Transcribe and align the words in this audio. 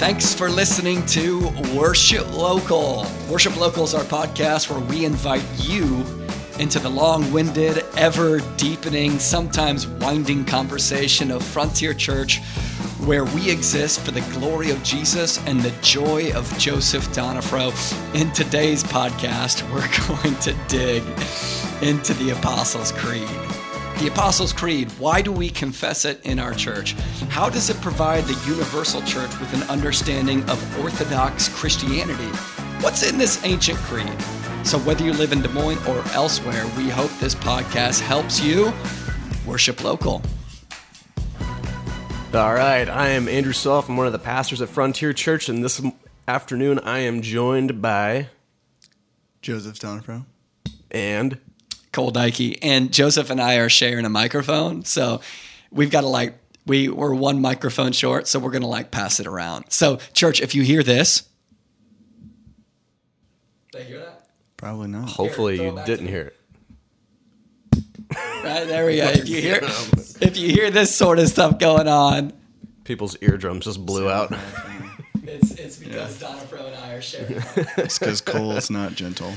Thanks 0.00 0.32
for 0.32 0.48
listening 0.48 1.04
to 1.08 1.50
Worship 1.76 2.26
Local. 2.32 3.04
Worship 3.28 3.54
Local 3.60 3.84
is 3.84 3.92
our 3.92 4.02
podcast 4.02 4.70
where 4.70 4.80
we 4.80 5.04
invite 5.04 5.44
you 5.58 5.84
into 6.58 6.78
the 6.78 6.88
long 6.88 7.30
winded, 7.30 7.84
ever 7.98 8.40
deepening, 8.56 9.18
sometimes 9.18 9.86
winding 9.86 10.46
conversation 10.46 11.30
of 11.30 11.42
Frontier 11.42 11.92
Church, 11.92 12.38
where 13.04 13.26
we 13.26 13.50
exist 13.50 14.00
for 14.00 14.12
the 14.12 14.22
glory 14.32 14.70
of 14.70 14.82
Jesus 14.82 15.38
and 15.46 15.60
the 15.60 15.72
joy 15.82 16.32
of 16.32 16.50
Joseph 16.58 17.06
Donifro. 17.08 17.70
In 18.14 18.32
today's 18.32 18.82
podcast, 18.82 19.70
we're 19.70 19.80
going 20.08 20.34
to 20.40 20.54
dig 20.68 21.02
into 21.86 22.14
the 22.14 22.30
Apostles' 22.30 22.92
Creed. 22.92 23.49
The 24.00 24.06
Apostles' 24.06 24.54
Creed, 24.54 24.90
why 24.92 25.20
do 25.20 25.30
we 25.30 25.50
confess 25.50 26.06
it 26.06 26.24
in 26.24 26.38
our 26.38 26.54
church? 26.54 26.92
How 27.28 27.50
does 27.50 27.68
it 27.68 27.78
provide 27.82 28.24
the 28.24 28.50
universal 28.50 29.02
church 29.02 29.38
with 29.38 29.52
an 29.52 29.62
understanding 29.64 30.40
of 30.48 30.80
Orthodox 30.80 31.50
Christianity? 31.50 32.30
What's 32.80 33.02
in 33.06 33.18
this 33.18 33.44
ancient 33.44 33.78
creed? 33.80 34.10
So, 34.64 34.78
whether 34.78 35.04
you 35.04 35.12
live 35.12 35.32
in 35.32 35.42
Des 35.42 35.50
Moines 35.50 35.86
or 35.86 36.02
elsewhere, 36.14 36.64
we 36.78 36.88
hope 36.88 37.10
this 37.20 37.34
podcast 37.34 38.00
helps 38.00 38.42
you 38.42 38.72
worship 39.46 39.84
local. 39.84 40.22
All 42.32 42.54
right, 42.54 42.88
I 42.88 43.08
am 43.08 43.28
Andrew 43.28 43.52
Self. 43.52 43.90
I'm 43.90 43.98
one 43.98 44.06
of 44.06 44.14
the 44.14 44.18
pastors 44.18 44.62
at 44.62 44.70
Frontier 44.70 45.12
Church, 45.12 45.50
and 45.50 45.62
this 45.62 45.78
afternoon 46.26 46.78
I 46.78 47.00
am 47.00 47.20
joined 47.20 47.82
by 47.82 48.28
Joseph 49.42 49.78
Donifro. 49.78 50.24
and 50.90 51.38
Cole 51.92 52.12
Dykey 52.12 52.58
and 52.62 52.92
Joseph 52.92 53.30
and 53.30 53.40
I 53.40 53.56
are 53.56 53.68
sharing 53.68 54.04
a 54.04 54.08
microphone, 54.10 54.84
so 54.84 55.20
we've 55.70 55.90
got 55.90 56.02
to 56.02 56.06
like 56.06 56.34
we 56.66 56.88
we're 56.88 57.14
one 57.14 57.40
microphone 57.40 57.92
short, 57.92 58.28
so 58.28 58.38
we're 58.38 58.52
gonna 58.52 58.68
like 58.68 58.90
pass 58.90 59.18
it 59.20 59.26
around. 59.26 59.64
So, 59.70 59.96
church, 60.12 60.40
if 60.40 60.54
you 60.54 60.62
hear 60.62 60.82
this, 60.82 61.24
they 63.72 63.84
hear 63.84 63.98
that. 64.00 64.26
Probably 64.56 64.88
not. 64.88 65.08
hopefully 65.08 65.56
throw 65.56 65.76
it 65.76 65.80
you 65.80 65.84
didn't 65.86 66.08
hear 66.08 66.32
it. 66.32 66.36
Right 68.44 68.66
there 68.66 68.86
we 68.86 68.96
go. 68.96 69.08
If 69.08 69.28
you 69.28 69.40
hear 69.40 69.60
if 70.20 70.36
you 70.36 70.50
hear 70.50 70.70
this 70.70 70.94
sort 70.94 71.18
of 71.18 71.28
stuff 71.28 71.58
going 71.58 71.88
on, 71.88 72.32
People's 72.84 73.16
eardrums 73.20 73.64
just 73.64 73.84
blew 73.84 74.10
out. 74.10 74.32
it's 75.24 75.52
it's 75.52 75.76
because 75.76 76.18
Donna 76.20 76.42
Pro 76.48 76.66
and 76.66 76.76
I 76.76 76.92
are 76.92 77.02
sharing. 77.02 77.42
It's 77.78 77.98
because 77.98 78.20
Cole's 78.20 78.70
not 78.70 78.94
gentle. 78.94 79.32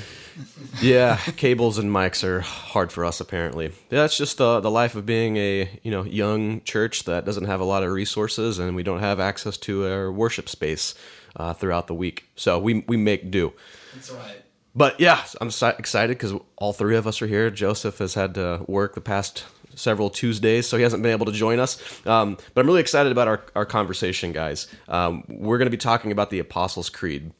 Yeah, 0.81 1.17
cables 1.37 1.77
and 1.77 1.89
mics 1.89 2.23
are 2.23 2.41
hard 2.41 2.91
for 2.91 3.05
us 3.05 3.19
apparently. 3.19 3.71
That's 3.89 4.17
just 4.17 4.39
uh, 4.41 4.59
the 4.59 4.71
life 4.71 4.95
of 4.95 5.05
being 5.05 5.37
a 5.37 5.79
you 5.83 5.91
know 5.91 6.03
young 6.03 6.61
church 6.61 7.03
that 7.03 7.25
doesn't 7.25 7.45
have 7.45 7.59
a 7.59 7.65
lot 7.65 7.83
of 7.83 7.91
resources, 7.91 8.59
and 8.59 8.75
we 8.75 8.83
don't 8.83 8.99
have 8.99 9.19
access 9.19 9.57
to 9.57 9.87
our 9.87 10.11
worship 10.11 10.49
space 10.49 10.95
uh, 11.35 11.53
throughout 11.53 11.87
the 11.87 11.95
week. 11.95 12.25
So 12.35 12.59
we 12.59 12.83
we 12.87 12.97
make 12.97 13.31
do. 13.31 13.53
That's 13.93 14.11
right. 14.11 14.41
But 14.75 14.99
yeah, 14.99 15.23
I'm 15.39 15.49
excited 15.49 16.17
because 16.17 16.33
all 16.57 16.73
three 16.73 16.95
of 16.95 17.05
us 17.05 17.21
are 17.21 17.27
here. 17.27 17.51
Joseph 17.51 17.99
has 17.99 18.15
had 18.15 18.33
to 18.35 18.65
work 18.67 18.95
the 18.95 19.01
past 19.01 19.45
several 19.75 20.09
Tuesdays, 20.09 20.67
so 20.67 20.77
he 20.77 20.83
hasn't 20.83 21.03
been 21.03 21.11
able 21.11 21.25
to 21.27 21.31
join 21.31 21.59
us. 21.59 21.77
Um, 22.07 22.37
but 22.53 22.61
I'm 22.61 22.67
really 22.67 22.81
excited 22.81 23.11
about 23.11 23.27
our, 23.27 23.41
our 23.55 23.65
conversation, 23.65 24.31
guys. 24.31 24.67
Um, 24.87 25.23
we're 25.27 25.57
going 25.57 25.67
to 25.67 25.71
be 25.71 25.77
talking 25.77 26.11
about 26.11 26.29
the 26.29 26.39
Apostles' 26.39 26.89
Creed. 26.89 27.31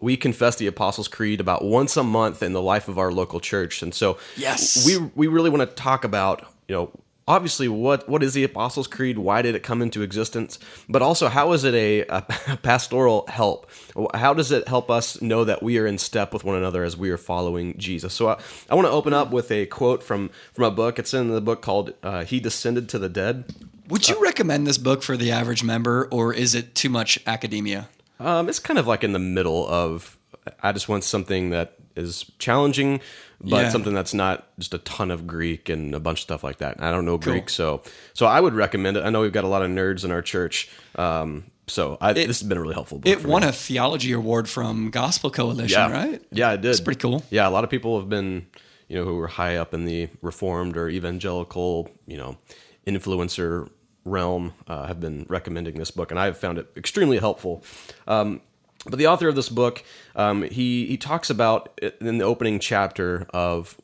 We 0.00 0.16
confess 0.16 0.56
the 0.56 0.66
Apostles' 0.66 1.08
Creed 1.08 1.40
about 1.40 1.64
once 1.64 1.96
a 1.96 2.02
month 2.02 2.42
in 2.42 2.52
the 2.52 2.62
life 2.62 2.88
of 2.88 2.98
our 2.98 3.12
local 3.12 3.40
church, 3.40 3.82
and 3.82 3.94
so 3.94 4.18
Yes. 4.36 4.86
we 4.86 4.98
we 5.14 5.26
really 5.26 5.50
want 5.50 5.68
to 5.68 5.74
talk 5.74 6.04
about 6.04 6.46
you 6.68 6.74
know 6.74 6.90
obviously 7.28 7.68
what 7.68 8.08
what 8.08 8.22
is 8.22 8.34
the 8.34 8.42
Apostles' 8.44 8.88
Creed? 8.88 9.16
Why 9.16 9.40
did 9.42 9.54
it 9.54 9.62
come 9.62 9.82
into 9.82 10.02
existence? 10.02 10.58
But 10.88 11.00
also 11.02 11.28
how 11.28 11.52
is 11.52 11.64
it 11.64 11.74
a, 11.74 12.00
a 12.08 12.22
pastoral 12.62 13.24
help? 13.28 13.70
How 14.14 14.34
does 14.34 14.50
it 14.50 14.66
help 14.66 14.90
us 14.90 15.22
know 15.22 15.44
that 15.44 15.62
we 15.62 15.78
are 15.78 15.86
in 15.86 15.98
step 15.98 16.32
with 16.32 16.42
one 16.44 16.56
another 16.56 16.82
as 16.82 16.96
we 16.96 17.10
are 17.10 17.16
following 17.18 17.78
Jesus? 17.78 18.12
So 18.14 18.28
I, 18.28 18.40
I 18.68 18.74
want 18.74 18.86
to 18.86 18.92
open 18.92 19.14
up 19.14 19.30
with 19.30 19.50
a 19.52 19.66
quote 19.66 20.02
from 20.02 20.30
from 20.52 20.64
a 20.64 20.70
book. 20.70 20.98
It's 20.98 21.14
in 21.14 21.30
the 21.30 21.40
book 21.40 21.62
called 21.62 21.94
uh, 22.02 22.24
"He 22.24 22.40
Descended 22.40 22.88
to 22.90 22.98
the 22.98 23.08
Dead." 23.08 23.44
Would 23.88 24.08
you 24.08 24.22
recommend 24.22 24.68
this 24.68 24.78
book 24.78 25.02
for 25.02 25.16
the 25.16 25.32
average 25.32 25.64
member, 25.64 26.06
or 26.12 26.32
is 26.32 26.54
it 26.54 26.76
too 26.76 26.88
much 26.88 27.18
academia? 27.26 27.88
Um, 28.20 28.48
it's 28.48 28.58
kind 28.60 28.78
of 28.78 28.86
like 28.86 29.02
in 29.02 29.12
the 29.12 29.18
middle 29.18 29.66
of. 29.68 30.16
I 30.62 30.72
just 30.72 30.88
want 30.88 31.04
something 31.04 31.50
that 31.50 31.74
is 31.96 32.24
challenging, 32.38 33.00
but 33.40 33.64
Yeah. 33.64 33.68
something 33.68 33.92
that's 33.92 34.14
not 34.14 34.46
just 34.58 34.72
a 34.72 34.78
ton 34.78 35.10
of 35.10 35.26
Greek 35.26 35.68
and 35.68 35.94
a 35.94 36.00
bunch 36.00 36.18
of 36.20 36.22
stuff 36.22 36.42
like 36.44 36.58
that. 36.58 36.80
I 36.82 36.90
don't 36.90 37.04
know 37.04 37.18
Greek, 37.18 37.50
so 37.50 37.82
so 38.14 38.26
I 38.26 38.40
would 38.40 38.54
recommend 38.54 38.96
it. 38.96 39.04
I 39.04 39.10
know 39.10 39.20
we've 39.20 39.32
got 39.32 39.44
a 39.44 39.48
lot 39.48 39.62
of 39.62 39.70
nerds 39.70 40.04
in 40.04 40.10
our 40.10 40.22
church, 40.22 40.68
um, 40.96 41.44
so 41.66 41.98
I, 42.00 42.12
this 42.14 42.26
has 42.40 42.42
been 42.42 42.56
a 42.58 42.60
really 42.60 42.74
helpful 42.74 42.98
book. 42.98 43.10
It 43.12 43.24
won 43.24 43.42
me. 43.42 43.48
a 43.48 43.52
theology 43.52 44.12
award 44.12 44.48
from 44.48 44.90
Gospel 44.90 45.30
Coalition, 45.30 45.78
yeah, 45.78 45.90
right? 45.92 46.22
Yeah, 46.32 46.52
it 46.52 46.62
did. 46.62 46.70
It's 46.70 46.80
pretty 46.80 47.00
cool. 47.00 47.22
Yeah, 47.30 47.46
a 47.48 47.50
lot 47.50 47.64
of 47.64 47.70
people 47.70 47.98
have 48.00 48.08
been, 48.08 48.46
you 48.88 48.96
know, 48.96 49.04
who 49.04 49.16
were 49.16 49.28
high 49.28 49.56
up 49.56 49.74
in 49.74 49.84
the 49.84 50.08
Reformed 50.22 50.76
or 50.76 50.88
evangelical, 50.88 51.90
you 52.06 52.16
know, 52.16 52.38
influencer 52.86 53.68
realm 54.04 54.54
uh, 54.66 54.86
have 54.86 55.00
been 55.00 55.26
recommending 55.28 55.78
this 55.78 55.90
book, 55.90 56.10
and 56.10 56.18
I 56.18 56.26
have 56.26 56.36
found 56.36 56.58
it 56.58 56.68
extremely 56.76 57.18
helpful. 57.18 57.62
Um, 58.06 58.40
but 58.86 58.98
the 58.98 59.06
author 59.06 59.28
of 59.28 59.36
this 59.36 59.48
book, 59.48 59.84
um, 60.16 60.42
he 60.42 60.86
he 60.86 60.96
talks 60.96 61.30
about 61.30 61.78
in 62.00 62.18
the 62.18 62.24
opening 62.24 62.58
chapter 62.58 63.26
of 63.30 63.80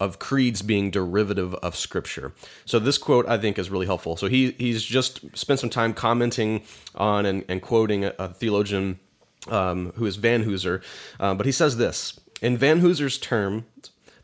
of 0.00 0.20
creeds 0.20 0.62
being 0.62 0.90
derivative 0.90 1.54
of 1.54 1.74
scripture. 1.74 2.32
So 2.64 2.78
this 2.78 2.98
quote 2.98 3.28
I 3.28 3.36
think 3.36 3.58
is 3.58 3.68
really 3.68 3.86
helpful. 3.86 4.16
So 4.16 4.28
he 4.28 4.52
he's 4.52 4.84
just 4.84 5.36
spent 5.36 5.58
some 5.60 5.70
time 5.70 5.92
commenting 5.92 6.62
on 6.94 7.26
and, 7.26 7.44
and 7.48 7.60
quoting 7.60 8.04
a, 8.04 8.14
a 8.18 8.28
theologian 8.28 9.00
um, 9.48 9.92
who 9.96 10.06
is 10.06 10.18
Vanhoozer, 10.18 10.82
uh, 11.18 11.34
but 11.34 11.46
he 11.46 11.52
says 11.52 11.76
this 11.76 12.20
in 12.40 12.56
Vanhoozer's 12.56 13.18
term, 13.18 13.66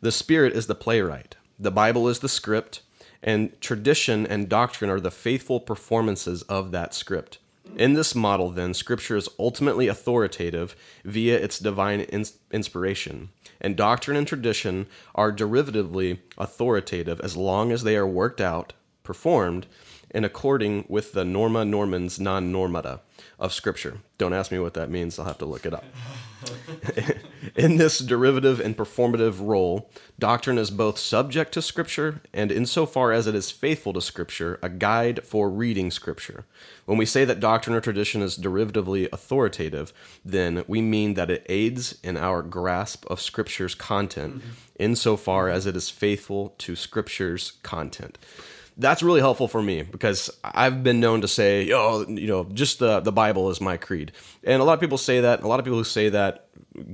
the 0.01 0.11
Spirit 0.11 0.53
is 0.53 0.67
the 0.67 0.75
playwright, 0.75 1.35
the 1.59 1.71
Bible 1.71 2.07
is 2.07 2.19
the 2.19 2.29
script, 2.29 2.81
and 3.25 3.59
tradition 3.59 4.25
and 4.25 4.47
doctrine 4.47 4.91
are 4.91 4.99
the 4.99 5.11
faithful 5.11 5.59
performances 5.59 6.43
of 6.43 6.71
that 6.71 6.93
script. 6.93 7.39
In 7.75 7.95
this 7.95 8.13
model, 8.15 8.51
then, 8.51 8.73
Scripture 8.73 9.17
is 9.17 9.27
ultimately 9.37 9.87
authoritative 9.87 10.75
via 11.03 11.37
its 11.37 11.59
divine 11.59 12.01
ins- 12.01 12.37
inspiration, 12.51 13.29
and 13.59 13.75
doctrine 13.75 14.15
and 14.15 14.27
tradition 14.27 14.85
are 15.15 15.33
derivatively 15.33 16.19
authoritative 16.37 17.19
as 17.21 17.35
long 17.35 17.71
as 17.71 17.83
they 17.83 17.97
are 17.97 18.07
worked 18.07 18.39
out, 18.39 18.73
performed, 19.03 19.65
in 20.11 20.23
according 20.23 20.85
with 20.87 21.11
the 21.11 21.25
norma 21.25 21.65
normans 21.65 22.19
non 22.19 22.53
normata 22.53 22.99
of 23.39 23.51
Scripture. 23.51 23.97
Don't 24.17 24.33
ask 24.33 24.51
me 24.51 24.59
what 24.59 24.75
that 24.75 24.91
means, 24.91 25.19
I'll 25.19 25.25
have 25.25 25.39
to 25.39 25.45
look 25.45 25.65
it 25.65 25.73
up. 25.73 25.83
In 27.55 27.77
this 27.77 27.99
derivative 27.99 28.59
and 28.59 28.75
performative 28.75 29.39
role, 29.39 29.89
doctrine 30.19 30.57
is 30.57 30.69
both 30.69 30.97
subject 30.97 31.53
to 31.53 31.61
Scripture 31.61 32.21
and, 32.33 32.51
insofar 32.51 33.13
as 33.13 33.27
it 33.27 33.35
is 33.35 33.49
faithful 33.49 33.93
to 33.93 34.01
Scripture, 34.01 34.59
a 34.61 34.67
guide 34.67 35.25
for 35.25 35.49
reading 35.49 35.89
Scripture. 35.89 36.43
When 36.83 36.97
we 36.97 37.05
say 37.05 37.23
that 37.23 37.39
doctrine 37.39 37.73
or 37.73 37.79
tradition 37.79 38.21
is 38.21 38.37
derivatively 38.37 39.07
authoritative, 39.13 39.93
then 40.25 40.65
we 40.67 40.81
mean 40.81 41.13
that 41.13 41.31
it 41.31 41.45
aids 41.47 41.97
in 42.03 42.17
our 42.17 42.41
grasp 42.41 43.05
of 43.05 43.21
Scripture's 43.21 43.73
content, 43.73 44.43
insofar 44.77 45.47
as 45.47 45.65
it 45.65 45.77
is 45.77 45.89
faithful 45.89 46.55
to 46.57 46.75
Scripture's 46.75 47.51
content 47.63 48.17
that's 48.77 49.01
really 49.01 49.21
helpful 49.21 49.47
for 49.47 49.61
me 49.61 49.83
because 49.83 50.29
I've 50.43 50.83
been 50.83 50.99
known 50.99 51.21
to 51.21 51.27
say, 51.27 51.63
"Yo, 51.63 52.05
you 52.07 52.27
know, 52.27 52.45
just 52.53 52.79
the 52.79 52.99
the 52.99 53.11
Bible 53.11 53.49
is 53.49 53.61
my 53.61 53.77
creed," 53.77 54.11
and 54.43 54.61
a 54.61 54.65
lot 54.65 54.73
of 54.73 54.79
people 54.79 54.97
say 54.97 55.21
that. 55.21 55.43
A 55.43 55.47
lot 55.47 55.59
of 55.59 55.65
people 55.65 55.77
who 55.77 55.85
say 55.85 56.09
that 56.09 56.44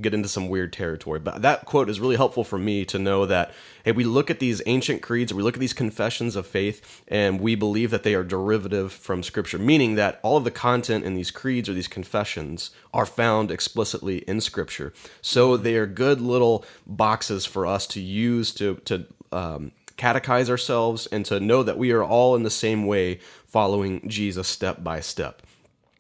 get 0.02 0.14
into 0.14 0.30
some 0.30 0.48
weird 0.50 0.74
territory. 0.74 1.20
But 1.20 1.42
that 1.42 1.66
quote 1.66 1.90
is 1.90 2.00
really 2.00 2.16
helpful 2.16 2.44
for 2.44 2.58
me 2.58 2.86
to 2.86 3.00
know 3.00 3.26
that 3.26 3.54
hey, 3.84 3.92
we 3.92 4.04
look 4.04 4.30
at 4.30 4.40
these 4.40 4.62
ancient 4.66 5.02
creeds, 5.02 5.34
we 5.34 5.44
look 5.44 5.56
at 5.56 5.60
these 5.60 5.74
confessions 5.74 6.36
of 6.36 6.46
faith, 6.46 7.04
and 7.08 7.40
we 7.40 7.56
believe 7.56 7.92
that 7.92 8.04
they 8.04 8.14
are 8.14 8.24
derivative 8.24 8.94
from 8.94 9.24
Scripture, 9.24 9.58
meaning 9.58 9.96
that 9.96 10.20
all 10.22 10.38
of 10.38 10.44
the 10.44 10.52
content 10.52 11.04
in 11.04 11.16
these 11.16 11.32
creeds 11.32 11.68
or 11.68 11.74
these 11.74 11.88
confessions 11.88 12.72
are 12.94 13.06
found 13.06 13.52
explicitly 13.52 14.20
in 14.20 14.42
Scripture. 14.42 14.94
So 15.22 15.58
they 15.58 15.76
are 15.76 15.88
good 15.88 16.22
little 16.22 16.66
boxes 16.86 17.46
for 17.46 17.66
us 17.66 17.88
to 17.88 18.02
use 18.02 18.54
to 18.54 18.76
to 18.86 19.06
um, 19.32 19.72
catechize 19.98 20.50
ourselves 20.50 21.08
and 21.08 21.26
to 21.26 21.40
know 21.40 21.62
that 21.64 21.78
we 21.78 21.92
are 21.92 22.04
all 22.04 22.36
in 22.36 22.44
the 22.44 22.50
same 22.50 22.88
way 22.88 23.20
following 23.46 24.08
Jesus 24.10 24.48
step 24.48 24.84
by 24.84 25.00
step. 25.00 25.44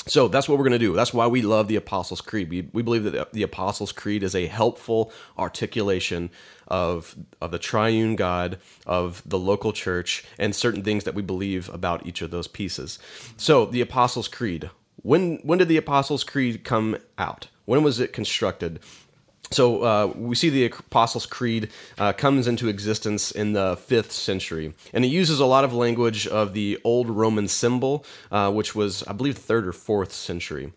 So 0.07 0.27
that's 0.27 0.49
what 0.49 0.57
we're 0.57 0.63
going 0.63 0.79
to 0.79 0.79
do. 0.79 0.93
That's 0.93 1.13
why 1.13 1.27
we 1.27 1.43
love 1.43 1.67
the 1.67 1.75
Apostles' 1.75 2.21
Creed. 2.21 2.49
We, 2.49 2.67
we 2.73 2.81
believe 2.81 3.03
that 3.03 3.11
the, 3.11 3.27
the 3.31 3.43
Apostles' 3.43 3.91
Creed 3.91 4.23
is 4.23 4.33
a 4.33 4.47
helpful 4.47 5.11
articulation 5.37 6.31
of, 6.67 7.15
of 7.39 7.51
the 7.51 7.59
triune 7.59 8.15
God, 8.15 8.57
of 8.87 9.21
the 9.25 9.37
local 9.37 9.73
church, 9.73 10.23
and 10.39 10.55
certain 10.55 10.83
things 10.83 11.03
that 11.03 11.13
we 11.13 11.21
believe 11.21 11.69
about 11.69 12.05
each 12.05 12.21
of 12.21 12.31
those 12.31 12.47
pieces. 12.47 12.97
So, 13.37 13.65
the 13.65 13.81
Apostles' 13.81 14.27
Creed. 14.27 14.71
When, 15.03 15.37
when 15.43 15.59
did 15.59 15.67
the 15.67 15.77
Apostles' 15.77 16.23
Creed 16.23 16.63
come 16.63 16.97
out? 17.17 17.47
When 17.65 17.83
was 17.83 17.99
it 17.99 18.11
constructed? 18.11 18.79
So 19.49 19.83
uh, 19.83 20.13
we 20.15 20.35
see 20.35 20.49
the 20.49 20.65
Apostles' 20.65 21.25
Creed 21.25 21.69
uh, 21.97 22.13
comes 22.13 22.47
into 22.47 22.69
existence 22.69 23.31
in 23.31 23.53
the 23.53 23.77
fifth 23.77 24.11
century, 24.11 24.73
and 24.93 25.03
it 25.03 25.09
uses 25.09 25.39
a 25.39 25.45
lot 25.45 25.63
of 25.63 25.73
language 25.73 26.27
of 26.27 26.53
the 26.53 26.79
old 26.83 27.09
Roman 27.09 27.47
symbol, 27.47 28.05
uh, 28.31 28.51
which 28.51 28.75
was, 28.75 29.03
I 29.03 29.13
believe, 29.13 29.37
third 29.37 29.67
or 29.67 29.73
fourth 29.73 30.13
century. 30.13 30.71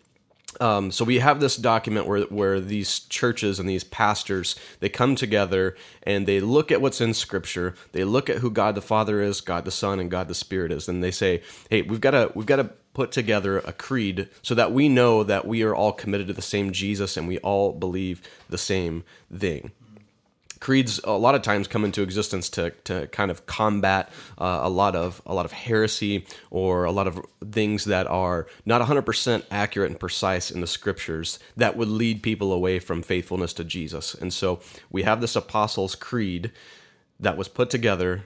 Um, 0.59 0.91
so 0.91 1.03
we 1.03 1.19
have 1.19 1.39
this 1.39 1.57
document 1.57 2.07
where 2.07 2.21
where 2.23 2.59
these 2.59 2.99
churches 2.99 3.59
and 3.59 3.67
these 3.67 3.83
pastors 3.83 4.55
they 4.79 4.87
come 4.87 5.15
together 5.15 5.75
and 6.03 6.25
they 6.25 6.39
look 6.39 6.71
at 6.71 6.81
what's 6.81 7.01
in 7.01 7.13
Scripture. 7.13 7.75
They 7.91 8.03
look 8.03 8.29
at 8.29 8.37
who 8.37 8.49
God 8.49 8.75
the 8.75 8.81
Father 8.81 9.21
is, 9.21 9.41
God 9.41 9.65
the 9.65 9.71
Son, 9.71 9.99
and 9.99 10.09
God 10.09 10.27
the 10.27 10.35
Spirit 10.35 10.71
is, 10.71 10.87
and 10.87 11.03
they 11.03 11.11
say, 11.11 11.41
"Hey, 11.69 11.81
we've 11.81 12.01
got 12.01 12.11
to 12.11 12.31
we've 12.35 12.45
got 12.45 12.57
to 12.57 12.69
put 12.95 13.11
together 13.11 13.59
a 13.59 13.71
creed 13.71 14.29
so 14.41 14.55
that 14.55 14.71
we 14.71 14.89
know 14.89 15.21
that 15.23 15.45
we 15.47 15.61
are 15.61 15.75
all 15.75 15.91
committed 15.91 16.27
to 16.27 16.33
the 16.33 16.41
same 16.41 16.71
Jesus 16.71 17.15
and 17.15 17.27
we 17.27 17.37
all 17.39 17.73
believe 17.73 18.21
the 18.49 18.57
same 18.57 19.03
thing." 19.31 19.71
creeds 20.65 20.99
a 21.03 21.11
lot 21.11 21.35
of 21.35 21.43
times 21.43 21.67
come 21.67 21.85
into 21.85 22.01
existence 22.01 22.49
to, 22.49 22.71
to 22.83 23.05
kind 23.07 23.29
of 23.29 23.45
combat 23.45 24.09
uh, 24.39 24.61
a 24.63 24.69
lot 24.69 24.95
of 24.95 25.21
a 25.27 25.33
lot 25.33 25.45
of 25.45 25.51
heresy 25.51 26.25
or 26.49 26.85
a 26.85 26.91
lot 26.91 27.05
of 27.05 27.23
things 27.51 27.85
that 27.85 28.07
are 28.07 28.47
not 28.65 28.81
100% 28.81 29.43
accurate 29.51 29.91
and 29.91 29.99
precise 29.99 30.49
in 30.49 30.61
the 30.61 30.67
scriptures 30.67 31.37
that 31.55 31.77
would 31.77 31.87
lead 31.87 32.23
people 32.23 32.51
away 32.51 32.79
from 32.79 33.03
faithfulness 33.03 33.53
to 33.53 33.63
Jesus. 33.63 34.15
And 34.15 34.33
so 34.33 34.59
we 34.89 35.03
have 35.03 35.21
this 35.21 35.35
apostles 35.35 35.93
creed 35.93 36.51
that 37.19 37.37
was 37.37 37.47
put 37.47 37.69
together 37.69 38.23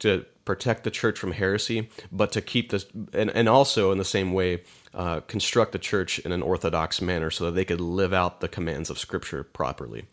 to 0.00 0.26
protect 0.46 0.84
the 0.84 0.90
church 0.90 1.18
from 1.18 1.32
heresy, 1.32 1.90
but 2.10 2.32
to 2.32 2.40
keep 2.40 2.70
this 2.70 2.86
and, 3.12 3.30
and 3.30 3.50
also 3.50 3.92
in 3.92 3.98
the 3.98 4.04
same 4.04 4.32
way 4.32 4.62
uh, 4.94 5.20
construct 5.20 5.72
the 5.72 5.78
church 5.78 6.18
in 6.20 6.32
an 6.32 6.40
orthodox 6.40 7.02
manner 7.02 7.30
so 7.30 7.44
that 7.44 7.50
they 7.50 7.66
could 7.66 7.80
live 7.80 8.14
out 8.14 8.40
the 8.40 8.48
commands 8.48 8.88
of 8.88 8.98
scripture 8.98 9.44
properly. 9.44 10.06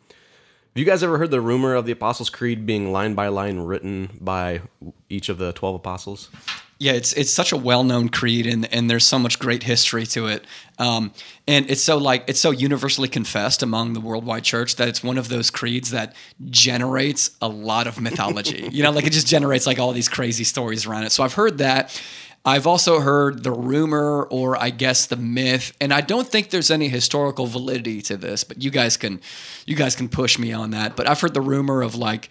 Have 0.73 0.79
you 0.79 0.85
guys 0.85 1.03
ever 1.03 1.19
heard 1.19 1.31
the 1.31 1.39
rumor 1.39 1.75
of 1.75 1.85
the 1.85 1.91
Apostles' 1.91 2.31
Creed 2.31 2.65
being 2.65 2.91
line 2.91 3.13
by 3.13 3.27
line 3.27 3.59
written 3.59 4.17
by 4.19 4.61
each 5.07 5.29
of 5.29 5.37
the 5.37 5.53
12 5.53 5.75
apostles? 5.75 6.29
Yeah, 6.79 6.93
it's 6.93 7.13
it's 7.13 7.33
such 7.33 7.51
a 7.51 7.57
well 7.57 7.83
known 7.83 8.09
creed, 8.09 8.45
and 8.45 8.71
and 8.73 8.89
there's 8.89 9.05
so 9.05 9.17
much 9.17 9.39
great 9.39 9.63
history 9.63 10.05
to 10.07 10.27
it, 10.27 10.45
um, 10.79 11.13
and 11.47 11.69
it's 11.69 11.83
so 11.83 11.97
like 11.97 12.25
it's 12.27 12.39
so 12.39 12.51
universally 12.51 13.07
confessed 13.07 13.63
among 13.63 13.93
the 13.93 14.01
worldwide 14.01 14.43
church 14.43 14.75
that 14.77 14.87
it's 14.87 15.03
one 15.03 15.17
of 15.17 15.29
those 15.29 15.49
creeds 15.49 15.91
that 15.91 16.15
generates 16.49 17.31
a 17.41 17.47
lot 17.47 17.87
of 17.87 18.01
mythology. 18.01 18.69
you 18.71 18.83
know, 18.83 18.91
like 18.91 19.05
it 19.05 19.13
just 19.13 19.27
generates 19.27 19.65
like 19.65 19.79
all 19.79 19.93
these 19.93 20.09
crazy 20.09 20.43
stories 20.43 20.85
around 20.85 21.03
it. 21.03 21.11
So 21.11 21.23
I've 21.23 21.35
heard 21.35 21.59
that, 21.59 22.01
I've 22.45 22.67
also 22.67 22.99
heard 22.99 23.43
the 23.43 23.51
rumor 23.51 24.23
or 24.23 24.57
I 24.57 24.69
guess 24.69 25.05
the 25.05 25.15
myth, 25.15 25.75
and 25.79 25.93
I 25.93 26.01
don't 26.01 26.27
think 26.27 26.49
there's 26.49 26.71
any 26.71 26.89
historical 26.89 27.45
validity 27.45 28.01
to 28.03 28.17
this, 28.17 28.43
but 28.43 28.61
you 28.61 28.71
guys 28.71 28.97
can 28.97 29.21
you 29.65 29.75
guys 29.75 29.95
can 29.95 30.09
push 30.09 30.37
me 30.37 30.51
on 30.51 30.71
that. 30.71 30.95
But 30.95 31.07
I've 31.07 31.21
heard 31.21 31.33
the 31.33 31.41
rumor 31.41 31.81
of 31.81 31.95
like 31.95 32.29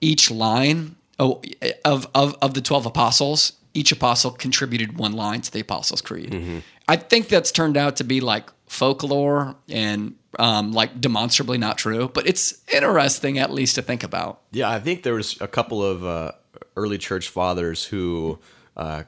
each 0.00 0.30
line 0.30 0.96
oh, 1.18 1.42
of, 1.84 2.08
of, 2.14 2.36
of 2.42 2.54
the 2.54 2.60
12 2.60 2.86
apostles, 2.86 3.52
each 3.74 3.92
apostle 3.92 4.30
contributed 4.30 4.98
one 4.98 5.12
line 5.12 5.40
to 5.42 5.50
the 5.50 5.60
Apostles' 5.60 6.02
Creed. 6.02 6.30
Mm-hmm. 6.30 6.58
I 6.88 6.96
think 6.96 7.28
that's 7.28 7.52
turned 7.52 7.76
out 7.76 7.96
to 7.96 8.04
be 8.04 8.20
like 8.20 8.50
folklore 8.66 9.56
and 9.68 10.14
um, 10.38 10.72
like 10.72 11.00
demonstrably 11.00 11.58
not 11.58 11.78
true, 11.78 12.10
but 12.12 12.26
it's 12.26 12.62
interesting 12.72 13.38
at 13.38 13.50
least 13.50 13.74
to 13.76 13.82
think 13.82 14.02
about. 14.02 14.40
Yeah, 14.50 14.70
I 14.70 14.80
think 14.80 15.02
there 15.02 15.14
was 15.14 15.40
a 15.40 15.48
couple 15.48 15.82
of 15.82 16.04
uh, 16.04 16.32
early 16.76 16.98
church 16.98 17.28
fathers 17.28 17.86
who 17.86 18.38
uh, 18.76 19.04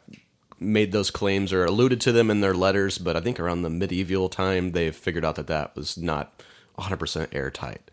made 0.61 0.93
those 0.93 1.11
claims 1.11 1.53
or 1.53 1.65
alluded 1.65 2.01
to 2.03 2.13
them 2.13 2.31
in 2.31 2.41
their 2.41 2.55
letters, 2.55 2.99
but 2.99 3.17
I 3.17 3.21
think 3.21 3.41
around 3.41 3.63
the 3.63 3.71
medieval 3.71 4.29
time 4.29 4.73
they 4.73 4.91
figured 4.91 5.25
out 5.25 5.37
that 5.37 5.47
that 5.47 5.75
was 5.77 5.97
not 5.97 6.43
100% 6.79 7.29
airtight. 7.33 7.91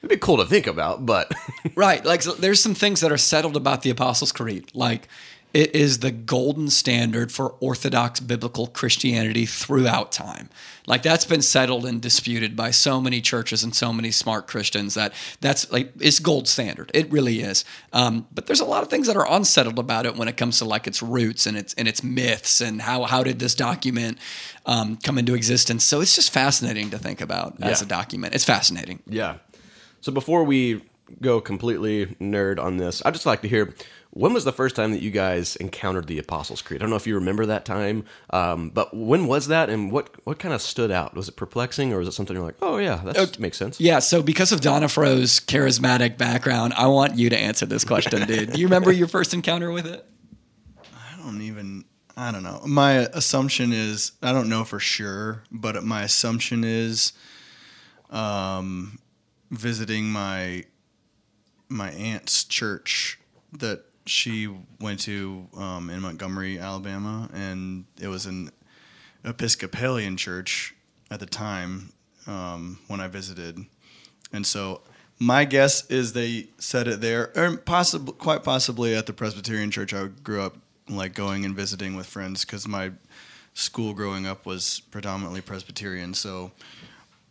It'd 0.00 0.10
be 0.10 0.16
cool 0.16 0.38
to 0.38 0.46
think 0.46 0.66
about, 0.66 1.06
but 1.06 1.32
right, 1.76 2.04
like 2.04 2.22
so 2.22 2.32
there's 2.32 2.60
some 2.60 2.74
things 2.74 3.00
that 3.00 3.12
are 3.12 3.18
settled 3.18 3.56
about 3.56 3.82
the 3.82 3.90
Apostles' 3.90 4.32
Creed, 4.32 4.70
like 4.74 5.08
it 5.54 5.74
is 5.74 5.98
the 5.98 6.10
golden 6.10 6.70
standard 6.70 7.30
for 7.30 7.56
Orthodox 7.60 8.20
biblical 8.20 8.66
Christianity 8.66 9.44
throughout 9.44 10.12
time. 10.12 10.48
Like 10.86 11.02
that's 11.02 11.24
been 11.24 11.42
settled 11.42 11.84
and 11.86 12.00
disputed 12.00 12.56
by 12.56 12.70
so 12.70 13.00
many 13.00 13.20
churches 13.20 13.62
and 13.62 13.74
so 13.74 13.92
many 13.92 14.10
smart 14.10 14.46
Christians 14.46 14.94
that 14.94 15.12
that's 15.40 15.70
like 15.70 15.92
it's 16.00 16.18
gold 16.18 16.48
standard. 16.48 16.90
It 16.94 17.10
really 17.12 17.40
is. 17.40 17.64
Um, 17.92 18.26
but 18.32 18.46
there's 18.46 18.60
a 18.60 18.64
lot 18.64 18.82
of 18.82 18.88
things 18.88 19.06
that 19.06 19.16
are 19.16 19.30
unsettled 19.30 19.78
about 19.78 20.06
it 20.06 20.16
when 20.16 20.26
it 20.26 20.36
comes 20.36 20.58
to 20.58 20.64
like 20.64 20.86
its 20.86 21.02
roots 21.02 21.46
and 21.46 21.56
its 21.56 21.74
and 21.74 21.86
its 21.86 22.02
myths 22.02 22.60
and 22.60 22.82
how 22.82 23.04
how 23.04 23.22
did 23.22 23.38
this 23.38 23.54
document 23.54 24.18
um, 24.66 24.96
come 24.96 25.18
into 25.18 25.34
existence. 25.34 25.84
So 25.84 26.00
it's 26.00 26.16
just 26.16 26.32
fascinating 26.32 26.90
to 26.90 26.98
think 26.98 27.20
about 27.20 27.62
as 27.62 27.82
a 27.82 27.86
document. 27.86 28.34
It's 28.34 28.44
fascinating. 28.44 29.00
yeah. 29.06 29.36
So 30.00 30.10
before 30.10 30.42
we 30.42 30.82
go 31.20 31.40
completely 31.40 32.06
nerd 32.20 32.58
on 32.58 32.76
this, 32.76 33.02
I'd 33.04 33.14
just 33.14 33.26
like 33.26 33.42
to 33.42 33.48
hear 33.48 33.72
when 34.14 34.34
was 34.34 34.44
the 34.44 34.52
first 34.52 34.76
time 34.76 34.92
that 34.92 35.00
you 35.00 35.10
guys 35.10 35.56
encountered 35.56 36.06
the 36.06 36.18
Apostles' 36.18 36.60
Creed? 36.60 36.80
I 36.80 36.82
don't 36.82 36.90
know 36.90 36.96
if 36.96 37.06
you 37.06 37.14
remember 37.14 37.46
that 37.46 37.64
time, 37.64 38.04
um, 38.28 38.68
but 38.68 38.94
when 38.94 39.26
was 39.26 39.48
that, 39.48 39.70
and 39.70 39.90
what 39.90 40.14
what 40.26 40.38
kind 40.38 40.52
of 40.52 40.60
stood 40.60 40.90
out? 40.90 41.14
Was 41.14 41.30
it 41.30 41.36
perplexing, 41.36 41.94
or 41.94 41.98
was 41.98 42.08
it 42.08 42.12
something 42.12 42.36
you're 42.36 42.44
like, 42.44 42.58
oh 42.60 42.76
yeah, 42.76 42.96
that 42.96 43.38
makes 43.38 43.56
sense? 43.56 43.80
Yeah, 43.80 44.00
so 44.00 44.22
because 44.22 44.52
of 44.52 44.60
Donafro's 44.60 45.40
charismatic 45.40 46.18
background, 46.18 46.74
I 46.74 46.88
want 46.88 47.16
you 47.16 47.30
to 47.30 47.38
answer 47.38 47.64
this 47.64 47.84
question, 47.84 48.26
dude. 48.26 48.52
Do 48.52 48.60
you 48.60 48.66
remember 48.66 48.92
your 48.92 49.08
first 49.08 49.32
encounter 49.32 49.70
with 49.70 49.86
it? 49.86 50.06
I 50.94 51.16
don't 51.24 51.40
even. 51.40 51.86
I 52.14 52.30
don't 52.30 52.42
know. 52.42 52.60
My 52.66 53.08
assumption 53.14 53.72
is 53.72 54.12
I 54.22 54.32
don't 54.32 54.50
know 54.50 54.64
for 54.64 54.78
sure, 54.78 55.44
but 55.50 55.82
my 55.82 56.02
assumption 56.02 56.64
is, 56.64 57.14
um, 58.10 58.98
visiting 59.50 60.10
my 60.10 60.64
my 61.70 61.90
aunt's 61.92 62.44
church 62.44 63.18
that 63.52 63.86
she 64.06 64.48
went 64.80 65.00
to 65.00 65.46
um, 65.56 65.90
in 65.90 66.00
Montgomery, 66.00 66.58
Alabama, 66.58 67.28
and 67.32 67.84
it 68.00 68.08
was 68.08 68.26
an 68.26 68.50
Episcopalian 69.24 70.16
church 70.16 70.74
at 71.10 71.20
the 71.20 71.26
time 71.26 71.92
um, 72.26 72.78
when 72.88 73.00
I 73.00 73.08
visited, 73.08 73.58
and 74.32 74.46
so 74.46 74.80
my 75.18 75.44
guess 75.44 75.88
is 75.88 76.14
they 76.14 76.48
said 76.58 76.88
it 76.88 77.00
there, 77.00 77.30
or 77.36 77.56
possibly, 77.56 78.12
quite 78.14 78.42
possibly 78.42 78.94
at 78.96 79.06
the 79.06 79.12
Presbyterian 79.12 79.70
church 79.70 79.94
I 79.94 80.06
grew 80.06 80.42
up 80.42 80.56
like 80.88 81.14
going 81.14 81.44
and 81.44 81.54
visiting 81.54 81.94
with 81.94 82.06
friends 82.06 82.44
because 82.44 82.66
my 82.66 82.90
school 83.54 83.94
growing 83.94 84.26
up 84.26 84.44
was 84.46 84.80
predominantly 84.90 85.40
Presbyterian. 85.40 86.14
So 86.14 86.50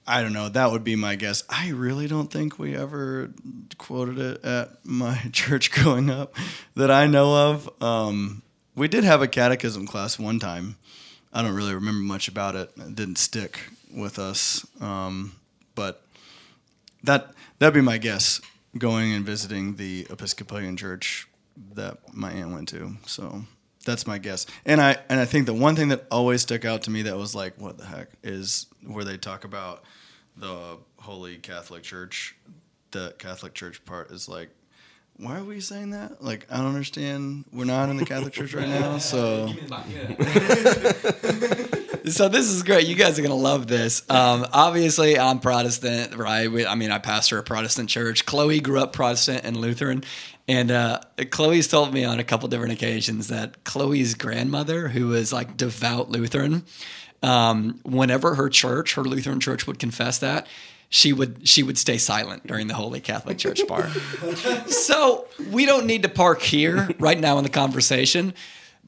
I 0.08 0.22
don't 0.22 0.34
know. 0.34 0.50
That 0.50 0.72
would 0.72 0.84
be 0.84 0.96
my 0.96 1.16
guess. 1.16 1.44
I 1.50 1.70
really 1.70 2.08
don't 2.08 2.32
think 2.32 2.58
we 2.58 2.76
ever 2.76 3.32
quoted 3.78 4.18
it 4.18 4.44
at 4.44 4.84
my 4.84 5.18
church 5.32 5.72
growing 5.72 6.10
up 6.10 6.36
that 6.76 6.92
I 6.92 7.08
know 7.08 7.52
of. 7.52 7.82
Um, 7.82 8.42
we 8.76 8.88
did 8.88 9.04
have 9.04 9.22
a 9.22 9.28
catechism 9.28 9.86
class 9.86 10.18
one 10.18 10.40
time. 10.40 10.78
I 11.34 11.42
don't 11.42 11.56
really 11.56 11.74
remember 11.74 12.04
much 12.04 12.28
about 12.28 12.56
it. 12.56 12.72
It 12.78 12.96
didn't 12.96 13.18
stick 13.18 13.60
with 13.94 14.20
us. 14.20 14.66
Um, 14.82 15.34
but 15.76 16.04
that 17.04 17.34
that'd 17.60 17.74
be 17.74 17.82
my 17.82 17.98
guess 17.98 18.42
going 18.78 19.14
and 19.14 19.26
visiting 19.26 19.76
the 19.76 20.08
Episcopalian 20.10 20.78
church 20.78 21.28
that 21.74 21.98
my 22.14 22.32
aunt 22.32 22.52
went 22.52 22.70
to. 22.70 22.96
So 23.06 23.44
that's 23.86 24.08
my 24.08 24.18
guess. 24.18 24.46
And 24.66 24.82
I 24.82 24.98
and 25.10 25.20
I 25.20 25.26
think 25.26 25.46
the 25.46 25.54
one 25.54 25.76
thing 25.76 25.90
that 25.90 26.06
always 26.12 26.42
stuck 26.42 26.66
out 26.66 26.84
to 26.84 26.92
me 26.92 27.04
that 27.04 27.18
was 27.18 27.36
like, 27.36 27.60
what 27.60 27.78
the 27.78 27.86
heck, 27.86 28.10
is 28.24 28.68
where 28.86 29.04
they 29.04 29.18
talk 29.18 29.44
about 29.44 29.84
the 30.38 30.78
Holy 31.00 31.38
Catholic 31.38 31.84
Church. 31.84 32.36
The 32.92 33.16
Catholic 33.18 33.54
Church 33.54 33.84
part 33.86 34.12
is 34.12 34.28
like, 34.28 34.50
why 35.18 35.38
are 35.38 35.44
we 35.44 35.62
saying 35.62 35.92
that? 35.92 36.24
Like, 36.24 36.46
I 36.50 36.58
don't 36.58 36.68
understand. 36.68 37.46
We're 37.54 37.66
not 37.66 37.90
in 37.90 37.98
the 37.98 38.06
Catholic 38.06 38.34
Church 38.34 38.54
right 38.54 38.68
now, 38.68 38.98
so 38.98 39.48
So 42.12 42.30
this 42.30 42.48
is 42.48 42.64
great. 42.64 42.88
You 42.88 42.96
guys 42.96 43.20
are 43.20 43.22
gonna 43.22 43.36
love 43.36 43.68
this. 43.68 44.02
Um, 44.10 44.48
obviously, 44.52 45.20
I'm 45.20 45.40
Protestant, 45.40 46.16
right? 46.16 46.52
We, 46.52 46.66
I 46.66 46.74
mean, 46.74 46.90
I 46.92 46.98
pastor 46.98 47.38
a 47.38 47.44
Protestant 47.44 47.90
church. 47.90 48.26
Chloe 48.26 48.60
grew 48.60 48.80
up 48.80 48.92
Protestant 48.92 49.46
and 49.46 49.56
Lutheran, 49.58 50.04
and 50.48 50.72
uh, 50.72 51.02
Chloe's 51.30 51.68
told 51.68 51.94
me 51.94 52.04
on 52.04 52.20
a 52.20 52.24
couple 52.24 52.50
different 52.50 52.74
occasions 52.74 53.28
that 53.28 53.64
Chloe's 53.64 54.16
grandmother, 54.16 54.88
who 54.88 55.08
was 55.10 55.32
like 55.32 55.58
devout 55.58 56.10
Lutheran, 56.10 56.64
um, 57.22 57.80
whenever 57.84 58.36
her 58.36 58.50
church, 58.50 58.96
her 58.96 59.04
Lutheran 59.04 59.40
church, 59.40 59.68
would 59.68 59.78
confess 59.78 60.18
that. 60.20 60.48
She 60.90 61.14
would 61.14 61.48
she 61.48 61.62
would 61.64 61.78
stay 61.78 61.98
silent 61.98 62.46
during 62.48 62.68
the 62.68 62.74
Holy 62.74 63.00
Catholic 63.00 63.38
Church 63.38 63.62
part. 63.68 63.90
so 64.68 65.28
we 65.52 65.66
don't 65.66 65.86
need 65.86 66.02
to 66.04 66.10
park 66.10 66.42
here 66.42 66.90
right 67.00 67.20
now 67.20 67.38
in 67.38 67.44
the 67.44 67.50
conversation, 67.50 68.34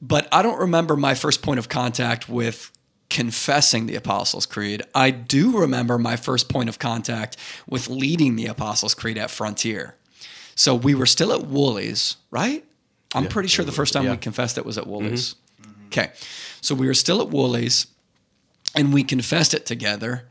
but 0.02 0.26
I 0.32 0.42
don't 0.42 0.58
remember 0.58 0.96
my 0.96 1.14
first 1.14 1.42
point 1.42 1.58
of 1.60 1.68
contact 1.68 2.28
with 2.28 2.72
confessing 3.10 3.86
the 3.86 3.94
Apostles' 3.96 4.46
Creed. 4.46 4.82
I 4.94 5.10
do 5.10 5.58
remember 5.58 5.98
my 5.98 6.16
first 6.16 6.48
point 6.48 6.68
of 6.68 6.78
contact 6.78 7.36
with 7.68 7.88
leading 7.88 8.36
the 8.36 8.46
Apostles' 8.46 8.94
Creed 8.94 9.18
at 9.18 9.30
Frontier. 9.30 9.94
So 10.56 10.74
we 10.74 10.94
were 10.94 11.06
still 11.06 11.32
at 11.32 11.46
Woolies, 11.46 12.16
right? 12.30 12.64
I'm 13.14 13.28
pretty 13.28 13.48
sure 13.48 13.64
the 13.64 13.72
first 13.72 13.92
time 13.92 14.04
Yeah. 14.04 14.12
we 14.12 14.16
confessed 14.16 14.58
it 14.58 14.66
was 14.66 14.78
at 14.78 14.86
Woolies. 14.86 15.34
Mm-hmm. 15.62 15.70
Mm-hmm. 15.70 15.86
Okay. 15.86 16.10
So 16.60 16.74
we 16.74 16.86
were 16.86 16.94
still 16.94 17.20
at 17.20 17.28
Woolies 17.28 17.86
and 18.74 18.92
we 18.92 19.04
confessed 19.04 19.54
it 19.54 19.66
together. 19.66 20.28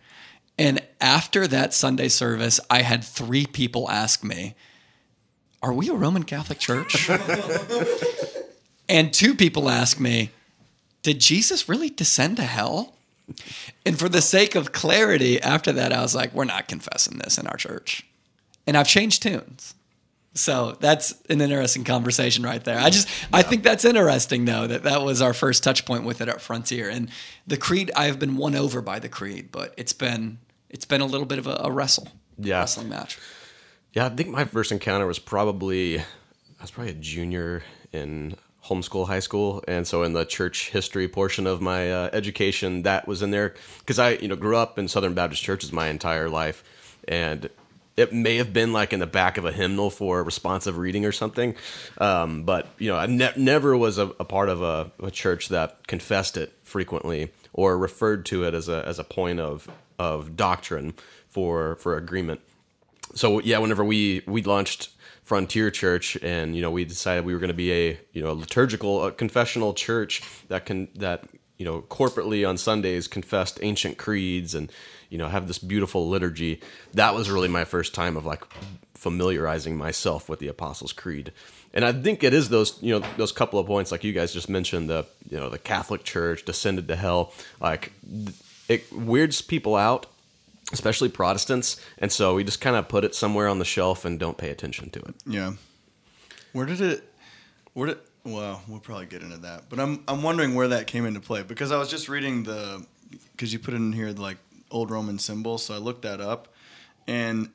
And 0.58 0.82
after 1.00 1.48
that 1.48 1.74
Sunday 1.74 2.10
service, 2.10 2.60
I 2.70 2.82
had 2.82 3.04
three 3.04 3.46
people 3.46 3.90
ask 3.90 4.24
me, 4.24 4.56
Are 5.62 5.74
we 5.74 5.90
a 5.90 5.94
Roman 5.94 6.24
Catholic 6.24 6.60
church? 6.60 7.10
and 8.90 9.14
two 9.14 9.34
people 9.36 9.70
ask 9.70 10.00
me, 10.00 10.32
Did 11.04 11.20
Jesus 11.20 11.70
really 11.70 11.90
descend 11.90 12.38
to 12.38 12.44
hell? 12.44 12.96
And 13.86 13.98
for 13.98 14.10
the 14.10 14.22
sake 14.22 14.56
of 14.56 14.72
clarity, 14.74 15.42
after 15.42 15.72
that, 15.74 15.94
I 15.94 16.02
was 16.02 16.16
like, 16.16 16.34
We're 16.34 16.46
not 16.46 16.68
confessing 16.68 17.20
this 17.20 17.38
in 17.38 17.48
our 17.48 17.58
church. 17.58 18.06
And 18.66 18.76
I've 18.78 18.88
changed 18.88 19.22
tunes. 19.24 19.76
So 20.36 20.76
that's 20.80 21.14
an 21.30 21.42
interesting 21.42 21.84
conversation 21.84 22.44
right 22.44 22.64
there. 22.64 22.80
I 22.80 22.90
just 22.90 23.08
I 23.32 23.44
think 23.44 23.62
that's 23.64 23.86
interesting 23.86 24.46
though 24.46 24.66
that 24.66 24.82
that 24.84 25.04
was 25.04 25.22
our 25.22 25.34
first 25.34 25.64
touch 25.64 25.86
point 25.86 26.06
with 26.06 26.22
it 26.22 26.28
at 26.28 26.42
Frontier 26.42 26.90
and 26.90 27.10
the 27.46 27.56
creed. 27.58 27.92
I 27.96 28.06
have 28.06 28.18
been 28.18 28.36
won 28.36 28.56
over 28.56 28.82
by 28.82 28.98
the 29.00 29.10
creed, 29.10 29.50
but 29.52 29.74
it's 29.78 29.94
been 29.94 30.40
it's 30.72 30.86
been 30.86 31.02
a 31.02 31.06
little 31.06 31.28
bit 31.28 31.38
of 31.38 31.46
a, 31.46 31.62
a 31.64 31.72
wrestle, 31.72 32.08
Yeah. 32.40 32.60
wrestling 32.60 32.90
match. 32.90 33.20
Yeah, 33.94 34.08
I 34.08 34.10
think 34.10 34.30
my 34.30 34.44
first 34.46 34.72
encounter 34.72 35.06
was 35.06 35.20
probably 35.20 36.00
I 36.00 36.04
was 36.62 36.72
probably 36.72 36.94
a 36.94 36.96
junior 36.96 37.62
in 37.92 38.36
homeschool 38.66 39.08
high 39.08 39.20
school, 39.20 39.64
and 39.68 39.86
so 39.86 40.04
in 40.04 40.14
the 40.14 40.26
church 40.26 40.70
history 40.70 41.08
portion 41.08 41.46
of 41.48 41.62
my 41.62 41.92
uh, 41.92 42.10
education, 42.14 42.84
that 42.84 43.08
was 43.08 43.22
in 43.22 43.32
there. 43.32 43.54
Because 43.80 44.00
I 44.00 44.12
you 44.12 44.28
know 44.28 44.36
grew 44.36 44.58
up 44.58 44.80
in 44.80 44.88
Southern 44.88 45.14
Baptist 45.14 45.44
churches 45.44 45.72
my 45.72 45.88
entire 45.88 46.30
life, 46.30 46.64
and 47.08 47.50
it 47.96 48.14
may 48.14 48.38
have 48.38 48.54
been 48.54 48.74
like 48.74 48.94
in 48.94 49.00
the 49.00 49.08
back 49.08 49.38
of 49.38 49.46
a 49.46 49.52
hymnal 49.52 49.90
for 49.90 50.24
responsive 50.24 50.78
reading 50.78 51.06
or 51.06 51.12
something, 51.12 51.56
um, 52.00 52.44
but 52.44 52.68
you 52.78 52.90
know 52.90 52.98
I 52.98 53.06
ne- 53.06 53.34
never 53.36 53.76
was 53.78 53.98
a, 53.98 54.08
a 54.20 54.26
part 54.26 54.50
of 54.50 54.62
a, 54.62 54.92
a 55.02 55.12
church 55.12 55.50
that 55.50 55.88
confessed 55.88 56.38
it 56.38 56.54
frequently 56.64 57.32
or 57.54 57.78
referred 57.78 58.26
to 58.28 58.46
it 58.46 58.54
as 58.54 58.70
a 58.70 58.86
as 58.88 59.00
a 59.00 59.04
point 59.04 59.40
of 59.40 59.70
of 60.00 60.36
doctrine 60.36 60.94
for 61.28 61.76
for 61.78 61.98
agreement. 61.98 62.42
So 63.16 63.40
yeah, 63.40 63.60
whenever 63.60 63.84
we 63.84 64.22
we 64.26 64.42
launched 64.42 64.90
Frontier 65.24 65.72
Church, 65.72 66.18
and 66.22 66.56
you 66.56 66.62
know 66.62 66.72
we 66.72 66.86
decided 66.86 67.26
we 67.26 67.34
were 67.34 67.40
going 67.40 67.48
to 67.48 67.54
be 67.54 67.72
a 67.72 68.00
you 68.12 68.22
know 68.22 68.32
a 68.32 68.34
liturgical 68.34 69.06
a 69.06 69.12
confessional 69.12 69.74
church 69.74 70.22
that 70.50 70.66
can 70.66 70.90
that 70.96 71.26
you 71.58 71.66
know 71.66 71.82
corporately 71.82 72.48
on 72.48 72.58
Sundays 72.58 73.08
confessed 73.08 73.60
ancient 73.62 73.98
creeds 73.98 74.54
and 74.54 74.72
you 75.10 75.18
know 75.18 75.30
have 75.30 75.48
this 75.48 75.60
beautiful 75.60 76.10
liturgy. 76.10 76.62
That 76.94 77.16
was 77.16 77.30
really 77.30 77.48
my 77.48 77.64
first 77.64 77.94
time 77.94 78.18
of 78.18 78.26
like 78.26 78.44
familiarizing 78.94 79.78
myself 79.78 80.28
with 80.28 80.40
the 80.40 80.48
Apostles' 80.48 80.94
Creed. 80.94 81.32
And 81.74 81.84
I 81.84 81.92
think 81.92 82.24
it 82.24 82.34
is 82.34 82.50
those 82.50 82.78
you 82.82 83.00
know 83.00 83.06
those 83.18 83.32
couple 83.32 83.60
of 83.60 83.66
points 83.66 83.92
like 83.92 84.04
you 84.04 84.14
guys 84.14 84.34
just 84.34 84.50
mentioned 84.50 84.90
the 84.90 85.06
you 85.30 85.40
know 85.40 85.50
the 85.50 85.60
Catholic 85.60 86.04
Church 86.04 86.44
descended 86.44 86.88
to 86.90 86.98
hell 86.98 87.34
like 87.62 87.94
it 88.68 88.92
weirds 88.92 89.42
people 89.42 89.76
out 89.76 90.06
especially 90.72 91.10
Protestants, 91.10 91.80
and 91.98 92.12
so 92.12 92.36
we 92.36 92.44
just 92.44 92.62
kind 92.62 92.76
of 92.76 92.88
put 92.88 93.04
it 93.04 93.14
somewhere 93.16 93.48
on 93.48 93.60
the 93.60 93.66
shelf 93.66 94.06
and 94.06 94.20
don't 94.20 94.38
pay 94.38 94.50
attention 94.50 94.90
to 94.92 95.00
it. 95.00 95.16
Yeah. 95.26 95.54
Where 96.54 96.66
did 96.66 96.82
it? 96.82 97.04
Where 97.74 97.88
did? 97.88 97.98
Well, 98.24 98.62
we'll 98.68 98.80
probably 98.80 99.06
get 99.06 99.22
into 99.22 99.38
that, 99.38 99.66
but 99.70 99.80
I'm 99.80 100.04
I'm 100.08 100.24
wondering 100.24 100.56
where 100.56 100.70
that 100.70 100.88
came 100.88 101.06
into 101.06 101.20
play 101.20 101.44
because 101.44 101.72
I 101.72 101.78
was 101.78 101.90
just 101.90 102.08
reading 102.08 102.44
the 102.44 102.86
because 103.34 103.52
you 103.52 103.60
put 103.60 103.74
it 103.74 103.78
in 103.78 103.92
here 103.92 104.10
like 104.12 104.38
old 104.72 104.92
Roman 104.92 105.20
symbols, 105.20 105.66
so 105.66 105.74
I 105.74 105.78
looked 105.78 106.04
that 106.04 106.22
up, 106.22 106.48
and 107.06 107.50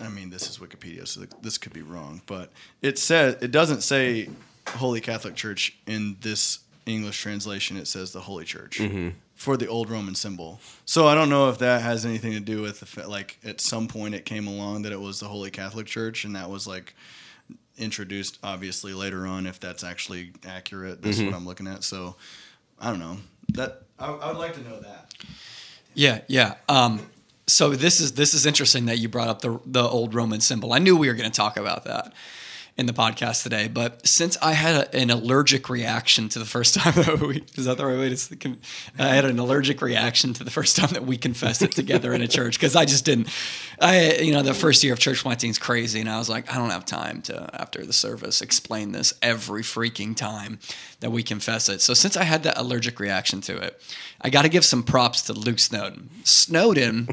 I 0.00 0.08
mean 0.08 0.30
this 0.30 0.48
is 0.48 0.58
Wikipedia, 0.58 1.08
so 1.08 1.22
this 1.42 1.58
could 1.58 1.72
be 1.72 1.82
wrong, 1.82 2.22
but 2.26 2.52
it 2.82 2.98
says 2.98 3.36
it 3.42 3.50
doesn't 3.50 3.82
say 3.82 4.28
Holy 4.68 5.00
Catholic 5.00 5.34
Church 5.34 5.76
in 5.86 6.16
this 6.20 6.60
English 6.86 7.20
translation. 7.20 7.76
It 7.76 7.88
says 7.88 8.12
the 8.12 8.20
Holy 8.20 8.44
Church. 8.44 8.78
Mm-hmm. 8.78 9.08
For 9.38 9.56
the 9.56 9.68
old 9.68 9.88
Roman 9.88 10.16
symbol, 10.16 10.60
so 10.84 11.06
I 11.06 11.14
don't 11.14 11.28
know 11.30 11.48
if 11.48 11.58
that 11.58 11.82
has 11.82 12.04
anything 12.04 12.32
to 12.32 12.40
do 12.40 12.60
with 12.60 12.80
the 12.80 13.08
like 13.08 13.38
at 13.44 13.60
some 13.60 13.86
point 13.86 14.16
it 14.16 14.24
came 14.24 14.48
along 14.48 14.82
that 14.82 14.90
it 14.90 15.00
was 15.00 15.20
the 15.20 15.28
Holy 15.28 15.50
Catholic 15.50 15.86
Church, 15.86 16.24
and 16.24 16.34
that 16.34 16.50
was 16.50 16.66
like 16.66 16.94
introduced 17.76 18.36
obviously 18.42 18.92
later 18.92 19.28
on 19.28 19.46
if 19.46 19.60
that's 19.60 19.84
actually 19.84 20.32
accurate. 20.44 21.02
That's 21.02 21.20
what 21.22 21.34
i'm 21.34 21.46
looking 21.46 21.68
at. 21.68 21.84
So 21.84 22.16
i 22.80 22.90
don't 22.90 22.98
know. 22.98 23.18
That 23.50 23.82
I, 23.98 24.08
I 24.12 24.28
would 24.32 24.38
like 24.38 24.54
to 24.54 24.62
know 24.62 24.80
that. 24.80 25.14
Yeah, 25.94 26.20
yeah. 26.26 26.56
Um, 26.68 27.08
so 27.46 27.70
this 27.70 28.00
is 28.00 28.12
this 28.12 28.34
is 28.34 28.44
interesting 28.44 28.86
that 28.86 28.98
you 28.98 29.08
brought 29.08 29.28
up 29.28 29.40
the 29.40 29.60
the 29.64 29.82
old 29.82 30.14
Roman 30.14 30.40
symbol. 30.40 30.72
I 30.72 30.80
knew 30.80 30.96
we 30.96 31.06
were 31.06 31.14
going 31.14 31.30
to 31.30 31.36
talk 31.36 31.56
about 31.56 31.84
that 31.84 32.12
in 32.78 32.86
the 32.86 32.92
podcast 32.92 33.42
today, 33.42 33.66
but 33.66 34.06
since 34.06 34.36
I 34.40 34.52
had 34.52 34.76
a, 34.76 34.96
an 34.96 35.10
allergic 35.10 35.68
reaction 35.68 36.28
to 36.28 36.38
the 36.38 36.44
first 36.44 36.74
time 36.78 36.94
that 36.94 37.18
we 37.18 37.44
is 37.56 37.64
that 37.64 37.76
the 37.76 37.84
right 37.84 37.98
way 37.98 38.14
to 38.14 38.56
I 38.96 39.08
had 39.08 39.24
an 39.24 39.40
allergic 39.40 39.82
reaction 39.82 40.32
to 40.34 40.44
the 40.44 40.50
first 40.50 40.76
time 40.76 40.90
that 40.90 41.04
we 41.04 41.16
confessed 41.16 41.60
it 41.62 41.72
together 41.72 42.12
in 42.12 42.22
a 42.22 42.28
church 42.28 42.56
because 42.56 42.76
I 42.76 42.84
just 42.84 43.04
didn't. 43.04 43.28
I 43.80 44.14
you 44.18 44.32
know 44.32 44.42
the 44.42 44.54
first 44.54 44.84
year 44.84 44.92
of 44.92 45.00
church 45.00 45.22
planting 45.22 45.50
is 45.50 45.58
crazy, 45.58 46.00
and 46.00 46.08
I 46.08 46.18
was 46.18 46.28
like 46.28 46.50
I 46.52 46.56
don't 46.56 46.70
have 46.70 46.84
time 46.84 47.20
to 47.22 47.50
after 47.52 47.84
the 47.84 47.92
service 47.92 48.40
explain 48.40 48.92
this 48.92 49.12
every 49.22 49.62
freaking 49.62 50.16
time 50.16 50.60
that 51.00 51.10
we 51.10 51.24
confess 51.24 51.68
it. 51.68 51.80
So 51.80 51.94
since 51.94 52.16
I 52.16 52.22
had 52.22 52.44
that 52.44 52.56
allergic 52.56 53.00
reaction 53.00 53.40
to 53.42 53.56
it, 53.56 53.82
I 54.20 54.30
got 54.30 54.42
to 54.42 54.48
give 54.48 54.64
some 54.64 54.84
props 54.84 55.22
to 55.22 55.32
Luke 55.32 55.58
Snowden. 55.58 56.10
Snowden 56.22 57.08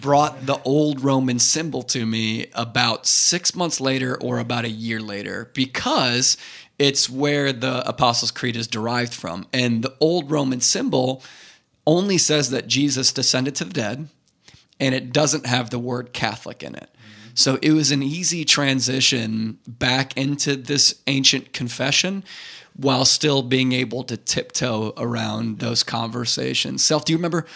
brought 0.00 0.46
the 0.46 0.60
old 0.62 1.00
Roman 1.00 1.38
symbol 1.38 1.82
to 1.82 2.04
me 2.04 2.46
about 2.54 3.06
six 3.06 3.54
months 3.54 3.80
later 3.80 4.16
or 4.20 4.38
about 4.38 4.64
a 4.64 4.70
year 4.70 5.00
later 5.00 5.50
because 5.54 6.36
it's 6.78 7.08
where 7.08 7.52
the 7.52 7.86
Apostles' 7.88 8.30
Creed 8.30 8.56
is 8.56 8.68
derived 8.68 9.14
from. 9.14 9.46
And 9.52 9.82
the 9.82 9.94
old 10.00 10.30
Roman 10.30 10.60
symbol 10.60 11.22
only 11.86 12.18
says 12.18 12.50
that 12.50 12.66
Jesus 12.66 13.12
descended 13.12 13.54
to 13.56 13.64
the 13.64 13.72
dead 13.72 14.08
and 14.78 14.94
it 14.94 15.12
doesn't 15.12 15.46
have 15.46 15.70
the 15.70 15.78
word 15.78 16.12
Catholic 16.12 16.62
in 16.62 16.74
it. 16.74 16.90
So 17.34 17.58
it 17.62 17.72
was 17.72 17.90
an 17.90 18.02
easy 18.02 18.44
transition 18.44 19.58
back 19.66 20.16
into 20.16 20.56
this 20.56 21.00
ancient 21.06 21.52
confession 21.52 22.24
while 22.74 23.04
still 23.04 23.42
being 23.42 23.72
able 23.72 24.04
to 24.04 24.16
tiptoe 24.16 24.92
around 24.96 25.58
those 25.58 25.82
conversations. 25.82 26.84
Self, 26.84 27.04
do 27.04 27.12
you 27.12 27.18
remember 27.18 27.46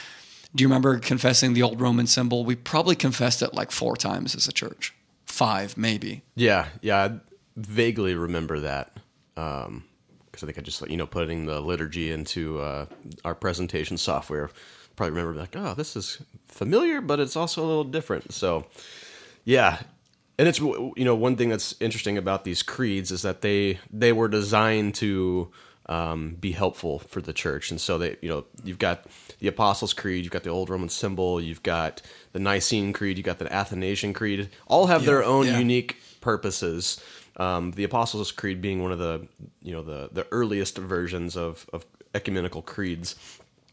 do 0.55 0.63
you 0.63 0.69
remember 0.69 0.99
confessing 0.99 1.55
the 1.55 1.63
old 1.63 1.81
Roman 1.81 2.07
symbol? 2.07 2.45
We 2.45 2.57
probably 2.57 2.97
confessed 2.97 3.43
it 3.43 3.55
like 3.55 3.71
4 3.71 3.97
times 3.97 4.35
as 4.35 4.49
a 4.49 4.53
church. 4.53 4.95
5 5.27 5.77
maybe. 5.77 6.23
Yeah, 6.35 6.67
yeah, 6.83 7.05
I 7.05 7.21
vaguely 7.57 8.15
remember 8.15 8.61
that 8.61 8.97
because 9.35 10.43
I 10.43 10.47
think 10.47 10.59
I 10.59 10.63
just 10.63 10.89
you 10.89 10.97
know 10.97 11.07
putting 11.07 11.47
the 11.47 11.61
liturgy 11.61 12.11
into 12.11 12.61
uh, 12.61 12.87
our 13.25 13.35
presentation 13.35 13.97
software. 13.97 14.51
Probably 14.97 15.17
remember 15.17 15.41
like, 15.41 15.57
oh, 15.57 15.75
this 15.75 15.97
is 15.97 16.19
familiar, 16.47 17.01
but 17.01 17.21
it's 17.21 17.37
also 17.37 17.65
a 17.65 17.67
little 17.67 17.85
different. 17.85 18.35
So, 18.35 18.67
yeah, 19.45 19.81
and 20.39 20.49
it's 20.49 20.61
you 20.61 20.95
know 20.99 21.15
one 21.15 21.37
thing 21.37 21.49
that's 21.49 21.75
interesting 21.81 22.19
about 22.19 22.45
these 22.45 22.63
creeds 22.63 23.11
is 23.11 23.23
that 23.23 23.41
they 23.41 23.79
they 23.91 24.13
were 24.13 24.29
designed 24.29 24.95
to 24.97 25.51
um, 25.91 26.37
be 26.41 26.53
helpful 26.53 27.01
for 27.01 27.21
the 27.21 27.33
church, 27.33 27.71
and 27.71 27.81
so 27.81 27.99
they 27.99 28.17
you 28.23 28.29
know 28.29 28.45
you've 28.65 28.79
got 28.79 29.05
the 29.41 29.49
Apostles' 29.49 29.93
Creed, 29.93 30.25
you've 30.25 30.33
got 30.33 30.45
the 30.45 30.51
old 30.51 30.71
Roman 30.71 30.89
symbol, 30.89 31.41
you've 31.41 31.63
got 31.63 32.01
the 32.33 32.39
Nicene 32.39 32.93
Creed, 32.93 33.19
you've 33.19 33.27
got 33.27 33.39
the 33.39 33.53
Athanasian 33.53 34.15
Creed, 34.15 34.49
all 34.67 34.87
have 34.87 35.05
their 35.05 35.25
own 35.25 35.47
yeah. 35.47 35.59
unique 35.59 36.01
purposes. 36.21 37.03
Um, 37.37 37.73
the 37.73 37.85
Apostles' 37.85 38.33
Creed 38.33 38.63
being 38.63 38.83
one 38.83 38.93
of 38.93 38.99
the 38.99 39.27
you 39.61 39.73
know 39.73 39.83
the 39.83 40.09
the 40.13 40.27
earliest 40.31 40.79
versions 40.79 41.37
of 41.37 41.69
of 41.73 41.85
ecumenical 42.15 42.63
creeds 42.63 43.15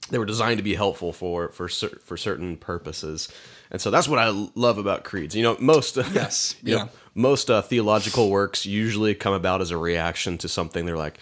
they 0.10 0.18
were 0.18 0.26
designed 0.26 0.58
to 0.58 0.64
be 0.64 0.76
helpful 0.76 1.12
for 1.12 1.50
for 1.50 1.68
cer- 1.70 2.00
for 2.04 2.18
certain 2.18 2.58
purposes, 2.58 3.30
and 3.72 3.82
so 3.82 3.92
that's 3.92 4.08
what 4.08 4.20
I 4.20 4.30
love 4.56 4.78
about 4.78 5.04
creeds. 5.04 5.36
You 5.36 5.44
know, 5.44 5.58
most 5.60 5.98
Yes, 6.14 6.56
you 6.64 6.76
know, 6.76 6.84
yeah. 6.84 6.88
most 7.14 7.50
uh, 7.50 7.62
theological 7.62 8.30
works 8.30 8.66
usually 8.66 9.16
come 9.16 9.34
about 9.34 9.62
as 9.62 9.72
a 9.72 9.78
reaction 9.78 10.38
to 10.40 10.48
something. 10.48 10.86
They're 10.86 10.98
like, 10.98 11.20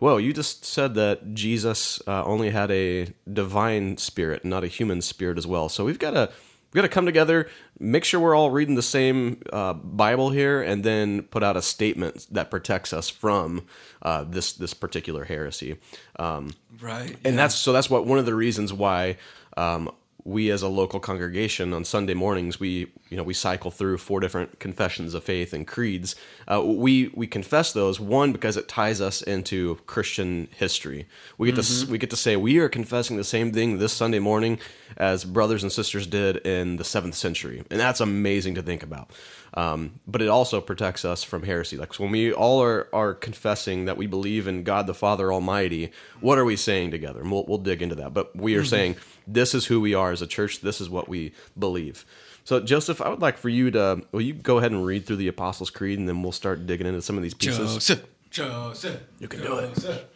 "Whoa, 0.00 0.16
you 0.16 0.32
just 0.32 0.64
said 0.64 0.94
that 0.96 1.34
Jesus 1.34 2.02
uh, 2.06 2.24
only 2.24 2.50
had 2.50 2.70
a 2.72 3.08
divine 3.32 3.96
spirit, 3.98 4.44
not 4.44 4.64
a 4.64 4.66
human 4.66 5.00
spirit 5.02 5.38
as 5.38 5.46
well. 5.46 5.68
So 5.68 5.84
we've 5.84 5.98
got 5.98 6.12
to." 6.12 6.30
We 6.72 6.78
got 6.78 6.82
to 6.86 6.94
come 6.94 7.04
together, 7.04 7.48
make 7.80 8.04
sure 8.04 8.20
we're 8.20 8.36
all 8.36 8.52
reading 8.52 8.76
the 8.76 8.82
same 8.82 9.42
uh, 9.52 9.72
Bible 9.72 10.30
here, 10.30 10.62
and 10.62 10.84
then 10.84 11.22
put 11.22 11.42
out 11.42 11.56
a 11.56 11.62
statement 11.62 12.28
that 12.30 12.48
protects 12.48 12.92
us 12.92 13.08
from 13.08 13.66
uh, 14.02 14.22
this 14.22 14.52
this 14.52 14.72
particular 14.72 15.24
heresy. 15.24 15.78
Um, 16.16 16.52
Right. 16.80 17.16
and 17.24 17.36
that's 17.36 17.56
so 17.56 17.72
that's 17.72 17.90
what 17.90 18.06
one 18.06 18.20
of 18.20 18.24
the 18.24 18.36
reasons 18.36 18.72
why 18.72 19.16
um, 19.56 19.90
we 20.24 20.50
as 20.50 20.62
a 20.62 20.68
local 20.68 21.00
congregation 21.00 21.72
on 21.72 21.84
Sunday 21.84 22.14
mornings 22.14 22.60
we 22.60 22.92
you 23.08 23.16
know 23.16 23.22
we 23.22 23.34
cycle 23.34 23.70
through 23.70 23.98
four 23.98 24.20
different 24.20 24.58
confessions 24.58 25.14
of 25.14 25.24
faith 25.24 25.52
and 25.52 25.66
creeds. 25.66 26.16
Uh, 26.48 26.62
we 26.62 27.08
we 27.14 27.26
confess 27.26 27.72
those 27.72 28.00
one 28.00 28.32
because 28.32 28.56
it 28.56 28.68
ties 28.68 29.00
us 29.00 29.22
into 29.22 29.76
Christian 29.86 30.48
history. 30.56 31.06
We 31.38 31.52
get 31.52 31.62
to 31.62 31.86
we 31.90 31.98
get 31.98 32.10
to 32.10 32.16
say 32.16 32.36
we 32.36 32.58
are 32.58 32.68
confessing 32.68 33.16
the 33.16 33.24
same 33.24 33.52
thing 33.52 33.78
this 33.78 33.92
Sunday 33.92 34.18
morning 34.18 34.58
as 34.96 35.24
brothers 35.24 35.62
and 35.62 35.72
sisters 35.72 36.06
did 36.06 36.38
in 36.38 36.76
the 36.76 36.84
seventh 36.84 37.14
century, 37.14 37.64
and 37.70 37.80
that's 37.80 38.00
amazing 38.00 38.54
to 38.56 38.62
think 38.62 38.82
about. 38.82 39.10
Um, 39.54 40.00
but 40.06 40.22
it 40.22 40.28
also 40.28 40.60
protects 40.60 41.04
us 41.04 41.24
from 41.24 41.42
heresy. 41.42 41.76
Like 41.76 41.92
so 41.94 42.04
when 42.04 42.12
we 42.12 42.32
all 42.32 42.62
are, 42.62 42.88
are 42.92 43.14
confessing 43.14 43.86
that 43.86 43.96
we 43.96 44.06
believe 44.06 44.46
in 44.46 44.62
God 44.62 44.86
the 44.86 44.94
Father 44.94 45.32
Almighty, 45.32 45.90
what 46.20 46.38
are 46.38 46.44
we 46.44 46.56
saying 46.56 46.92
together? 46.92 47.20
And 47.20 47.32
we'll, 47.32 47.44
we'll 47.46 47.58
dig 47.58 47.82
into 47.82 47.96
that. 47.96 48.14
But 48.14 48.36
we 48.36 48.54
are 48.54 48.64
saying 48.64 48.96
this 49.26 49.54
is 49.54 49.66
who 49.66 49.80
we 49.80 49.94
are 49.94 50.12
as 50.12 50.22
a 50.22 50.26
church. 50.26 50.60
This 50.60 50.80
is 50.80 50.88
what 50.88 51.08
we 51.08 51.32
believe. 51.58 52.04
So, 52.44 52.60
Joseph, 52.60 53.00
I 53.00 53.08
would 53.08 53.20
like 53.20 53.36
for 53.36 53.48
you 53.48 53.70
to, 53.72 54.02
will 54.12 54.22
you 54.22 54.34
go 54.34 54.58
ahead 54.58 54.72
and 54.72 54.84
read 54.84 55.06
through 55.06 55.16
the 55.16 55.28
Apostles' 55.28 55.70
Creed 55.70 55.98
and 55.98 56.08
then 56.08 56.22
we'll 56.22 56.32
start 56.32 56.66
digging 56.66 56.86
into 56.86 57.02
some 57.02 57.16
of 57.16 57.22
these 57.22 57.34
pieces? 57.34 57.74
Joseph. 57.74 58.06
Joseph. 58.30 59.00
You 59.18 59.28
can 59.28 59.40
do 59.40 59.58
it. 59.58 60.08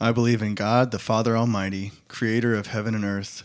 I 0.00 0.10
believe 0.10 0.42
in 0.42 0.56
God, 0.56 0.90
the 0.90 0.98
Father 0.98 1.36
Almighty, 1.36 1.92
creator 2.08 2.56
of 2.56 2.66
heaven 2.66 2.94
and 2.94 3.04
earth. 3.04 3.44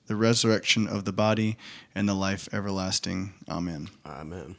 the 0.11 0.17
resurrection 0.17 0.89
of 0.89 1.05
the 1.05 1.13
body, 1.13 1.55
and 1.95 2.09
the 2.09 2.13
life 2.13 2.49
everlasting. 2.51 3.33
Amen. 3.47 3.89
Amen. 4.05 4.57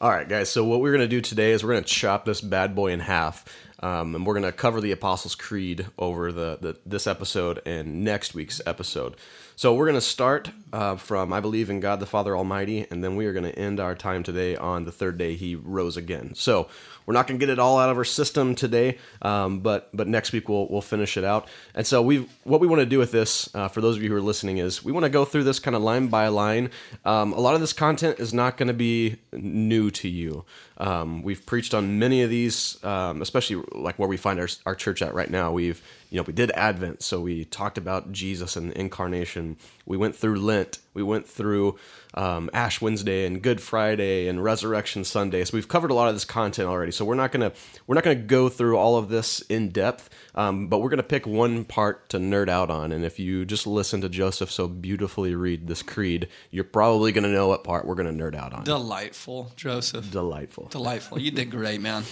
All 0.00 0.10
right, 0.10 0.28
guys. 0.28 0.48
So 0.48 0.64
what 0.64 0.80
we're 0.80 0.92
going 0.92 1.00
to 1.00 1.08
do 1.08 1.20
today 1.20 1.50
is 1.50 1.64
we're 1.64 1.72
going 1.72 1.82
to 1.82 1.92
chop 1.92 2.24
this 2.24 2.40
bad 2.40 2.72
boy 2.72 2.92
in 2.92 3.00
half, 3.00 3.44
um, 3.80 4.14
and 4.14 4.24
we're 4.24 4.34
going 4.34 4.44
to 4.44 4.52
cover 4.52 4.80
the 4.80 4.92
Apostles' 4.92 5.34
Creed 5.34 5.88
over 5.98 6.30
the, 6.30 6.58
the 6.60 6.78
this 6.86 7.08
episode 7.08 7.62
and 7.66 8.04
next 8.04 8.32
week's 8.32 8.60
episode. 8.64 9.16
So 9.56 9.72
we're 9.72 9.86
going 9.86 9.94
to 9.94 10.00
start 10.00 10.50
uh, 10.72 10.96
from 10.96 11.32
I 11.32 11.38
believe 11.38 11.70
in 11.70 11.78
God 11.78 12.00
the 12.00 12.06
Father 12.06 12.36
Almighty, 12.36 12.86
and 12.90 13.04
then 13.04 13.14
we 13.14 13.26
are 13.26 13.32
going 13.32 13.44
to 13.44 13.56
end 13.56 13.78
our 13.78 13.94
time 13.94 14.24
today 14.24 14.56
on 14.56 14.84
the 14.84 14.90
third 14.90 15.16
day 15.16 15.36
He 15.36 15.54
rose 15.54 15.96
again. 15.96 16.34
So 16.34 16.68
we're 17.06 17.14
not 17.14 17.28
going 17.28 17.38
to 17.38 17.46
get 17.46 17.52
it 17.52 17.60
all 17.60 17.78
out 17.78 17.88
of 17.88 17.96
our 17.96 18.04
system 18.04 18.56
today, 18.56 18.98
um, 19.22 19.60
but 19.60 19.90
but 19.94 20.08
next 20.08 20.32
week 20.32 20.48
we'll 20.48 20.66
we'll 20.68 20.80
finish 20.80 21.16
it 21.16 21.22
out. 21.22 21.48
And 21.72 21.86
so 21.86 22.02
we 22.02 22.26
what 22.42 22.60
we 22.60 22.66
want 22.66 22.80
to 22.80 22.86
do 22.86 22.98
with 22.98 23.12
this 23.12 23.48
uh, 23.54 23.68
for 23.68 23.80
those 23.80 23.96
of 23.96 24.02
you 24.02 24.08
who 24.08 24.16
are 24.16 24.20
listening 24.20 24.58
is 24.58 24.84
we 24.84 24.90
want 24.90 25.04
to 25.04 25.10
go 25.10 25.24
through 25.24 25.44
this 25.44 25.60
kind 25.60 25.76
of 25.76 25.82
line 25.82 26.08
by 26.08 26.26
line. 26.26 26.70
Um, 27.04 27.32
a 27.32 27.40
lot 27.40 27.54
of 27.54 27.60
this 27.60 27.72
content 27.72 28.18
is 28.18 28.34
not 28.34 28.56
going 28.56 28.68
to 28.68 28.74
be 28.74 29.18
new 29.32 29.92
to 29.92 30.08
you. 30.08 30.44
Um, 30.78 31.22
we've 31.22 31.46
preached 31.46 31.72
on 31.74 32.00
many 32.00 32.22
of 32.22 32.30
these, 32.30 32.82
um, 32.82 33.22
especially 33.22 33.62
like 33.72 33.96
where 34.00 34.08
we 34.08 34.16
find 34.16 34.40
our, 34.40 34.48
our 34.66 34.74
church 34.74 35.02
at 35.02 35.14
right 35.14 35.30
now. 35.30 35.52
We've 35.52 35.80
you 36.14 36.20
know 36.20 36.24
we 36.28 36.32
did 36.32 36.52
Advent, 36.52 37.02
so 37.02 37.20
we 37.20 37.44
talked 37.44 37.76
about 37.76 38.12
Jesus 38.12 38.54
and 38.54 38.70
the 38.70 38.78
incarnation. 38.78 39.56
We 39.84 39.96
went 39.96 40.14
through 40.14 40.38
Lent. 40.38 40.78
We 40.94 41.02
went 41.02 41.26
through 41.26 41.76
um, 42.14 42.50
Ash 42.54 42.80
Wednesday 42.80 43.26
and 43.26 43.42
Good 43.42 43.60
Friday 43.60 44.28
and 44.28 44.44
Resurrection 44.44 45.02
Sunday. 45.02 45.44
So 45.44 45.56
we've 45.56 45.66
covered 45.66 45.90
a 45.90 45.94
lot 45.94 46.06
of 46.06 46.14
this 46.14 46.24
content 46.24 46.68
already. 46.68 46.92
So 46.92 47.04
we're 47.04 47.16
not 47.16 47.32
gonna 47.32 47.50
we're 47.88 47.96
not 47.96 48.04
gonna 48.04 48.14
go 48.14 48.48
through 48.48 48.78
all 48.78 48.96
of 48.96 49.08
this 49.08 49.40
in 49.48 49.70
depth, 49.70 50.08
um, 50.36 50.68
but 50.68 50.78
we're 50.78 50.88
gonna 50.88 51.02
pick 51.02 51.26
one 51.26 51.64
part 51.64 52.08
to 52.10 52.18
nerd 52.18 52.48
out 52.48 52.70
on. 52.70 52.92
And 52.92 53.04
if 53.04 53.18
you 53.18 53.44
just 53.44 53.66
listen 53.66 54.00
to 54.02 54.08
Joseph 54.08 54.52
so 54.52 54.68
beautifully 54.68 55.34
read 55.34 55.66
this 55.66 55.82
creed, 55.82 56.28
you're 56.52 56.62
probably 56.62 57.10
gonna 57.10 57.32
know 57.32 57.48
what 57.48 57.64
part 57.64 57.86
we're 57.86 57.96
gonna 57.96 58.12
nerd 58.12 58.36
out 58.36 58.52
on. 58.52 58.62
Delightful, 58.62 59.50
Joseph. 59.56 60.12
Delightful. 60.12 60.68
Delightful. 60.68 61.20
You 61.20 61.32
did 61.32 61.50
great, 61.50 61.80
man. 61.80 62.04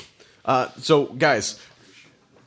Uh, 0.44 0.68
so 0.78 1.06
guys, 1.06 1.60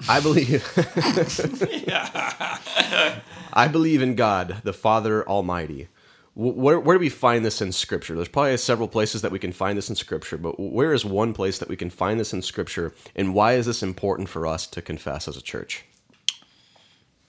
I 0.08 0.20
believe. 0.20 0.64
I 3.54 3.68
believe 3.70 4.02
in 4.02 4.16
God, 4.16 4.62
the 4.64 4.74
Father 4.74 5.28
Almighty. 5.28 5.88
Where, 6.36 6.80
where 6.80 6.98
do 6.98 7.00
we 7.00 7.10
find 7.10 7.46
this 7.46 7.62
in 7.62 7.72
Scripture? 7.72 8.16
There's 8.16 8.28
probably 8.28 8.58
several 8.58 8.90
places 8.90 9.22
that 9.22 9.32
we 9.32 9.40
can 9.40 9.54
find 9.54 9.78
this 9.78 9.90
in 9.90 9.96
Scripture, 9.96 10.38
but 10.38 10.60
where 10.60 10.92
is 10.92 11.06
one 11.06 11.34
place 11.34 11.60
that 11.60 11.70
we 11.70 11.78
can 11.78 11.90
find 11.90 12.20
this 12.20 12.34
in 12.34 12.42
Scripture, 12.42 12.94
and 13.16 13.34
why 13.34 13.54
is 13.54 13.66
this 13.66 13.82
important 13.82 14.28
for 14.28 14.46
us 14.46 14.68
to 14.68 14.82
confess 14.82 15.30
as 15.30 15.38
a 15.38 15.42
church? 15.42 15.86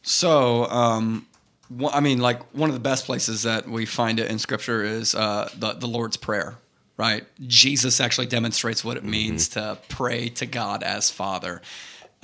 So, 0.03 0.67
um, 0.67 1.27
one- 1.69 1.95
I 1.95 2.01
mean, 2.01 2.19
like 2.19 2.43
one 2.53 2.69
of 2.69 2.75
the 2.75 2.81
best 2.81 3.07
places 3.07 3.45
that 3.45 3.69
we 3.69 3.87
find 3.87 4.19
it 4.19 4.29
in 4.29 4.41
Scripture 4.41 4.83
is 4.83 5.15
uh, 5.15 5.51
the 5.57 5.75
the 5.75 5.89
Lord's 5.89 6.17
Prayer. 6.17 6.57
Right? 6.97 7.27
Jesus 7.47 8.01
actually 8.01 8.27
demonstrates 8.27 8.83
what 8.83 8.97
it 8.97 9.05
means 9.05 9.49
to 9.51 9.77
pray 9.91 10.31
to 10.31 10.47
God 10.47 10.83
as 10.83 11.11
Father. 11.11 11.61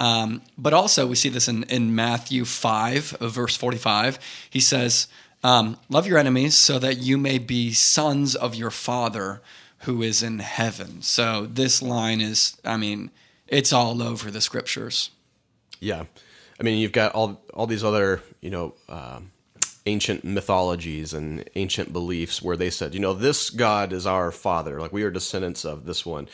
Um, 0.02 0.42
but 0.58 0.74
also, 0.74 1.06
we 1.06 1.14
see 1.14 1.28
this 1.28 1.46
in, 1.46 1.62
in 1.64 1.94
Matthew 1.94 2.44
5, 2.44 3.18
uh, 3.20 3.28
verse 3.28 3.56
45. 3.56 4.18
He 4.50 4.58
says, 4.58 5.06
um, 5.44 5.78
Love 5.88 6.08
your 6.08 6.18
enemies 6.18 6.56
so 6.56 6.80
that 6.80 6.98
you 6.98 7.16
may 7.16 7.38
be 7.38 7.72
sons 7.72 8.34
of 8.34 8.56
your 8.56 8.72
Father 8.72 9.40
who 9.82 10.02
is 10.02 10.20
in 10.20 10.40
heaven. 10.40 11.02
So, 11.02 11.46
this 11.46 11.80
line 11.80 12.20
is, 12.20 12.56
I 12.64 12.76
mean, 12.76 13.12
it's 13.46 13.72
all 13.72 14.02
over 14.02 14.28
the 14.28 14.40
scriptures. 14.40 15.10
Yeah, 15.78 16.06
I 16.58 16.64
mean, 16.64 16.78
you've 16.78 16.90
got 16.90 17.12
all 17.12 17.40
all 17.54 17.68
these 17.68 17.84
other 17.84 18.22
you 18.40 18.50
know 18.50 18.74
um 18.88 19.30
ancient 19.86 20.24
mythologies 20.24 21.12
and 21.12 21.48
ancient 21.54 21.92
beliefs 21.92 22.42
where 22.42 22.56
they 22.56 22.70
said, 22.70 22.94
you 22.94 23.00
know, 23.00 23.14
this 23.14 23.50
God 23.50 23.92
is 23.92 24.06
our 24.06 24.32
father, 24.32 24.80
like 24.80 24.92
we 24.92 25.02
are 25.04 25.10
descendants 25.10 25.64
of 25.64 25.86
this 25.86 26.04
one. 26.04 26.28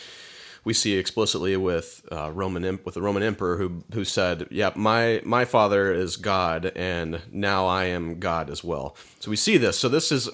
We 0.68 0.74
see 0.74 0.98
explicitly 0.98 1.56
with 1.56 2.06
uh, 2.12 2.30
Roman 2.30 2.78
with 2.84 2.92
the 2.92 3.00
Roman 3.00 3.22
emperor 3.22 3.56
who 3.56 3.84
who 3.94 4.04
said, 4.04 4.48
"Yeah, 4.50 4.70
my 4.74 5.22
my 5.24 5.46
father 5.46 5.90
is 5.94 6.18
God, 6.18 6.72
and 6.76 7.22
now 7.32 7.66
I 7.66 7.84
am 7.86 8.18
God 8.18 8.50
as 8.50 8.62
well." 8.62 8.94
So 9.18 9.30
we 9.30 9.36
see 9.36 9.56
this. 9.56 9.78
So 9.78 9.88
this 9.88 10.12
is 10.12 10.28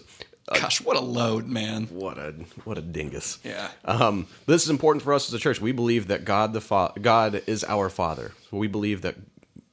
Gosh, 0.52 0.80
what 0.80 0.96
a 0.96 1.00
load, 1.00 1.46
man. 1.46 1.84
what 1.84 2.18
a 2.18 2.34
what 2.64 2.78
a 2.78 2.80
dingus. 2.80 3.38
Yeah. 3.44 3.68
Um, 3.84 4.26
this 4.46 4.64
is 4.64 4.70
important 4.70 5.04
for 5.04 5.14
us 5.14 5.28
as 5.28 5.34
a 5.34 5.38
church. 5.38 5.60
We 5.60 5.70
believe 5.70 6.08
that 6.08 6.24
God 6.24 6.52
the 6.52 6.60
fa- 6.60 6.94
God 7.00 7.44
is 7.46 7.62
our 7.62 7.88
Father. 7.88 8.32
So 8.50 8.56
we 8.56 8.66
believe 8.66 9.02
that 9.02 9.14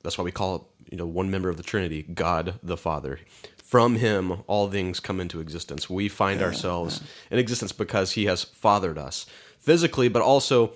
that's 0.04 0.20
why 0.20 0.24
we 0.24 0.32
call 0.32 0.56
it, 0.58 0.62
you 0.92 0.98
know, 1.00 1.08
one 1.08 1.32
member 1.32 1.50
of 1.50 1.58
the 1.58 1.64
Trinity, 1.64 2.04
God 2.04 2.60
the 2.62 2.78
Father. 2.78 3.20
From 3.64 3.96
Him, 3.96 4.44
all 4.46 4.70
things 4.70 5.00
come 5.00 5.20
into 5.20 5.40
existence. 5.40 5.90
We 5.90 6.08
find 6.08 6.40
ourselves 6.44 7.02
in 7.32 7.40
existence 7.40 7.72
because 7.72 8.12
He 8.12 8.26
has 8.26 8.44
fathered 8.44 9.00
us 9.00 9.26
physically, 9.62 10.10
but 10.10 10.22
also 10.22 10.74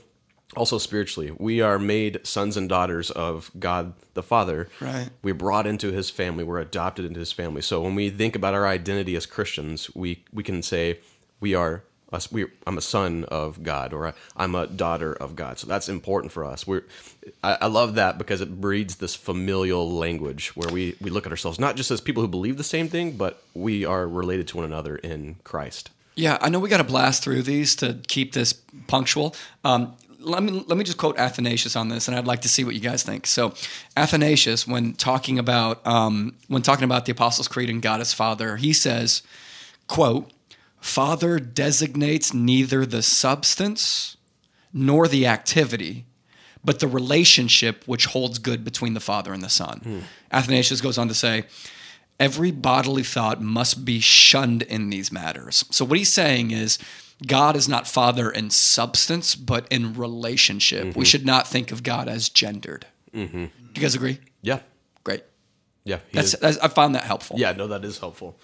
also 0.55 0.77
spiritually. 0.77 1.31
We 1.37 1.59
are 1.59 1.77
made 1.77 2.25
sons 2.25 2.55
and 2.55 2.69
daughters 2.69 3.11
of 3.11 3.51
God 3.59 3.93
the 4.13 4.23
Father. 4.23 4.69
Right. 4.79 5.09
We're 5.21 5.33
brought 5.33 5.67
into 5.67 5.91
His 5.91 6.09
family. 6.09 6.43
We're 6.43 6.59
adopted 6.59 7.03
into 7.03 7.19
His 7.19 7.31
family. 7.31 7.61
So 7.61 7.81
when 7.81 7.95
we 7.95 8.09
think 8.09 8.35
about 8.35 8.53
our 8.53 8.67
identity 8.67 9.15
as 9.15 9.25
Christians, 9.25 9.93
we 9.93 10.23
we 10.31 10.43
can 10.43 10.61
say 10.61 10.99
we 11.39 11.53
are 11.55 11.83
us. 12.13 12.31
We 12.31 12.45
I'm 12.65 12.77
a 12.77 12.81
son 12.81 13.25
of 13.25 13.63
God, 13.63 13.93
or 13.93 14.13
I'm 14.37 14.55
a 14.55 14.67
daughter 14.67 15.13
of 15.13 15.35
God. 15.35 15.59
So 15.59 15.67
that's 15.67 15.89
important 15.89 16.31
for 16.31 16.45
us. 16.45 16.65
We're 16.65 16.85
I, 17.43 17.57
I 17.61 17.67
love 17.67 17.95
that 17.95 18.17
because 18.17 18.41
it 18.41 18.61
breeds 18.61 18.95
this 18.95 19.15
familial 19.15 19.91
language 19.91 20.55
where 20.55 20.71
we 20.71 20.95
we 21.01 21.09
look 21.09 21.25
at 21.25 21.31
ourselves 21.31 21.59
not 21.59 21.75
just 21.75 21.91
as 21.91 22.01
people 22.01 22.21
who 22.21 22.29
believe 22.29 22.57
the 22.57 22.63
same 22.63 22.87
thing, 22.87 23.17
but 23.17 23.43
we 23.53 23.83
are 23.85 24.07
related 24.07 24.47
to 24.49 24.57
one 24.57 24.65
another 24.65 24.95
in 24.95 25.35
Christ. 25.43 25.89
Yeah, 26.15 26.37
I 26.39 26.49
know 26.49 26.59
we 26.59 26.69
got 26.69 26.77
to 26.77 26.83
blast 26.85 27.23
through 27.23 27.43
these 27.43 27.75
to 27.77 27.99
keep 28.07 28.33
this 28.33 28.53
punctual. 28.87 29.35
Um, 29.63 29.95
let 30.19 30.41
me 30.43 30.63
let 30.67 30.77
me 30.77 30.83
just 30.83 30.97
quote 30.97 31.17
Athanasius 31.17 31.75
on 31.75 31.89
this, 31.89 32.07
and 32.07 32.17
I'd 32.17 32.25
like 32.25 32.41
to 32.41 32.49
see 32.49 32.63
what 32.63 32.73
you 32.73 32.81
guys 32.81 33.03
think. 33.03 33.27
So, 33.27 33.53
Athanasius, 33.95 34.67
when 34.67 34.93
talking 34.93 35.37
about 35.37 35.85
um, 35.85 36.35
when 36.47 36.61
talking 36.61 36.83
about 36.83 37.05
the 37.05 37.11
Apostles' 37.11 37.47
Creed 37.47 37.69
and 37.69 37.81
God 37.81 38.01
as 38.01 38.13
Father, 38.13 38.57
he 38.57 38.73
says, 38.73 39.21
"quote 39.87 40.31
Father 40.79 41.39
designates 41.39 42.33
neither 42.33 42.85
the 42.85 43.01
substance 43.03 44.17
nor 44.73 45.07
the 45.07 45.27
activity." 45.27 46.05
But 46.63 46.79
the 46.79 46.87
relationship 46.87 47.83
which 47.85 48.07
holds 48.07 48.39
good 48.39 48.63
between 48.65 48.95
the 48.95 48.99
Father 48.99 49.31
and 49.33 49.43
the 49.43 49.49
Son. 49.49 50.03
Athanasius 50.31 50.81
goes 50.81 50.97
on 50.97 51.07
to 51.09 51.13
say, 51.13 51.45
every 52.19 52.51
bodily 52.51 53.03
thought 53.03 53.41
must 53.41 53.85
be 53.85 53.99
shunned 53.99 54.61
in 54.63 54.89
these 54.89 55.11
matters. 55.11 55.65
So 55.71 55.85
what 55.85 55.97
he's 55.97 56.13
saying 56.13 56.51
is 56.51 56.77
God 57.25 57.55
is 57.55 57.69
not 57.69 57.87
father 57.87 58.29
in 58.29 58.49
substance, 58.49 59.35
but 59.35 59.67
in 59.71 59.93
relationship. 59.93 60.83
We 60.83 60.89
mm-hmm. 60.89 61.01
should 61.03 61.25
not 61.25 61.47
think 61.47 61.71
of 61.71 61.83
God 61.83 62.07
as 62.07 62.29
gendered. 62.29 62.85
Do 63.13 63.81
you 63.81 63.81
guys 63.81 63.95
agree? 63.95 64.19
Yeah, 64.41 64.59
Great. 65.03 65.23
yeah. 65.85 65.99
That's, 66.11 66.37
that's 66.37 66.57
I 66.57 66.67
found 66.67 66.95
that 66.95 67.03
helpful. 67.03 67.39
Yeah, 67.39 67.53
no, 67.53 67.67
that 67.67 67.85
is 67.85 67.99
helpful. 67.99 68.37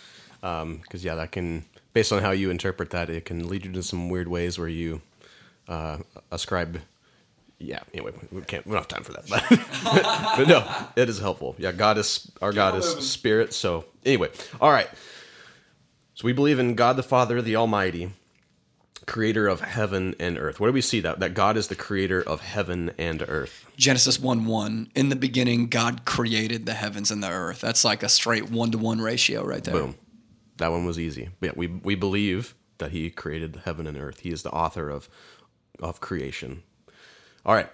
Um, 0.44 0.78
because 0.78 1.04
yeah, 1.04 1.16
that 1.16 1.32
can, 1.32 1.66
based 1.94 2.14
on 2.14 2.22
how 2.22 2.32
you 2.32 2.50
interpret 2.50 2.90
that, 2.92 3.10
it 3.10 3.26
can 3.26 3.48
lead 3.48 3.66
you 3.66 3.72
to 3.74 3.84
some 3.84 4.10
weird 4.10 4.28
ways 4.28 4.58
where 4.58 4.70
you 4.70 5.02
uh, 5.68 5.98
ascribe. 6.32 6.82
Yeah. 7.62 7.80
Anyway, 7.93 8.12
we 8.32 8.41
can't. 8.41 8.65
We 8.65 8.71
don't 8.74 8.80
have 8.80 8.88
time 8.88 9.04
for 9.04 9.13
that. 9.13 9.30
But, 9.30 9.43
but 10.38 10.47
no, 10.47 10.67
it 11.02 11.10
is 11.10 11.19
helpful. 11.19 11.56
Yeah, 11.58 11.71
God 11.71 11.97
is 11.97 12.32
our 12.41 12.52
God 12.54 12.76
is 12.76 12.86
spirit. 13.10 13.54
So 13.54 13.86
anyway, 14.06 14.30
all 14.60 14.71
right. 14.71 14.89
So 16.15 16.26
we 16.26 16.34
believe 16.34 16.60
in 16.60 16.76
God 16.76 16.97
the 16.97 17.04
Father, 17.04 17.41
the 17.41 17.56
Almighty. 17.56 18.12
creator 19.08 19.47
of 19.47 19.62
heaven 19.62 20.15
and 20.19 20.38
earth. 20.38 20.60
Where 20.60 20.69
do 20.69 20.74
we 20.74 20.82
see 20.82 21.00
that? 21.02 21.19
That 21.19 21.34
God 21.34 21.58
is 21.58 21.67
the 21.67 21.76
creator 21.76 22.21
of 22.21 22.41
heaven 22.41 22.91
and 22.97 23.24
earth. 23.28 23.65
Genesis 23.78 24.19
1 24.19 24.45
1. 24.45 24.91
In 24.95 25.10
the 25.10 25.15
beginning, 25.15 25.67
God 25.67 26.06
created 26.06 26.65
the 26.65 26.74
heavens 26.76 27.10
and 27.12 27.24
the 27.24 27.30
earth. 27.30 27.62
That's 27.62 27.84
like 27.84 28.04
a 28.04 28.10
straight 28.10 28.52
one 28.52 28.71
to 28.71 28.78
one 28.78 29.02
ratio 29.02 29.43
right 29.43 29.63
there. 29.63 29.74
Boom. 29.74 29.95
That 30.58 30.71
one 30.71 30.86
was 30.86 31.00
easy. 31.00 31.30
But 31.39 31.47
yeah, 31.47 31.54
we, 31.56 31.67
we 31.67 31.95
believe 31.95 32.54
that 32.78 32.91
he 32.91 33.10
created 33.10 33.62
heaven 33.65 33.88
and 33.88 33.97
earth. 33.97 34.19
He 34.19 34.30
is 34.30 34.43
the 34.43 34.52
author 34.52 34.89
of, 34.89 35.10
of 35.80 36.00
creation. 36.02 36.62
All 37.45 37.56
right. 37.56 37.69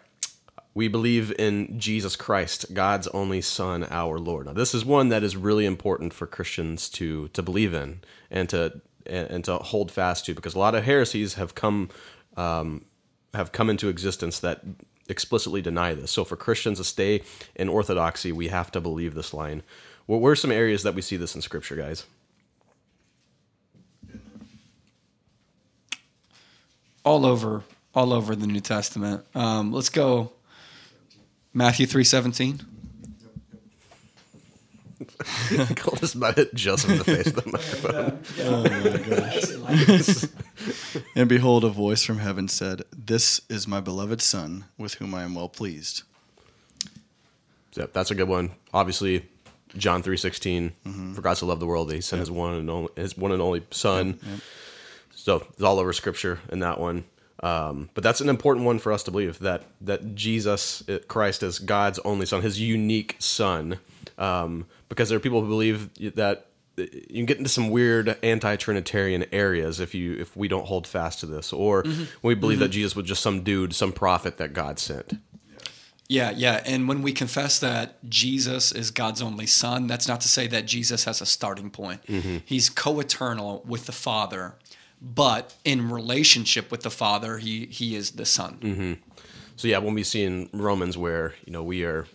We 0.73 0.87
believe 0.87 1.33
in 1.39 1.79
Jesus 1.79 2.15
Christ, 2.15 2.73
God's 2.73 3.07
only 3.07 3.41
Son, 3.41 3.87
our 3.89 4.19
Lord. 4.19 4.45
Now, 4.45 4.53
this 4.53 4.75
is 4.75 4.85
one 4.85 5.09
that 5.09 5.23
is 5.23 5.35
really 5.35 5.65
important 5.65 6.13
for 6.13 6.27
Christians 6.27 6.87
to 6.91 7.29
to 7.29 7.41
believe 7.41 7.73
in 7.73 8.01
and 8.29 8.47
to 8.49 8.81
and 9.07 9.43
to 9.45 9.57
hold 9.57 9.91
fast 9.91 10.25
to, 10.25 10.35
because 10.35 10.53
a 10.53 10.59
lot 10.59 10.75
of 10.75 10.83
heresies 10.83 11.35
have 11.35 11.55
come 11.55 11.89
um, 12.35 12.85
have 13.33 13.51
come 13.51 13.69
into 13.69 13.89
existence 13.89 14.39
that 14.41 14.61
explicitly 15.09 15.61
deny 15.61 15.93
this. 15.93 16.11
So, 16.11 16.23
for 16.23 16.35
Christians 16.35 16.77
to 16.77 16.83
stay 16.83 17.23
in 17.55 17.69
orthodoxy, 17.69 18.31
we 18.31 18.49
have 18.49 18.71
to 18.71 18.81
believe 18.81 19.15
this 19.15 19.33
line. 19.33 19.63
What 20.05 20.21
were 20.21 20.35
some 20.35 20.51
areas 20.51 20.83
that 20.83 20.95
we 20.95 21.01
see 21.01 21.17
this 21.17 21.35
in 21.35 21.41
Scripture, 21.41 21.75
guys? 21.75 22.05
All 27.03 27.25
over, 27.25 27.63
all 27.93 28.13
over 28.13 28.35
the 28.35 28.47
New 28.47 28.59
Testament. 28.59 29.25
Um, 29.35 29.71
let's 29.71 29.89
go 29.89 30.31
Matthew 31.53 31.85
three 31.85 32.03
seventeen. 32.03 32.61
Cole 35.75 35.95
just 35.99 36.15
about 36.15 36.35
hit 36.35 36.53
Joseph 36.53 36.91
in 36.91 36.97
the 36.97 37.03
face 37.03 37.25
with 37.25 37.43
the 37.45 37.51
microphone. 37.51 38.19
And 41.15 41.29
behold, 41.29 41.63
a 41.63 41.69
voice 41.69 42.03
from 42.03 42.19
heaven 42.19 42.47
said, 42.47 42.83
This 42.95 43.41
is 43.49 43.67
my 43.67 43.79
beloved 43.79 44.21
Son, 44.21 44.65
with 44.77 44.95
whom 44.95 45.15
I 45.15 45.23
am 45.23 45.35
well 45.35 45.49
pleased. 45.49 46.03
Yep, 47.73 47.93
that's 47.93 48.11
a 48.11 48.15
good 48.15 48.27
one. 48.27 48.51
Obviously, 48.73 49.27
John 49.75 50.01
three 50.01 50.17
For 50.17 51.21
God 51.21 51.35
so 51.35 51.45
loved 51.45 51.61
the 51.61 51.65
world 51.67 51.89
that 51.89 51.95
He 51.95 52.01
sent 52.01 52.19
His 52.19 52.31
one 52.31 52.55
and 52.55 52.69
only 52.69 52.89
His 52.95 53.17
one 53.17 53.31
and 53.31 53.41
only 53.41 53.63
Son. 53.71 54.19
So 55.15 55.45
it's 55.53 55.61
all 55.61 55.79
over 55.79 55.93
Scripture 55.93 56.39
in 56.51 56.59
that 56.59 56.79
one. 56.79 57.05
Um, 57.43 57.89
but 57.93 58.03
that's 58.03 58.21
an 58.21 58.29
important 58.29 58.65
one 58.65 58.79
for 58.79 58.91
us 58.91 59.03
to 59.03 59.11
believe 59.11 59.39
that 59.39 59.63
that 59.81 60.15
Jesus 60.15 60.87
uh, 60.89 60.99
Christ 61.07 61.43
is 61.43 61.59
God's 61.59 61.99
only 61.99 62.25
Son, 62.25 62.41
His 62.41 62.59
unique 62.59 63.15
Son. 63.19 63.79
Um, 64.17 64.65
because 64.89 65.09
there 65.09 65.17
are 65.17 65.21
people 65.21 65.41
who 65.41 65.47
believe 65.47 65.93
that 66.15 66.47
you 66.75 67.13
can 67.13 67.25
get 67.25 67.37
into 67.37 67.49
some 67.49 67.69
weird 67.69 68.17
anti-trinitarian 68.23 69.25
areas 69.31 69.79
if 69.79 69.93
you 69.95 70.13
if 70.13 70.35
we 70.35 70.47
don't 70.47 70.65
hold 70.65 70.87
fast 70.87 71.19
to 71.19 71.25
this, 71.25 71.51
or 71.51 71.83
we 72.21 72.35
believe 72.35 72.59
that 72.59 72.69
Jesus 72.69 72.95
was 72.95 73.05
just 73.05 73.21
some 73.21 73.43
dude, 73.43 73.73
some 73.73 73.91
prophet 73.91 74.37
that 74.37 74.53
God 74.53 74.79
sent. 74.79 75.13
Yeah, 76.09 76.31
yeah. 76.31 76.63
And 76.65 76.87
when 76.87 77.01
we 77.01 77.11
confess 77.11 77.59
that 77.59 77.97
Jesus 78.09 78.71
is 78.71 78.91
God's 78.91 79.21
only 79.21 79.45
son, 79.45 79.87
that's 79.87 80.07
not 80.07 80.21
to 80.21 80.29
say 80.29 80.47
that 80.47 80.65
Jesus 80.65 81.03
has 81.03 81.19
a 81.19 81.25
starting 81.25 81.69
point. 81.69 82.01
He's 82.45 82.69
co 82.69 82.99
eternal 82.99 83.63
with 83.67 83.87
the 83.87 83.91
Father, 83.91 84.55
but 85.01 85.55
in 85.63 85.89
relationship 85.91 86.71
with 86.71 86.81
the 86.81 86.89
Father, 86.89 87.37
he, 87.37 87.65
he 87.67 87.95
is 87.95 88.11
the 88.11 88.25
Son. 88.25 88.57
So 89.55 89.67
yeah, 89.67 89.79
when 89.79 89.95
we 89.95 90.03
see 90.03 90.23
in 90.23 90.49
Romans 90.53 90.97
where 90.97 91.33
you 91.45 91.51
know 91.51 91.63
we 91.63 91.83
are 91.83 92.05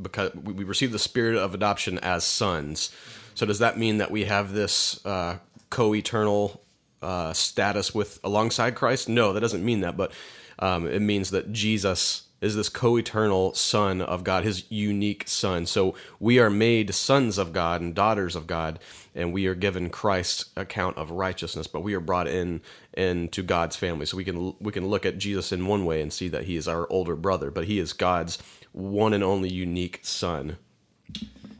because 0.00 0.34
we 0.34 0.64
receive 0.64 0.92
the 0.92 0.98
spirit 0.98 1.36
of 1.36 1.54
adoption 1.54 1.98
as 1.98 2.24
sons. 2.24 2.90
So 3.34 3.46
does 3.46 3.58
that 3.58 3.78
mean 3.78 3.98
that 3.98 4.10
we 4.10 4.24
have 4.24 4.52
this 4.52 5.04
uh, 5.04 5.38
co-eternal 5.70 6.60
uh, 7.00 7.32
status 7.32 7.94
with 7.94 8.18
alongside 8.22 8.74
Christ? 8.74 9.08
No, 9.08 9.32
that 9.32 9.40
doesn't 9.40 9.64
mean 9.64 9.80
that. 9.80 9.96
But 9.96 10.12
um, 10.58 10.86
it 10.86 11.00
means 11.00 11.30
that 11.30 11.52
Jesus 11.52 12.22
is 12.42 12.56
this 12.56 12.68
co-eternal 12.68 13.54
Son 13.54 14.02
of 14.02 14.24
God, 14.24 14.44
His 14.44 14.70
unique 14.70 15.28
Son. 15.28 15.64
So 15.64 15.94
we 16.20 16.38
are 16.38 16.50
made 16.50 16.92
sons 16.92 17.38
of 17.38 17.52
God 17.52 17.80
and 17.80 17.94
daughters 17.94 18.36
of 18.36 18.46
God, 18.46 18.80
and 19.14 19.32
we 19.32 19.46
are 19.46 19.54
given 19.54 19.88
Christ's 19.88 20.50
account 20.56 20.98
of 20.98 21.12
righteousness. 21.12 21.68
But 21.68 21.82
we 21.84 21.94
are 21.94 22.00
brought 22.00 22.26
in 22.26 22.60
into 22.92 23.42
God's 23.42 23.76
family. 23.76 24.04
So 24.04 24.16
we 24.16 24.24
can 24.24 24.54
we 24.60 24.72
can 24.72 24.88
look 24.88 25.06
at 25.06 25.16
Jesus 25.16 25.52
in 25.52 25.66
one 25.66 25.86
way 25.86 26.02
and 26.02 26.12
see 26.12 26.28
that 26.28 26.44
He 26.44 26.56
is 26.56 26.68
our 26.68 26.86
older 26.90 27.16
brother, 27.16 27.50
but 27.50 27.64
He 27.64 27.78
is 27.78 27.92
God's 27.92 28.38
one 28.72 29.12
and 29.14 29.22
only 29.22 29.48
unique 29.48 30.00
Son. 30.02 30.58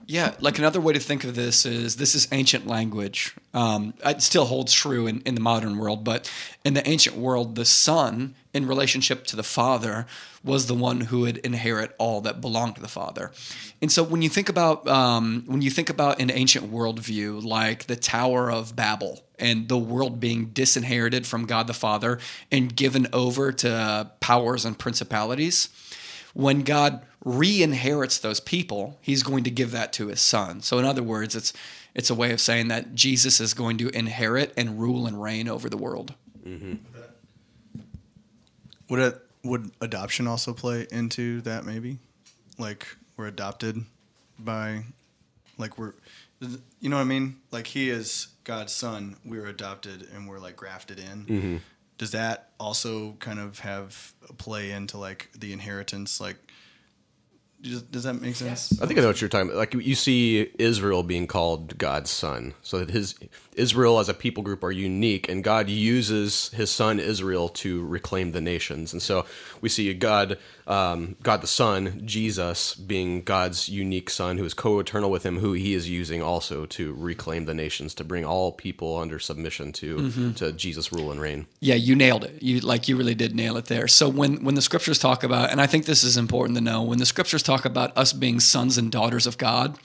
Yeah, 0.07 0.35
like 0.40 0.59
another 0.59 0.81
way 0.81 0.92
to 0.92 0.99
think 0.99 1.25
of 1.25 1.37
this 1.37 1.64
is 1.64 1.97
this 1.97 2.14
is 2.14 2.29
ancient 2.33 2.66
language. 2.66 3.35
Um, 3.55 3.95
it 4.05 4.21
still 4.21 4.47
holds 4.47 4.73
true 4.73 5.07
in, 5.07 5.21
in 5.23 5.37
the 5.37 5.40
modern 5.40 5.79
world, 5.79 6.05
but 6.05 6.31
in 6.64 6.75
the 6.75 6.87
ancient 6.87 7.16
world, 7.16 7.55
the 7.55 7.64
son, 7.64 8.35
in 8.54 8.66
relationship 8.66 9.24
to 9.26 9.36
the 9.36 9.42
father, 9.42 10.06
was 10.44 10.66
the 10.66 10.74
one 10.74 11.02
who 11.02 11.20
would 11.20 11.38
inherit 11.38 11.94
all 11.98 12.20
that 12.20 12.40
belonged 12.40 12.74
to 12.76 12.82
the 12.82 12.88
father. 12.88 13.30
And 13.80 13.90
so, 13.90 14.02
when 14.02 14.22
you 14.22 14.28
think 14.28 14.48
about 14.48 14.86
um, 14.86 15.44
when 15.46 15.62
you 15.62 15.70
think 15.70 15.88
about 15.88 16.20
an 16.20 16.30
ancient 16.30 16.70
worldview 16.72 17.42
like 17.42 17.86
the 17.86 17.96
Tower 17.96 18.50
of 18.50 18.76
Babel 18.76 19.24
and 19.38 19.68
the 19.68 19.78
world 19.78 20.20
being 20.20 20.46
disinherited 20.46 21.26
from 21.26 21.46
God 21.46 21.66
the 21.66 21.74
Father 21.74 22.18
and 22.50 22.74
given 22.74 23.06
over 23.12 23.52
to 23.52 24.10
powers 24.20 24.64
and 24.64 24.78
principalities, 24.78 25.68
when 26.34 26.62
God 26.62 27.04
re-inherits 27.24 28.18
those 28.18 28.40
people, 28.40 28.98
he's 29.00 29.22
going 29.22 29.44
to 29.44 29.50
give 29.50 29.70
that 29.70 29.92
to 29.94 30.08
his 30.08 30.20
son. 30.20 30.60
So 30.60 30.78
in 30.78 30.84
other 30.84 31.02
words, 31.02 31.36
it's 31.36 31.52
it's 31.94 32.10
a 32.10 32.14
way 32.14 32.32
of 32.32 32.40
saying 32.40 32.68
that 32.68 32.94
Jesus 32.94 33.40
is 33.40 33.54
going 33.54 33.78
to 33.78 33.88
inherit 33.90 34.52
and 34.56 34.80
rule 34.80 35.06
and 35.06 35.22
reign 35.22 35.48
over 35.48 35.68
the 35.68 35.76
world. 35.76 36.14
Would 38.92 39.00
it, 39.00 39.20
would 39.42 39.70
adoption 39.81 40.26
also 40.26 40.52
play 40.52 40.87
into 40.90 41.40
that? 41.40 41.64
Maybe, 41.64 41.96
like 42.59 42.87
we're 43.16 43.26
adopted 43.26 43.87
by, 44.38 44.85
like 45.57 45.78
we're, 45.78 45.94
you 46.78 46.90
know 46.90 46.96
what 46.96 47.02
I 47.02 47.07
mean? 47.07 47.38
Like 47.50 47.68
he 47.68 47.88
is 47.88 48.28
God's 48.44 48.74
son. 48.74 49.16
We're 49.24 49.46
adopted 49.46 50.09
and 50.14 50.28
we're 50.28 50.40
like 50.40 50.57
grafted 50.57 50.98
in. 50.98 51.24
Mm-hmm. 51.24 51.57
Does 51.96 52.11
that 52.11 52.50
also 52.61 53.12
kind 53.12 53.38
of 53.38 53.61
have 53.61 54.12
a 54.28 54.35
play 54.35 54.72
into 54.72 54.98
like 54.98 55.31
the 55.35 55.55
inheritance? 55.55 56.20
Like, 56.20 56.37
does, 57.62 57.81
does 57.81 58.02
that 58.02 58.20
make 58.20 58.35
sense? 58.35 58.78
I 58.83 58.87
think 58.87 58.98
I 58.98 59.02
know 59.02 59.09
what 59.09 59.22
you're 59.22 59.31
talking 59.31 59.48
about. 59.48 59.59
Like 59.59 59.72
you 59.72 59.94
see 59.94 60.50
Israel 60.59 61.02
being 61.02 61.26
called 61.26 61.78
God's 61.78 62.11
son. 62.11 62.52
So 62.61 62.81
that 62.81 62.90
his 62.90 63.14
Israel 63.54 63.98
as 63.98 64.08
a 64.08 64.14
people 64.14 64.42
group 64.42 64.64
are 64.64 64.72
unique 64.72 65.28
and 65.28 65.44
God 65.44 65.68
uses 65.68 66.50
his 66.50 66.70
son 66.70 66.98
Israel 66.98 67.48
to 67.48 67.84
reclaim 67.86 68.32
the 68.32 68.40
nations. 68.40 68.92
And 68.92 69.02
so 69.02 69.26
we 69.60 69.68
see 69.68 69.92
God 69.94 70.38
um, 70.66 71.16
God 71.22 71.40
the 71.40 71.48
Son, 71.48 72.02
Jesus, 72.04 72.74
being 72.74 73.22
God's 73.22 73.68
unique 73.68 74.10
son 74.10 74.38
who 74.38 74.44
is 74.44 74.54
co-eternal 74.54 75.10
with 75.10 75.26
him, 75.26 75.38
who 75.38 75.54
he 75.54 75.74
is 75.74 75.88
using 75.90 76.22
also 76.22 76.66
to 76.66 76.94
reclaim 76.94 77.46
the 77.46 77.54
nations, 77.54 77.94
to 77.94 78.04
bring 78.04 78.24
all 78.24 78.52
people 78.52 78.96
under 78.96 79.18
submission 79.18 79.72
to 79.72 80.32
to 80.34 80.52
Jesus' 80.52 80.92
rule 80.92 81.10
and 81.10 81.20
reign. 81.20 81.46
Yeah, 81.60 81.74
you 81.74 81.96
nailed 81.96 82.24
it. 82.24 82.42
You 82.42 82.60
like 82.60 82.88
you 82.88 82.96
really 82.96 83.14
did 83.14 83.34
nail 83.34 83.56
it 83.56 83.66
there. 83.66 83.88
So 83.88 84.08
when 84.08 84.44
when 84.44 84.54
the 84.54 84.62
scriptures 84.62 84.98
talk 84.98 85.24
about, 85.24 85.50
and 85.50 85.60
I 85.60 85.66
think 85.66 85.84
this 85.86 86.04
is 86.04 86.16
important 86.16 86.56
to 86.58 86.64
know, 86.64 86.82
when 86.82 86.98
the 86.98 87.06
scriptures 87.06 87.42
talk 87.42 87.64
about 87.64 87.96
us 87.96 88.12
being 88.12 88.40
sons 88.40 88.78
and 88.78 88.90
daughters 88.90 89.26
of 89.26 89.38
God, 89.38 89.76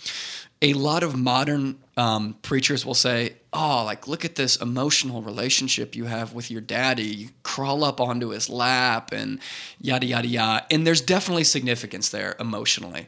a 0.62 0.74
lot 0.74 1.04
of 1.04 1.15
modern 1.15 1.78
um, 1.96 2.36
preachers 2.41 2.86
will 2.86 2.93
say, 2.93 3.36
"Oh, 3.54 3.84
like 3.86 4.08
look 4.08 4.26
at 4.26 4.36
this 4.36 4.56
emotional 4.58 5.22
relationship 5.22 5.96
you 5.96 6.06
have 6.06 6.34
with 6.34 6.50
your 6.50 6.62
daddy. 6.62 7.04
You 7.04 7.30
crawl 7.43 7.84
up 7.84 8.00
onto 8.02 8.30
his 8.30 8.50
lap 8.50 9.12
and 9.12 9.39
yada 9.80 10.06
yada 10.06 10.28
yada." 10.28 10.65
And 10.72 10.86
there's 10.86 11.02
definitely 11.02 11.43
significance 11.43 12.10
there 12.10 12.36
emotionally. 12.39 13.08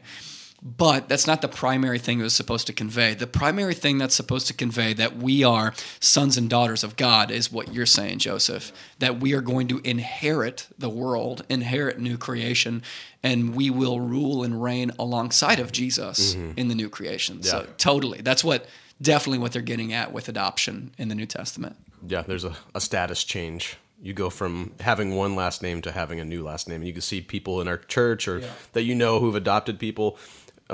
But 0.62 1.08
that's 1.08 1.26
not 1.26 1.40
the 1.40 1.48
primary 1.48 1.98
thing 1.98 2.20
it 2.20 2.22
was 2.22 2.34
supposed 2.34 2.66
to 2.66 2.72
convey. 2.74 3.14
The 3.14 3.26
primary 3.26 3.72
thing 3.72 3.96
that's 3.96 4.14
supposed 4.14 4.46
to 4.48 4.54
convey 4.54 4.92
that 4.94 5.16
we 5.16 5.42
are 5.42 5.72
sons 6.00 6.36
and 6.36 6.50
daughters 6.50 6.84
of 6.84 6.96
God 6.96 7.30
is 7.30 7.50
what 7.50 7.72
you're 7.72 7.86
saying, 7.86 8.18
Joseph. 8.18 8.70
That 8.98 9.20
we 9.20 9.32
are 9.32 9.40
going 9.40 9.68
to 9.68 9.80
inherit 9.84 10.66
the 10.78 10.90
world, 10.90 11.44
inherit 11.48 11.98
new 11.98 12.18
creation, 12.18 12.82
and 13.22 13.54
we 13.54 13.70
will 13.70 14.00
rule 14.00 14.42
and 14.44 14.62
reign 14.62 14.92
alongside 14.98 15.60
of 15.60 15.72
Jesus 15.72 16.34
mm-hmm. 16.34 16.52
in 16.58 16.68
the 16.68 16.74
new 16.74 16.90
creation. 16.90 17.42
So, 17.42 17.60
Yeah. 17.60 17.66
totally. 17.78 18.20
That's 18.20 18.44
what 18.44 18.66
definitely 19.00 19.38
what 19.38 19.52
they're 19.52 19.62
getting 19.62 19.92
at 19.92 20.12
with 20.12 20.28
adoption 20.28 20.92
in 20.98 21.08
the 21.08 21.14
New 21.14 21.26
Testament. 21.26 21.76
Yeah, 22.06 22.22
there's 22.22 22.44
a, 22.44 22.56
a 22.74 22.80
status 22.80 23.24
change. 23.24 23.76
You 24.02 24.14
go 24.14 24.30
from 24.30 24.72
having 24.80 25.14
one 25.14 25.36
last 25.36 25.62
name 25.62 25.82
to 25.82 25.92
having 25.92 26.20
a 26.20 26.24
new 26.24 26.42
last 26.42 26.68
name. 26.68 26.76
And 26.76 26.86
you 26.86 26.92
can 26.94 27.02
see 27.02 27.20
people 27.20 27.60
in 27.60 27.68
our 27.68 27.76
church 27.76 28.26
or 28.26 28.42
that 28.72 28.82
you 28.82 28.94
know 28.94 29.20
who've 29.20 29.34
adopted 29.34 29.78
people, 29.78 30.16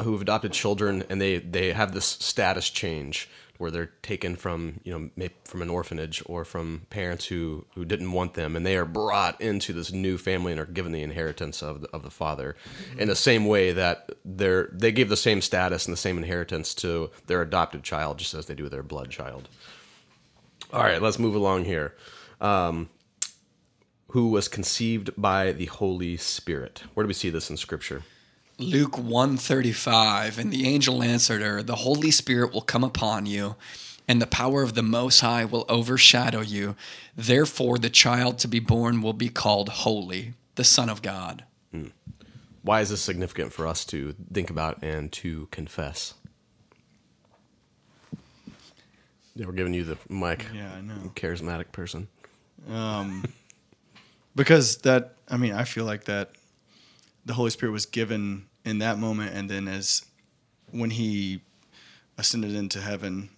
who've 0.03 0.23
adopted 0.23 0.53
children, 0.53 1.05
and 1.09 1.21
they, 1.21 1.39
they 1.39 1.73
have 1.73 1.93
this 1.93 2.07
status 2.07 2.71
change 2.71 3.29
where 3.59 3.71
they're 3.71 3.93
taken 4.03 4.37
from 4.37 4.81
you 4.85 5.11
know 5.19 5.29
from 5.45 5.63
an 5.63 5.71
orphanage 5.71 6.23
or 6.27 6.45
from 6.45 6.83
parents 6.91 7.27
who, 7.27 7.65
who 7.75 7.85
didn't 7.85 8.13
want 8.13 8.35
them, 8.35 8.57
and 8.57 8.67
they 8.67 8.77
are 8.77 8.85
brought 8.85 9.41
into 9.41 9.73
this 9.73 9.93
new 9.93 10.19
family 10.19 10.53
and 10.53 10.61
are 10.61 10.67
given 10.67 10.93
the 10.93 11.03
inheritance 11.03 11.63
of 11.63 11.83
the, 11.83 11.89
of 11.89 12.03
the 12.03 12.11
father, 12.11 12.57
in 12.99 13.09
the 13.09 13.17
same 13.17 13.47
way 13.47 13.73
that 13.73 14.11
they're 14.25 14.69
they 14.73 14.93
give 14.93 15.09
the 15.09 15.17
same 15.17 15.41
status 15.41 15.87
and 15.87 15.93
the 15.93 15.97
same 15.97 16.19
inheritance 16.19 16.75
to 16.75 17.11
their 17.27 17.43
adopted 17.43 17.83
child, 17.83 18.19
just 18.19 18.35
as 18.35 18.47
they 18.47 18.55
do 18.55 18.69
their 18.69 18.83
blood 18.83 19.11
child. 19.11 19.49
All 20.73 20.83
right, 20.83 21.01
let's 21.01 21.19
move 21.19 21.35
along 21.35 21.65
here. 21.65 21.95
Um, 22.41 22.89
who 24.09 24.29
was 24.29 24.49
conceived 24.49 25.11
by 25.17 25.53
the 25.53 25.67
Holy 25.67 26.17
Spirit. 26.17 26.83
Where 26.95 27.05
do 27.05 27.09
we 27.09 27.15
see 27.15 27.31
this 27.31 27.51
in 27.51 27.57
Scripture? 27.57 28.03
Luke 28.59 28.97
135 28.97 30.39
and 30.39 30.53
the 30.53 30.67
angel 30.67 31.03
answered 31.03 31.43
her 31.43 31.63
the 31.63 31.77
holy 31.77 32.11
spirit 32.11 32.53
will 32.53 32.63
come 32.63 32.85
upon 32.85 33.27
you 33.27 33.57
and 34.09 34.23
the 34.23 34.27
power 34.27 34.63
of 34.63 34.75
the 34.75 34.83
most 34.83 35.21
high 35.21 35.45
will 35.45 35.67
overshadow 35.69 36.41
you 36.41 36.75
therefore 37.15 37.77
the 37.79 37.91
child 37.91 38.39
to 38.39 38.49
be 38.49 38.61
born 38.61 39.03
will 39.03 39.13
be 39.13 39.29
called 39.29 39.69
holy 39.69 40.35
the 40.55 40.65
son 40.65 40.89
of 40.89 41.03
god 41.03 41.45
hmm. 41.71 41.89
Why 42.63 42.81
is 42.81 42.91
this 42.91 43.01
significant 43.01 43.53
for 43.53 43.65
us 43.65 43.85
to 43.87 44.17
think 44.33 44.51
about 44.51 44.83
and 44.83 45.13
to 45.13 45.47
confess? 45.53 46.15
Yeah, 49.37 49.47
we're 49.47 49.53
giving 49.53 49.73
you 49.73 49.85
the 49.85 49.97
mic. 50.09 50.45
Yeah, 50.53 50.73
I 50.75 50.81
know. 50.81 51.13
Charismatic 51.15 51.71
person. 51.71 52.09
Um, 52.69 53.25
because 54.37 54.77
that 54.79 55.15
i 55.29 55.37
mean 55.37 55.53
i 55.53 55.65
feel 55.65 55.85
like 55.85 56.05
that 56.05 56.31
the 57.27 57.35
holy 57.35 57.51
spirit 57.51 57.73
was 57.73 57.85
given 57.85 58.47
in 58.65 58.79
that 58.79 58.99
moment 58.99 59.35
and 59.35 59.51
then 59.51 59.69
as 59.69 60.07
when 60.71 60.91
he 60.91 61.41
ascended 62.17 62.55
into 62.55 62.81
heaven 62.81 63.29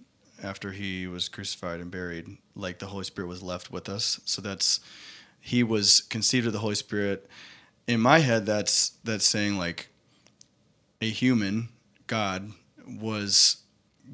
after 0.43 0.71
he 0.71 1.07
was 1.09 1.29
crucified 1.29 1.81
and 1.81 1.91
buried 1.91 2.39
like 2.55 2.79
the 2.79 2.87
holy 2.87 3.05
spirit 3.05 3.27
was 3.27 3.43
left 3.43 3.73
with 3.73 3.89
us 3.89 4.21
so 4.25 4.41
that's 4.41 4.79
he 5.41 5.63
was 5.63 6.03
conceived 6.03 6.47
of 6.47 6.53
the 6.53 6.61
holy 6.61 6.75
spirit 6.75 7.29
in 7.87 8.01
my 8.01 8.21
head 8.21 8.47
that's 8.47 8.91
that's 9.03 9.27
saying 9.27 9.59
like 9.59 9.89
a 11.01 11.09
human 11.09 11.69
god 12.07 12.53
was 12.87 13.57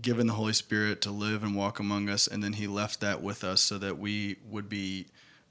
given 0.01 0.27
the 0.27 0.33
holy 0.33 0.53
spirit 0.53 1.01
to 1.01 1.11
live 1.11 1.43
and 1.43 1.55
walk 1.55 1.79
among 1.79 2.09
us 2.09 2.27
and 2.27 2.43
then 2.43 2.55
he 2.55 2.67
left 2.67 3.01
that 3.01 3.23
with 3.23 3.45
us 3.45 3.61
so 3.61 3.77
that 3.79 3.99
we 3.99 4.37
would 4.49 4.69
be 4.69 5.07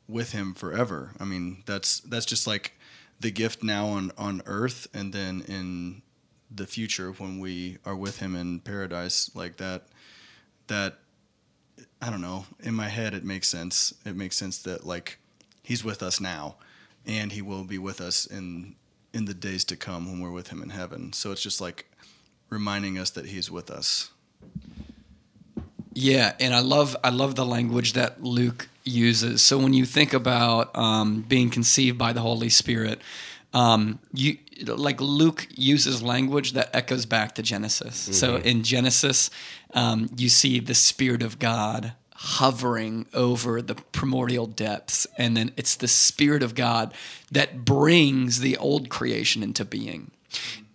with 0.07 0.31
him 0.31 0.53
forever. 0.53 1.11
I 1.19 1.25
mean, 1.25 1.63
that's 1.65 1.99
that's 2.01 2.25
just 2.25 2.47
like 2.47 2.77
the 3.19 3.31
gift 3.31 3.63
now 3.63 3.87
on 3.87 4.11
on 4.17 4.41
earth 4.45 4.87
and 4.93 5.13
then 5.13 5.43
in 5.47 6.01
the 6.53 6.67
future 6.67 7.11
when 7.11 7.39
we 7.39 7.77
are 7.85 7.95
with 7.95 8.19
him 8.19 8.35
in 8.35 8.59
paradise 8.59 9.31
like 9.33 9.57
that 9.57 9.87
that 10.67 10.99
I 12.01 12.09
don't 12.09 12.21
know, 12.21 12.45
in 12.61 12.73
my 12.73 12.89
head 12.89 13.13
it 13.13 13.23
makes 13.23 13.47
sense. 13.47 13.93
It 14.05 14.15
makes 14.15 14.35
sense 14.35 14.61
that 14.63 14.85
like 14.85 15.19
he's 15.63 15.83
with 15.83 16.03
us 16.03 16.19
now 16.19 16.55
and 17.05 17.31
he 17.31 17.41
will 17.41 17.63
be 17.63 17.77
with 17.77 18.01
us 18.01 18.25
in 18.25 18.75
in 19.13 19.25
the 19.25 19.33
days 19.33 19.63
to 19.65 19.75
come 19.75 20.05
when 20.11 20.19
we're 20.19 20.31
with 20.31 20.49
him 20.49 20.61
in 20.61 20.69
heaven. 20.69 21.13
So 21.13 21.31
it's 21.31 21.41
just 21.41 21.61
like 21.61 21.89
reminding 22.49 22.97
us 22.97 23.11
that 23.11 23.27
he's 23.27 23.49
with 23.49 23.69
us. 23.69 24.11
Yeah, 25.93 26.33
and 26.39 26.53
I 26.53 26.59
love 26.59 26.97
I 27.03 27.09
love 27.09 27.35
the 27.35 27.45
language 27.45 27.93
that 27.93 28.23
Luke 28.23 28.67
uses. 28.83 29.41
So 29.41 29.57
when 29.57 29.73
you 29.73 29.85
think 29.85 30.13
about 30.13 30.75
um, 30.77 31.21
being 31.21 31.49
conceived 31.49 31.97
by 31.97 32.13
the 32.13 32.21
Holy 32.21 32.49
Spirit, 32.49 33.01
um, 33.53 33.99
you 34.13 34.37
like 34.65 35.01
Luke 35.01 35.47
uses 35.55 36.01
language 36.01 36.53
that 36.53 36.69
echoes 36.73 37.05
back 37.05 37.35
to 37.35 37.43
Genesis. 37.43 37.95
So 38.17 38.37
in 38.37 38.63
Genesis, 38.63 39.29
um, 39.73 40.09
you 40.15 40.29
see 40.29 40.59
the 40.59 40.75
Spirit 40.75 41.21
of 41.23 41.39
God 41.39 41.93
hovering 42.15 43.05
over 43.13 43.61
the 43.61 43.75
primordial 43.75 44.45
depths, 44.47 45.05
and 45.17 45.35
then 45.35 45.51
it's 45.57 45.75
the 45.75 45.87
Spirit 45.87 46.41
of 46.41 46.55
God 46.55 46.93
that 47.31 47.65
brings 47.65 48.39
the 48.39 48.55
old 48.57 48.89
creation 48.89 49.43
into 49.43 49.65
being. 49.65 50.11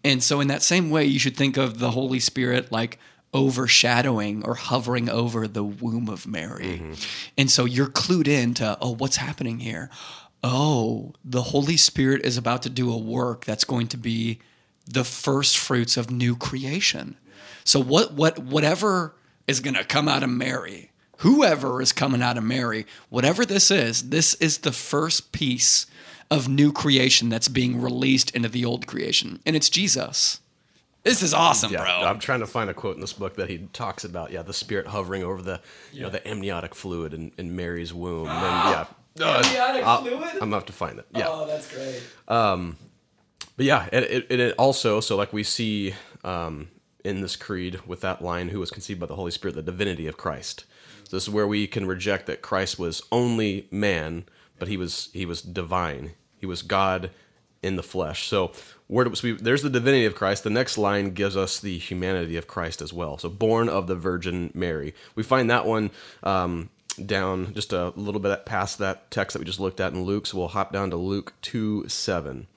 And 0.04 0.22
so, 0.22 0.40
in 0.40 0.48
that 0.48 0.62
same 0.62 0.90
way, 0.90 1.04
you 1.04 1.18
should 1.18 1.36
think 1.36 1.56
of 1.56 1.78
the 1.78 1.92
Holy 1.92 2.20
Spirit 2.20 2.70
like 2.70 2.98
overshadowing 3.34 4.44
or 4.44 4.54
hovering 4.54 5.08
over 5.08 5.46
the 5.46 5.64
womb 5.64 6.08
of 6.08 6.26
Mary. 6.26 6.80
Mm-hmm. 6.80 6.94
And 7.36 7.50
so 7.50 7.64
you're 7.64 7.86
clued 7.86 8.26
in 8.26 8.54
to, 8.54 8.78
oh, 8.80 8.94
what's 8.94 9.16
happening 9.16 9.60
here? 9.60 9.90
Oh, 10.42 11.12
the 11.24 11.42
Holy 11.42 11.76
Spirit 11.76 12.24
is 12.24 12.36
about 12.36 12.62
to 12.62 12.70
do 12.70 12.92
a 12.92 12.98
work 12.98 13.44
that's 13.44 13.64
going 13.64 13.88
to 13.88 13.96
be 13.96 14.38
the 14.86 15.04
first 15.04 15.58
fruits 15.58 15.96
of 15.96 16.10
new 16.10 16.36
creation. 16.36 17.16
So 17.64 17.80
what 17.80 18.14
what 18.14 18.38
whatever 18.38 19.14
is 19.46 19.60
going 19.60 19.74
to 19.74 19.84
come 19.84 20.08
out 20.08 20.22
of 20.22 20.30
Mary, 20.30 20.90
whoever 21.18 21.82
is 21.82 21.92
coming 21.92 22.22
out 22.22 22.38
of 22.38 22.44
Mary, 22.44 22.86
whatever 23.08 23.44
this 23.44 23.70
is, 23.70 24.10
this 24.10 24.34
is 24.34 24.58
the 24.58 24.72
first 24.72 25.32
piece 25.32 25.86
of 26.30 26.48
new 26.48 26.72
creation 26.72 27.28
that's 27.28 27.48
being 27.48 27.80
released 27.80 28.30
into 28.30 28.48
the 28.48 28.64
old 28.64 28.86
creation. 28.86 29.40
And 29.44 29.56
it's 29.56 29.70
Jesus. 29.70 30.40
This 31.04 31.22
is 31.22 31.32
awesome, 31.32 31.72
Yeah, 31.72 31.82
bro. 31.84 32.08
I'm 32.08 32.18
trying 32.18 32.40
to 32.40 32.46
find 32.46 32.68
a 32.68 32.74
quote 32.74 32.94
in 32.96 33.00
this 33.00 33.12
book 33.14 33.36
that 33.36 33.48
he 33.48 33.58
talks 33.72 34.04
about. 34.04 34.30
Yeah, 34.30 34.42
the 34.42 34.52
spirit 34.52 34.86
hovering 34.88 35.22
over 35.22 35.40
the, 35.40 35.60
you 35.92 36.02
know, 36.02 36.10
the 36.10 36.26
amniotic 36.28 36.74
fluid 36.74 37.14
in, 37.14 37.32
in 37.38 37.54
Mary's 37.56 37.94
womb. 37.94 38.28
And 38.28 38.34
yeah, 39.20 39.36
Amniotic 39.38 39.84
I'll- 39.84 40.02
fluid? 40.02 40.28
I'm 40.34 40.38
gonna 40.40 40.56
have 40.56 40.66
to 40.66 40.72
find 40.72 40.98
it. 40.98 41.06
Yeah, 41.14 41.26
Oh, 41.28 41.46
that's 41.46 41.72
great. 41.74 42.02
but 43.56 43.66
yeah, 43.66 43.88
it, 43.92 44.26
it, 44.30 44.40
it 44.40 44.54
also 44.58 45.00
so 45.00 45.16
like 45.16 45.32
we 45.32 45.42
see 45.42 45.94
um, 46.24 46.68
in 47.04 47.20
this 47.20 47.34
creed 47.36 47.80
with 47.86 48.00
that 48.02 48.22
line, 48.22 48.48
"Who 48.50 48.60
was 48.60 48.70
conceived 48.70 49.00
by 49.00 49.06
the 49.06 49.16
Holy 49.16 49.30
Spirit," 49.32 49.54
the 49.54 49.62
divinity 49.62 50.06
of 50.06 50.16
Christ. 50.16 50.64
So 51.04 51.16
this 51.16 51.24
is 51.24 51.30
where 51.30 51.46
we 51.48 51.66
can 51.66 51.86
reject 51.86 52.26
that 52.26 52.42
Christ 52.42 52.78
was 52.78 53.02
only 53.10 53.66
man, 53.70 54.24
but 54.58 54.68
he 54.68 54.76
was 54.76 55.08
he 55.12 55.26
was 55.26 55.42
divine. 55.42 56.12
He 56.36 56.46
was 56.46 56.62
God 56.62 57.10
in 57.62 57.74
the 57.76 57.82
flesh. 57.82 58.28
So 58.28 58.52
where 58.88 59.04
do, 59.04 59.14
we, 59.22 59.32
there's 59.32 59.62
the 59.62 59.70
divinity 59.70 60.06
of 60.06 60.14
Christ. 60.14 60.44
The 60.44 60.50
next 60.50 60.76
line 60.76 61.10
gives 61.10 61.36
us 61.36 61.60
the 61.60 61.78
humanity 61.78 62.36
of 62.36 62.48
Christ 62.48 62.82
as 62.82 62.92
well. 62.92 63.18
So 63.18 63.28
born 63.28 63.68
of 63.68 63.86
the 63.86 63.94
Virgin 63.94 64.50
Mary. 64.54 64.94
We 65.14 65.22
find 65.22 65.50
that 65.50 65.66
one 65.66 65.90
um, 66.22 66.70
down 67.04 67.54
just 67.54 67.72
a 67.72 67.90
little 67.90 68.20
bit 68.20 68.46
past 68.46 68.78
that 68.78 69.10
text 69.10 69.34
that 69.34 69.40
we 69.40 69.44
just 69.44 69.60
looked 69.60 69.80
at 69.80 69.92
in 69.92 70.02
Luke. 70.02 70.26
So 70.26 70.38
we'll 70.38 70.48
hop 70.48 70.72
down 70.72 70.90
to 70.90 70.96
Luke 70.96 71.34
two 71.42 71.86
seven. 71.88 72.48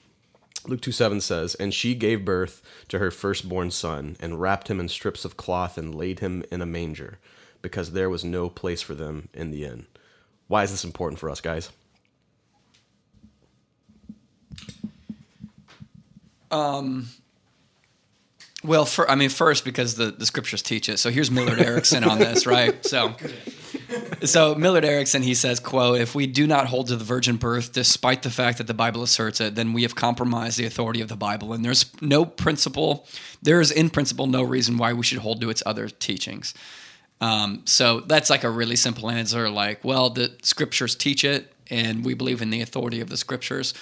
Luke 0.64 0.80
2 0.80 0.92
7 0.92 1.20
says, 1.20 1.56
And 1.56 1.74
she 1.74 1.94
gave 1.96 2.24
birth 2.24 2.62
to 2.86 3.00
her 3.00 3.10
firstborn 3.10 3.72
son, 3.72 4.16
and 4.20 4.40
wrapped 4.40 4.68
him 4.68 4.78
in 4.78 4.88
strips 4.88 5.24
of 5.24 5.36
cloth, 5.36 5.76
and 5.76 5.92
laid 5.92 6.20
him 6.20 6.44
in 6.52 6.62
a 6.62 6.66
manger, 6.66 7.18
because 7.62 7.90
there 7.90 8.08
was 8.08 8.24
no 8.24 8.48
place 8.48 8.80
for 8.80 8.94
them 8.94 9.28
in 9.34 9.50
the 9.50 9.64
inn. 9.64 9.86
Why 10.46 10.62
is 10.62 10.70
this 10.70 10.84
important 10.84 11.18
for 11.18 11.30
us, 11.30 11.40
guys? 11.40 11.70
Well, 18.64 18.84
for, 18.84 19.10
I 19.10 19.16
mean, 19.16 19.28
first 19.28 19.64
because 19.64 19.96
the, 19.96 20.12
the 20.12 20.24
scriptures 20.24 20.62
teach 20.62 20.88
it. 20.88 20.98
So 20.98 21.10
here's 21.10 21.30
Millard 21.30 21.58
Erickson 21.66 22.04
on 22.04 22.18
this, 22.18 22.46
right? 22.46 22.84
So, 22.86 23.16
so 24.22 24.54
Millard 24.54 24.84
Erickson 24.84 25.22
he 25.22 25.34
says, 25.34 25.58
"quote 25.58 26.00
If 26.00 26.14
we 26.14 26.28
do 26.28 26.46
not 26.46 26.66
hold 26.66 26.86
to 26.88 26.96
the 26.96 27.04
virgin 27.04 27.36
birth, 27.36 27.72
despite 27.72 28.22
the 28.22 28.30
fact 28.30 28.58
that 28.58 28.68
the 28.68 28.74
Bible 28.74 29.02
asserts 29.02 29.40
it, 29.40 29.56
then 29.56 29.72
we 29.72 29.82
have 29.82 29.96
compromised 29.96 30.58
the 30.58 30.64
authority 30.64 31.00
of 31.00 31.08
the 31.08 31.16
Bible, 31.16 31.52
and 31.52 31.64
there's 31.64 31.86
no 32.00 32.24
principle, 32.24 33.06
there 33.42 33.60
is 33.60 33.72
in 33.72 33.90
principle 33.90 34.28
no 34.28 34.42
reason 34.42 34.78
why 34.78 34.92
we 34.92 35.02
should 35.02 35.18
hold 35.18 35.40
to 35.40 35.50
its 35.50 35.62
other 35.66 35.88
teachings." 35.88 36.54
Um, 37.20 37.62
so 37.64 38.00
that's 38.00 38.30
like 38.30 38.42
a 38.44 38.50
really 38.50 38.76
simple 38.76 39.08
answer. 39.10 39.48
Like, 39.48 39.84
well, 39.84 40.10
the 40.10 40.36
scriptures 40.42 40.94
teach 40.94 41.24
it, 41.24 41.52
and 41.68 42.04
we 42.04 42.14
believe 42.14 42.42
in 42.42 42.50
the 42.50 42.60
authority 42.60 43.00
of 43.00 43.08
the 43.08 43.16
scriptures. 43.16 43.74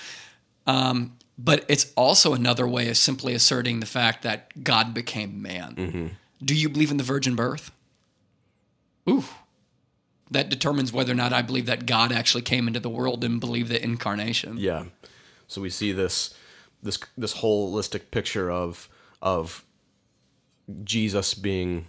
Um, 0.66 1.16
but 1.42 1.64
it's 1.68 1.90
also 1.96 2.34
another 2.34 2.68
way 2.68 2.88
of 2.88 2.96
simply 2.96 3.34
asserting 3.34 3.80
the 3.80 3.86
fact 3.86 4.22
that 4.22 4.62
God 4.62 4.92
became 4.92 5.40
man. 5.40 5.74
Mm-hmm. 5.74 6.06
Do 6.44 6.54
you 6.54 6.68
believe 6.68 6.90
in 6.90 6.98
the 6.98 7.04
virgin 7.04 7.34
birth? 7.34 7.70
Ooh. 9.08 9.24
That 10.30 10.50
determines 10.50 10.92
whether 10.92 11.12
or 11.12 11.16
not 11.16 11.32
I 11.32 11.42
believe 11.42 11.66
that 11.66 11.86
God 11.86 12.12
actually 12.12 12.42
came 12.42 12.68
into 12.68 12.78
the 12.78 12.90
world 12.90 13.24
and 13.24 13.40
believe 13.40 13.68
the 13.68 13.82
incarnation. 13.82 14.58
Yeah. 14.58 14.84
So 15.48 15.62
we 15.62 15.70
see 15.70 15.92
this 15.92 16.34
this 16.82 16.98
this 17.16 17.34
holistic 17.36 18.10
picture 18.10 18.50
of 18.50 18.88
of 19.22 19.64
Jesus 20.84 21.34
being 21.34 21.86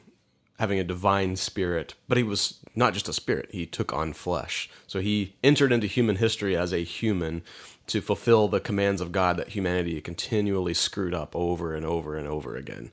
having 0.59 0.79
a 0.79 0.83
divine 0.83 1.35
spirit, 1.35 1.95
but 2.07 2.17
he 2.17 2.23
was 2.23 2.59
not 2.75 2.93
just 2.93 3.09
a 3.09 3.13
spirit, 3.13 3.49
he 3.51 3.65
took 3.65 3.91
on 3.91 4.13
flesh. 4.13 4.69
So 4.87 4.99
he 4.99 5.35
entered 5.43 5.71
into 5.71 5.87
human 5.87 6.17
history 6.17 6.55
as 6.55 6.71
a 6.71 6.83
human 6.83 7.43
to 7.87 8.01
fulfill 8.01 8.47
the 8.47 8.59
commands 8.59 9.01
of 9.01 9.11
God 9.11 9.37
that 9.37 9.49
humanity 9.49 9.99
continually 10.01 10.73
screwed 10.73 11.13
up 11.13 11.35
over 11.35 11.75
and 11.75 11.85
over 11.85 12.15
and 12.15 12.27
over 12.27 12.55
again. 12.55 12.91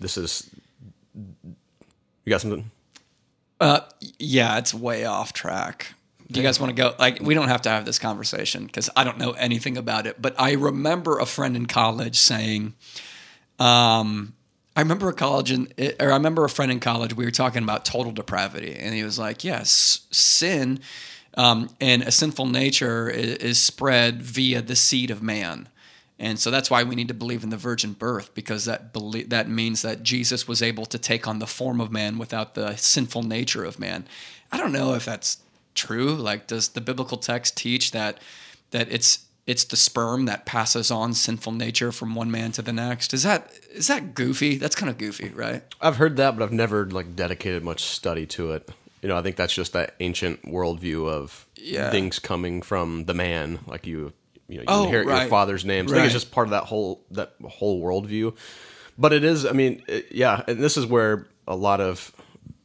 This 0.00 0.16
is 0.16 0.50
you 1.14 2.30
got 2.30 2.40
something? 2.40 2.70
Uh, 3.60 3.80
yeah, 4.18 4.58
it's 4.58 4.74
way 4.74 5.04
off 5.04 5.32
track. 5.32 5.94
Do 6.30 6.40
you 6.40 6.46
guys 6.46 6.58
want 6.58 6.74
to 6.74 6.82
go? 6.82 6.94
Like, 6.98 7.20
we 7.20 7.34
don't 7.34 7.48
have 7.48 7.62
to 7.62 7.68
have 7.68 7.84
this 7.84 7.98
conversation 7.98 8.66
because 8.66 8.88
I 8.96 9.04
don't 9.04 9.18
know 9.18 9.32
anything 9.32 9.76
about 9.76 10.06
it. 10.06 10.20
But 10.20 10.34
I 10.38 10.52
remember 10.52 11.18
a 11.18 11.26
friend 11.26 11.56
in 11.56 11.66
college 11.66 12.16
saying, 12.16 12.74
um, 13.58 14.34
I 14.74 14.80
remember 14.80 15.08
a 15.10 15.12
college 15.12 15.52
in, 15.52 15.72
or 16.00 16.10
I 16.10 16.14
remember 16.14 16.44
a 16.44 16.48
friend 16.48 16.72
in 16.72 16.80
college. 16.80 17.14
We 17.14 17.24
were 17.24 17.30
talking 17.30 17.62
about 17.62 17.84
total 17.84 18.12
depravity, 18.12 18.74
and 18.74 18.94
he 18.94 19.04
was 19.04 19.18
like, 19.18 19.44
"Yes, 19.44 20.06
sin 20.10 20.80
um, 21.34 21.70
and 21.80 22.02
a 22.02 22.10
sinful 22.10 22.46
nature 22.46 23.08
is, 23.08 23.36
is 23.36 23.62
spread 23.62 24.22
via 24.22 24.62
the 24.62 24.76
seed 24.76 25.10
of 25.10 25.22
man." 25.22 25.68
And 26.18 26.38
so 26.38 26.52
that's 26.52 26.70
why 26.70 26.84
we 26.84 26.94
need 26.94 27.08
to 27.08 27.14
believe 27.14 27.42
in 27.42 27.50
the 27.50 27.56
virgin 27.56 27.94
birth 27.94 28.32
because 28.32 28.64
that 28.66 28.92
belie- 28.92 29.24
that 29.24 29.48
means 29.48 29.82
that 29.82 30.04
Jesus 30.04 30.46
was 30.46 30.62
able 30.62 30.86
to 30.86 30.98
take 30.98 31.26
on 31.26 31.40
the 31.40 31.48
form 31.48 31.80
of 31.80 31.90
man 31.90 32.16
without 32.16 32.54
the 32.54 32.76
sinful 32.76 33.24
nature 33.24 33.64
of 33.64 33.80
man. 33.80 34.06
I 34.52 34.56
don't 34.56 34.72
know 34.72 34.94
if 34.94 35.04
that's 35.04 35.38
true? 35.74 36.14
Like, 36.14 36.46
does 36.46 36.68
the 36.68 36.80
biblical 36.80 37.18
text 37.18 37.56
teach 37.56 37.90
that 37.90 38.18
that 38.70 38.90
it's 38.90 39.26
it's 39.46 39.64
the 39.64 39.76
sperm 39.76 40.26
that 40.26 40.46
passes 40.46 40.92
on 40.92 41.14
sinful 41.14 41.52
nature 41.52 41.90
from 41.90 42.14
one 42.14 42.30
man 42.30 42.52
to 42.52 42.62
the 42.62 42.72
next? 42.72 43.12
Is 43.12 43.24
that 43.24 43.50
is 43.72 43.88
that 43.88 44.14
goofy? 44.14 44.56
That's 44.56 44.76
kind 44.76 44.90
of 44.90 44.98
goofy, 44.98 45.30
right? 45.30 45.62
I've 45.80 45.96
heard 45.96 46.16
that, 46.18 46.36
but 46.36 46.44
I've 46.44 46.52
never 46.52 46.86
like 46.86 47.16
dedicated 47.16 47.64
much 47.64 47.82
study 47.82 48.26
to 48.26 48.52
it. 48.52 48.68
You 49.02 49.08
know, 49.08 49.16
I 49.16 49.22
think 49.22 49.36
that's 49.36 49.52
just 49.52 49.72
that 49.72 49.94
ancient 50.00 50.42
worldview 50.44 51.08
of 51.08 51.46
Yeah. 51.56 51.90
things 51.90 52.18
coming 52.18 52.62
from 52.62 53.04
the 53.06 53.14
man, 53.14 53.58
like 53.66 53.86
you, 53.86 54.12
you 54.48 54.58
know, 54.58 54.62
you 54.62 54.66
Oh, 54.68 54.84
inherit 54.84 55.06
right. 55.08 55.20
your 55.22 55.28
father's 55.28 55.64
name. 55.64 55.88
So 55.88 55.94
I 55.94 55.98
think 55.98 56.06
it's 56.06 56.14
just 56.14 56.30
part 56.32 56.46
of 56.46 56.52
that 56.52 56.64
whole 56.64 57.04
that 57.10 57.34
whole 57.44 57.82
worldview. 57.82 58.34
But 58.96 59.12
it 59.12 59.24
is, 59.24 59.44
I 59.46 59.52
mean, 59.52 59.82
it, 59.88 60.08
yeah, 60.12 60.42
and 60.46 60.62
this 60.62 60.76
is 60.76 60.86
where 60.86 61.26
a 61.48 61.56
lot 61.56 61.80
of 61.80 62.12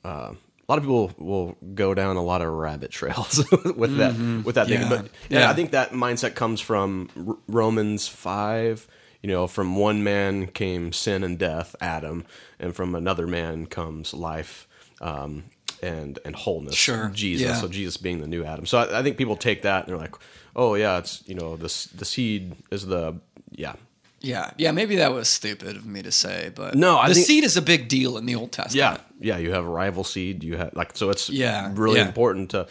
uh, 0.06 0.34
a 0.34 0.68
lot 0.72 0.78
of 0.78 0.84
people 0.84 1.12
will 1.18 1.56
go 1.74 1.94
down 1.94 2.18
a 2.18 2.24
lot 2.24 2.42
of 2.42 2.50
rabbit 2.52 2.92
trails 2.92 3.38
with 3.76 3.98
that 3.98 4.14
with 4.46 4.56
that 4.56 4.68
Mm-hmm. 4.68 4.72
Yeah. 4.72 4.78
thinking. 4.80 4.90
But 4.90 5.06
yeah, 5.30 5.40
Yeah. 5.40 5.50
I 5.50 5.54
think 5.54 5.72
that 5.72 5.92
mindset 5.92 6.36
comes 6.36 6.62
from 6.62 7.10
R- 7.28 7.38
Romans 7.48 8.08
five. 8.08 8.88
You 9.24 9.30
know, 9.32 9.48
from 9.48 9.76
one 9.76 10.04
man 10.04 10.46
came 10.48 10.94
sin 10.94 11.24
and 11.24 11.40
death, 11.40 11.76
Adam, 11.82 12.26
and 12.60 12.76
from 12.76 12.94
another 12.94 13.26
man 13.26 13.66
comes 13.66 14.14
life 14.14 14.68
um, 15.02 15.46
and 15.82 16.20
and 16.26 16.36
wholeness, 16.36 16.76
Sure. 16.76 17.10
Jesus. 17.14 17.48
Yeah. 17.48 17.56
So 17.56 17.68
Jesus 17.68 17.98
being 17.98 18.20
the 18.22 18.28
new 18.28 18.44
Adam. 18.44 18.66
So 18.66 18.78
I, 18.80 19.00
I 19.00 19.04
think 19.04 19.18
people 19.18 19.36
take 19.36 19.62
that 19.64 19.84
and 19.84 19.90
they're 19.90 19.98
like, 20.02 20.16
oh 20.56 20.76
yeah, 20.76 20.98
it's 20.98 21.24
you 21.28 21.36
know 21.36 21.56
the 21.56 21.68
the 21.96 22.06
seed 22.06 22.54
is 22.72 22.86
the 22.86 23.16
yeah 23.52 23.74
Yeah, 24.22 24.52
yeah. 24.58 24.72
Maybe 24.72 24.96
that 24.98 25.14
was 25.14 25.28
stupid 25.30 25.76
of 25.78 25.86
me 25.86 26.02
to 26.04 26.12
say, 26.12 26.52
but 26.56 26.74
No, 26.76 26.98
I 26.98 27.08
the 27.10 27.14
think- 27.14 27.28
seed 27.28 27.44
is 27.44 27.56
a 27.58 27.62
big 27.62 27.88
deal 27.88 28.18
in 28.18 28.26
the 28.26 28.36
Old 28.36 28.52
Testament. 28.52 29.02
Yeah, 29.22 29.36
yeah. 29.36 29.38
You 29.40 29.52
have 29.54 29.66
a 29.66 29.70
rival 29.70 30.04
seed. 30.04 30.44
You 30.44 30.58
have 30.58 30.74
like 30.74 30.98
so. 30.98 31.10
It's 31.12 31.30
Yeah, 31.30 31.72
really 31.76 32.00
yeah. 32.00 32.08
important 32.08 32.50
to 32.52 32.68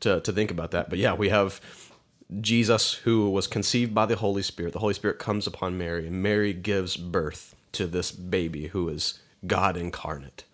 to 0.00 0.20
to 0.20 0.32
think 0.32 0.50
about 0.50 0.70
that. 0.70 0.88
But 0.90 0.98
yeah, 0.98 1.14
we 1.14 1.28
have 1.28 1.60
Jesus 2.40 2.94
who 3.04 3.30
was 3.30 3.46
conceived 3.46 3.94
by 3.94 4.06
the 4.06 4.16
Holy 4.16 4.42
Spirit. 4.42 4.72
The 4.72 4.80
Holy 4.80 4.94
Spirit 4.94 5.18
comes 5.18 5.46
upon 5.46 5.78
Mary, 5.78 6.06
and 6.06 6.22
Mary 6.22 6.52
gives 6.52 6.96
birth 6.96 7.54
to 7.72 7.86
this 7.86 8.10
baby 8.10 8.68
who 8.68 8.88
is 8.88 9.18
God 9.46 9.76
incarnate. 9.76 10.44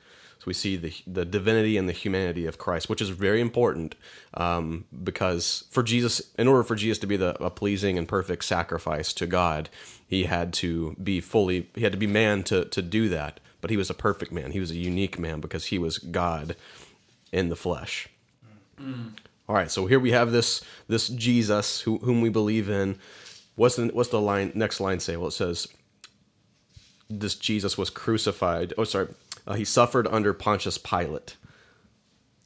So 0.43 0.47
we 0.49 0.55
see 0.55 0.75
the 0.75 0.93
the 1.07 1.25
divinity 1.25 1.77
and 1.77 1.89
the 1.89 1.93
humanity 1.93 2.47
of 2.47 2.59
Christ, 2.59 2.89
which 2.89 3.01
is 3.01 3.11
very 3.11 3.41
important 3.41 3.95
um, 4.35 4.87
because 5.05 5.63
for 5.71 5.85
Jesus, 5.85 6.21
in 6.37 6.49
order 6.49 6.65
for 6.65 6.75
Jesus 6.75 6.99
to 6.99 7.07
be 7.07 7.17
the 7.17 7.41
a 7.41 7.49
pleasing 7.49 7.97
and 7.97 8.09
perfect 8.09 8.45
sacrifice 8.45 9.13
to 9.13 9.29
God, 9.29 9.69
he 10.05 10.25
had 10.25 10.53
to 10.55 10.97
be 11.01 11.21
fully 11.21 11.69
he 11.77 11.83
had 11.83 11.93
to 11.93 11.99
be 11.99 12.09
man 12.09 12.43
to 12.45 12.65
to 12.65 12.83
do 12.83 13.09
that. 13.09 13.39
But 13.61 13.71
he 13.71 13.77
was 13.77 13.89
a 13.89 13.95
perfect 13.95 14.33
man. 14.33 14.51
He 14.51 14.59
was 14.59 14.73
a 14.73 14.77
unique 14.77 15.17
man 15.17 15.41
because 15.41 15.67
he 15.67 15.79
was 15.79 15.99
God 15.99 16.57
in 17.31 17.49
the 17.49 17.55
flesh. 17.55 18.09
All 19.49 19.55
right, 19.55 19.71
so 19.71 19.87
here 19.87 20.01
we 20.01 20.11
have 20.11 20.33
this 20.33 20.61
this 20.89 21.07
Jesus 21.07 21.83
who, 21.83 21.99
whom 21.99 22.21
we 22.21 22.31
believe 22.31 22.69
in. 22.69 22.99
What's 23.55 23.77
the 23.77 23.87
what's 23.93 24.09
the 24.09 24.21
line 24.21 24.51
next 24.57 24.81
line 24.81 24.99
say? 24.99 25.17
Well, 25.17 25.29
it 25.29 25.35
says 25.35 25.69
this 27.09 27.37
Jesus 27.37 27.79
was 27.79 27.91
crucified. 27.91 28.75
Oh, 28.77 28.83
sorry, 28.83 29.07
uh, 29.47 29.55
he 29.55 29.65
suffered 29.65 30.07
under 30.09 30.33
Pontius 30.33 30.79
Pilate. 30.79 31.37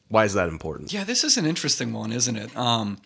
Why 0.09 0.25
is 0.25 0.35
that 0.35 0.49
important? 0.49 0.93
Yeah, 0.93 1.05
this 1.05 1.25
is 1.25 1.37
an 1.37 1.47
interesting 1.47 1.93
one, 1.93 2.13
isn't 2.13 2.37
it? 2.37 2.57
Um, 2.57 2.99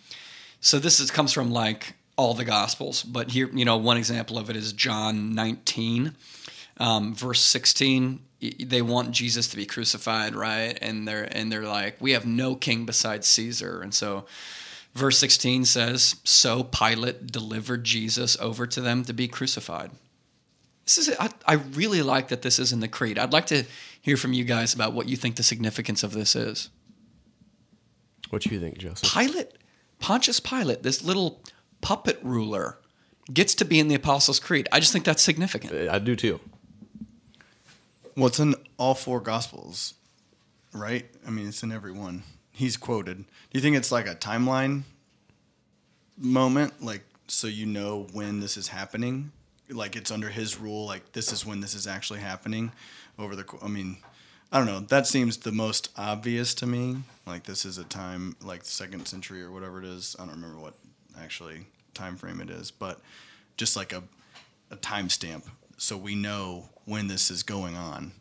so 0.61 0.79
this 0.79 1.01
is, 1.01 1.11
comes 1.11 1.33
from 1.33 1.51
like 1.51 1.95
all 2.17 2.35
the 2.35 2.45
Gospels, 2.45 3.03
but 3.03 3.31
here, 3.31 3.49
you 3.53 3.65
know, 3.65 3.79
one 3.79 3.97
example 3.97 4.39
of 4.39 4.51
it 4.51 4.57
is 4.57 4.73
John 4.73 5.35
19, 5.35 6.15
um, 6.77 7.15
verse 7.15 7.41
16. 7.41 8.21
They 8.63 8.83
want 8.83 9.13
Jesus 9.13 9.49
to 9.49 9.57
be 9.57 9.67
crucified, 9.67 10.35
right? 10.35 10.79
And 10.81 11.07
they're 11.09 11.25
and 11.25 11.51
they're 11.51 11.67
like, 11.67 11.97
we 12.01 12.13
have 12.13 12.27
no 12.27 12.55
king 12.55 12.87
besides 12.87 13.27
Caesar, 13.29 13.81
and 13.83 13.95
so. 13.95 14.27
Verse 14.93 15.19
16 15.19 15.67
says, 15.67 16.17
So 16.25 16.65
Pilate 16.65 17.29
delivered 17.29 17.85
Jesus 17.85 18.37
over 18.41 18.67
to 18.67 18.81
them 18.81 19.05
to 19.05 19.13
be 19.13 19.29
crucified. 19.29 19.93
This 20.97 21.07
is, 21.07 21.17
I, 21.21 21.31
I 21.47 21.55
really 21.55 22.03
like 22.03 22.29
that 22.29 22.43
this 22.43 22.59
is 22.59 22.73
in 22.73 22.81
the 22.81 22.89
Creed. 22.89 23.17
I'd 23.17 23.33
like 23.33 23.47
to 23.47 23.65
hear 24.01 24.17
from 24.17 24.33
you 24.33 24.43
guys 24.43 24.75
about 24.75 24.93
what 24.93 25.09
you 25.09 25.17
think 25.17 25.37
the 25.37 25.45
significance 25.45 26.03
of 26.03 26.13
this 26.13 26.35
is. 26.35 26.69
What 28.31 28.43
do 28.43 28.51
you 28.51 28.59
think, 28.59 28.79
Joseph? 28.79 29.09
Pilate, 29.13 29.53
Pontius 30.01 30.41
Pilate, 30.41 30.83
this 30.83 31.05
little 31.05 31.45
puppet 31.81 32.19
ruler, 32.25 32.79
gets 33.33 33.55
to 33.55 33.65
be 33.65 33.79
in 33.79 33.87
the 33.87 33.95
Apostles' 33.95 34.41
Creed. 34.41 34.69
I 34.73 34.81
just 34.81 34.93
think 34.93 35.05
that's 35.05 35.23
significant. 35.23 35.89
I 35.89 36.01
do 36.01 36.17
too. 36.17 36.41
Well, 38.17 38.27
it's 38.27 38.41
in 38.41 38.57
all 38.77 38.95
four 38.95 39.21
gospels, 39.21 39.95
right? 40.73 41.07
I 41.25 41.31
mean, 41.31 41.47
it's 41.47 41.63
in 41.63 41.71
every 41.71 41.93
one. 41.93 42.25
He's 42.51 42.77
quoted. 42.77 43.19
Do 43.19 43.25
you 43.53 43.61
think 43.61 43.77
it's 43.77 43.93
like 43.93 44.09
a 44.09 44.17
timeline 44.17 44.83
moment, 46.19 46.83
like 46.83 47.03
so 47.29 47.47
you 47.47 47.67
know 47.67 48.09
when 48.13 48.41
this 48.41 48.57
is 48.57 48.69
happening? 48.69 49.31
Like 49.71 49.97
it's 49.97 50.11
under 50.11 50.29
his 50.29 50.59
rule. 50.59 50.87
Like 50.87 51.13
this 51.13 51.33
is 51.33 51.47
when 51.47 51.61
this 51.61 51.75
is 51.75 51.87
actually 51.87 52.21
happening. 52.21 52.73
Over 53.19 53.37
the, 53.37 53.45
I 53.63 53.69
mean, 53.69 53.99
I 54.51 54.59
don't 54.59 54.67
know. 54.67 54.81
That 54.81 55.07
seems 55.07 55.37
the 55.39 55.53
most 55.53 55.91
obvious 55.97 56.55
to 56.55 56.67
me. 56.67 56.97
Like 57.27 57.45
this 57.45 57.65
is 57.65 57.79
a 57.79 57.85
time, 57.85 58.37
like 58.43 58.63
the 58.65 58.71
second 58.71 59.07
century 59.07 59.43
or 59.43 59.51
whatever 59.51 59.79
it 59.79 59.85
is. 59.85 60.17
I 60.19 60.25
don't 60.25 60.35
remember 60.35 60.59
what 60.61 60.75
actually 61.21 61.67
time 61.95 62.17
frame 62.17 62.41
it 62.41 62.51
is, 62.51 62.71
but 62.71 63.01
just 63.57 63.77
like 63.77 63.93
a 63.93 64.03
a 64.73 64.77
timestamp, 64.77 65.43
so 65.79 65.97
we 65.97 66.15
know 66.15 66.69
when 66.85 67.09
this 67.09 67.29
is 67.31 67.43
going 67.43 67.77
on. 67.77 68.13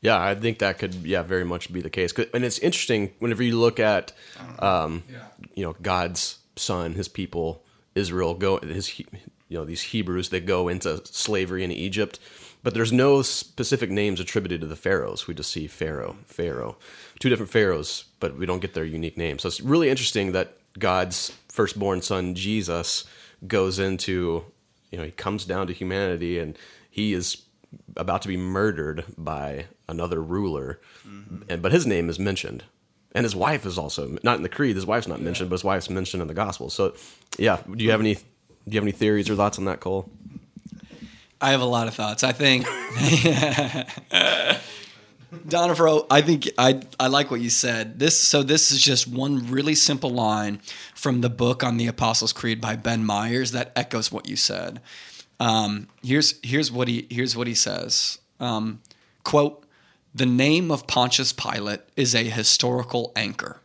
Yeah, 0.00 0.20
I 0.22 0.34
think 0.36 0.60
that 0.60 0.78
could, 0.78 0.94
yeah, 0.94 1.22
very 1.22 1.44
much 1.44 1.72
be 1.72 1.80
the 1.80 1.90
case. 1.90 2.12
And 2.32 2.44
it's 2.44 2.58
interesting 2.60 3.12
whenever 3.18 3.42
you 3.42 3.58
look 3.58 3.80
at, 3.80 4.12
um, 4.60 5.02
you 5.54 5.64
know, 5.64 5.74
God's 5.82 6.38
son, 6.54 6.94
his 6.94 7.08
people, 7.08 7.64
Israel, 7.96 8.34
go 8.34 8.58
his, 8.58 8.86
he- 8.86 9.06
you 9.52 9.58
know, 9.58 9.66
these 9.66 9.82
Hebrews 9.82 10.30
that 10.30 10.46
go 10.46 10.66
into 10.66 11.02
slavery 11.04 11.62
in 11.62 11.70
Egypt, 11.70 12.18
but 12.62 12.72
there's 12.72 12.90
no 12.90 13.20
specific 13.20 13.90
names 13.90 14.18
attributed 14.18 14.62
to 14.62 14.66
the 14.66 14.76
pharaohs. 14.76 15.26
We 15.26 15.34
just 15.34 15.52
see 15.52 15.66
Pharaoh, 15.66 16.16
Pharaoh, 16.24 16.78
two 17.20 17.28
different 17.28 17.52
pharaohs, 17.52 18.06
but 18.18 18.38
we 18.38 18.46
don't 18.46 18.60
get 18.60 18.72
their 18.72 18.86
unique 18.86 19.18
names. 19.18 19.42
So 19.42 19.48
it's 19.48 19.60
really 19.60 19.90
interesting 19.90 20.32
that 20.32 20.56
God's 20.78 21.36
firstborn 21.48 22.00
son 22.00 22.34
Jesus 22.34 23.04
goes 23.46 23.78
into, 23.78 24.46
you 24.90 24.96
know, 24.96 25.04
he 25.04 25.10
comes 25.10 25.44
down 25.44 25.66
to 25.66 25.74
humanity 25.74 26.38
and 26.38 26.56
he 26.90 27.12
is 27.12 27.42
about 27.96 28.22
to 28.22 28.28
be 28.28 28.38
murdered 28.38 29.04
by 29.18 29.66
another 29.86 30.22
ruler, 30.22 30.80
mm-hmm. 31.06 31.42
and 31.50 31.60
but 31.60 31.72
his 31.72 31.86
name 31.86 32.08
is 32.08 32.18
mentioned, 32.18 32.64
and 33.14 33.24
his 33.24 33.36
wife 33.36 33.66
is 33.66 33.76
also 33.76 34.16
not 34.22 34.36
in 34.36 34.42
the 34.42 34.48
creed. 34.48 34.76
His 34.76 34.86
wife's 34.86 35.08
not 35.08 35.20
mentioned, 35.20 35.50
but 35.50 35.56
his 35.56 35.64
wife's 35.64 35.90
mentioned 35.90 36.22
in 36.22 36.28
the 36.28 36.34
gospel. 36.34 36.70
So, 36.70 36.94
yeah, 37.38 37.60
do 37.76 37.84
you 37.84 37.90
have 37.90 38.00
any? 38.00 38.16
Do 38.66 38.74
you 38.74 38.78
have 38.78 38.84
any 38.84 38.92
theories 38.92 39.28
or 39.28 39.36
thoughts 39.36 39.58
on 39.58 39.64
that, 39.64 39.80
Cole? 39.80 40.08
I 41.40 41.50
have 41.50 41.60
a 41.60 41.66
lot 41.66 41.88
of 41.88 41.94
thoughts. 41.94 42.22
I 42.22 42.32
think 42.32 42.64
Donifro, 45.48 46.06
I 46.10 46.20
think 46.20 46.48
I 46.58 46.82
I 47.00 47.08
like 47.08 47.30
what 47.30 47.40
you 47.40 47.50
said. 47.50 47.98
This 47.98 48.20
so 48.20 48.42
this 48.42 48.70
is 48.70 48.80
just 48.80 49.08
one 49.08 49.50
really 49.50 49.74
simple 49.74 50.10
line 50.10 50.60
from 50.94 51.20
the 51.20 51.30
book 51.30 51.64
on 51.64 51.78
the 51.78 51.88
Apostles' 51.88 52.32
Creed 52.32 52.60
by 52.60 52.76
Ben 52.76 53.04
Myers 53.04 53.50
that 53.52 53.72
echoes 53.74 54.12
what 54.12 54.28
you 54.28 54.36
said. 54.36 54.80
Um, 55.40 55.88
here's 56.02 56.38
here's 56.42 56.70
what 56.70 56.86
he 56.86 57.08
here's 57.10 57.36
what 57.36 57.48
he 57.48 57.54
says. 57.54 58.18
Um, 58.38 58.80
quote: 59.24 59.64
The 60.14 60.26
name 60.26 60.70
of 60.70 60.86
Pontius 60.86 61.32
Pilate 61.32 61.80
is 61.96 62.14
a 62.14 62.24
historical 62.24 63.12
anchor. 63.16 63.58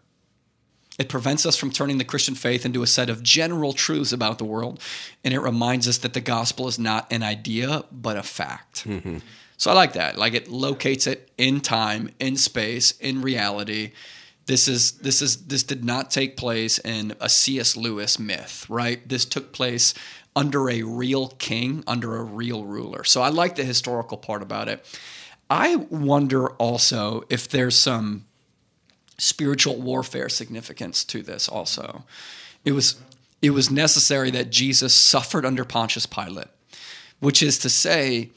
It 0.98 1.10
prevents 1.10 1.46
us 1.46 1.56
from 1.56 1.72
turning 1.72 2.00
the 2.00 2.04
Christian 2.04 2.34
faith 2.34 2.66
into 2.66 2.82
a 2.82 2.88
set 2.88 3.10
of 3.10 3.22
general 3.22 3.74
truths 3.74 4.12
about 4.12 4.40
the 4.40 4.46
world, 4.46 4.82
and 5.24 5.34
it 5.34 5.40
reminds 5.40 5.88
us 5.88 6.00
that 6.00 6.14
the 6.14 6.22
gospel 6.22 6.68
is 6.68 6.80
not 6.80 7.12
an 7.12 7.22
idea, 7.22 7.86
but 7.92 8.18
a 8.18 8.24
fact. 8.24 8.88
Mm-hmm. 8.88 9.20
So 9.58 9.72
I 9.72 9.74
like 9.74 9.94
that. 9.94 10.18
Like 10.18 10.34
it 10.34 10.48
locates 10.48 11.08
it 11.08 11.32
in 11.38 11.62
time, 11.62 12.12
in 12.20 12.38
space, 12.38 12.92
in 13.00 13.22
reality. 13.22 13.92
This 14.46 14.68
is 14.68 14.94
this 15.00 15.22
is 15.22 15.48
this 15.48 15.64
did 15.64 15.84
not 15.84 16.10
take 16.10 16.38
place 16.38 16.80
in 16.80 17.16
a 17.20 17.28
C.S. 17.28 17.76
Lewis 17.76 18.18
myth, 18.18 18.66
right? 18.70 19.08
This 19.08 19.26
took 19.26 19.52
place 19.52 19.94
under 20.36 20.70
a 20.70 20.84
real 20.84 21.30
king, 21.40 21.84
under 21.88 22.16
a 22.16 22.24
real 22.24 22.64
ruler. 22.64 23.04
So 23.04 23.22
I 23.22 23.30
like 23.30 23.56
the 23.56 23.64
historical 23.64 24.18
part 24.18 24.44
about 24.44 24.70
it. 24.70 24.86
I 25.50 25.76
wonder 25.76 26.50
also 26.52 27.24
if 27.30 27.50
there's 27.50 27.76
some 27.76 28.27
spiritual 29.18 29.82
warfare 29.82 30.30
significance 30.30 31.04
to 31.06 31.22
this 31.22 31.48
also. 31.48 32.04
It 32.64 32.72
was 32.74 33.02
it 33.42 33.52
was 33.52 33.70
necessary 33.70 34.32
that 34.32 34.50
Jesus 34.50 34.94
suffered 34.94 35.46
under 35.46 35.64
Pontius 35.64 36.06
Pilate, 36.06 36.48
which 37.20 37.44
is 37.44 37.60
to 37.60 37.70
say 37.70 38.32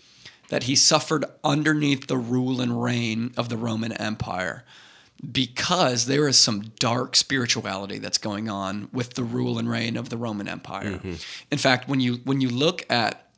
that 0.51 0.65
he 0.65 0.77
suffered 0.77 1.25
underneath 1.43 2.07
the 2.07 2.19
rule 2.19 2.61
and 2.61 2.83
reign 2.83 3.33
of 3.37 3.49
the 3.49 3.57
Roman 3.57 3.93
Empire 3.93 4.65
because 5.33 6.07
there 6.07 6.27
is 6.27 6.39
some 6.39 6.73
dark 6.79 7.15
spirituality 7.15 7.99
that's 7.99 8.19
going 8.19 8.49
on 8.49 8.89
with 8.93 9.15
the 9.15 9.23
rule 9.23 9.59
and 9.59 9.71
reign 9.71 9.97
of 9.97 10.09
the 10.09 10.17
Roman 10.17 10.49
Empire. 10.49 10.93
Mm-hmm. 10.93 11.15
In 11.51 11.59
fact, 11.59 11.89
when 11.89 12.01
you 12.01 12.17
when 12.25 12.41
you 12.41 12.49
look 12.49 12.85
at 12.91 13.31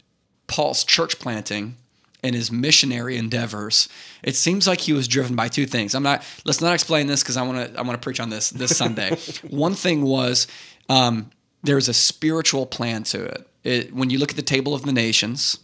Paul's 0.46 0.84
church 0.84 1.18
planting 1.18 1.76
and 2.22 2.34
his 2.34 2.52
missionary 2.52 3.16
endeavors, 3.16 3.88
it 4.22 4.36
seems 4.36 4.66
like 4.68 4.80
he 4.80 4.92
was 4.92 5.08
driven 5.08 5.34
by 5.34 5.48
two 5.48 5.66
things. 5.66 5.94
I'm 5.94 6.02
not. 6.02 6.24
Let's 6.44 6.60
not 6.60 6.74
explain 6.74 7.06
this 7.06 7.22
because 7.22 7.36
I 7.36 7.42
want 7.42 7.72
to. 7.72 7.78
I 7.78 7.82
want 7.82 8.00
to 8.00 8.04
preach 8.04 8.20
on 8.20 8.30
this 8.30 8.50
this 8.50 8.76
Sunday. 8.76 9.16
One 9.50 9.74
thing 9.74 10.02
was 10.02 10.46
um, 10.88 11.30
there's 11.62 11.88
a 11.88 11.94
spiritual 11.94 12.66
plan 12.66 13.02
to 13.04 13.24
it. 13.24 13.48
it. 13.64 13.94
When 13.94 14.10
you 14.10 14.18
look 14.18 14.30
at 14.30 14.36
the 14.36 14.42
table 14.42 14.74
of 14.74 14.82
the 14.82 14.92
nations, 14.92 15.58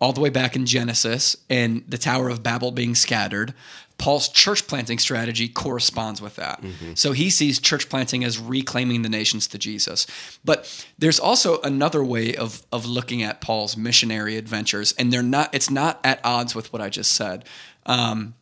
all 0.00 0.12
the 0.12 0.20
way 0.20 0.30
back 0.30 0.56
in 0.56 0.66
Genesis, 0.66 1.36
and 1.48 1.84
the 1.88 1.98
Tower 1.98 2.28
of 2.28 2.42
Babel 2.42 2.72
being 2.72 2.94
scattered, 2.94 3.54
Paul's 4.02 4.28
church 4.28 4.66
planting 4.66 4.98
strategy 4.98 5.46
corresponds 5.46 6.20
with 6.20 6.34
that. 6.34 6.60
Mm-hmm. 6.60 6.94
So 6.94 7.12
he 7.12 7.30
sees 7.30 7.60
church 7.60 7.88
planting 7.88 8.24
as 8.24 8.36
reclaiming 8.36 9.02
the 9.02 9.08
nations 9.08 9.46
to 9.46 9.58
Jesus. 9.58 10.08
But 10.44 10.84
there's 10.98 11.20
also 11.20 11.60
another 11.60 12.02
way 12.02 12.34
of 12.34 12.66
of 12.72 12.84
looking 12.84 13.22
at 13.22 13.40
Paul's 13.40 13.76
missionary 13.76 14.36
adventures, 14.36 14.92
and 14.98 15.12
they're 15.12 15.22
not. 15.22 15.54
It's 15.54 15.70
not 15.70 16.00
at 16.02 16.18
odds 16.24 16.52
with 16.52 16.72
what 16.72 16.82
I 16.82 16.88
just 16.88 17.12
said. 17.12 17.44
Um, 17.86 18.34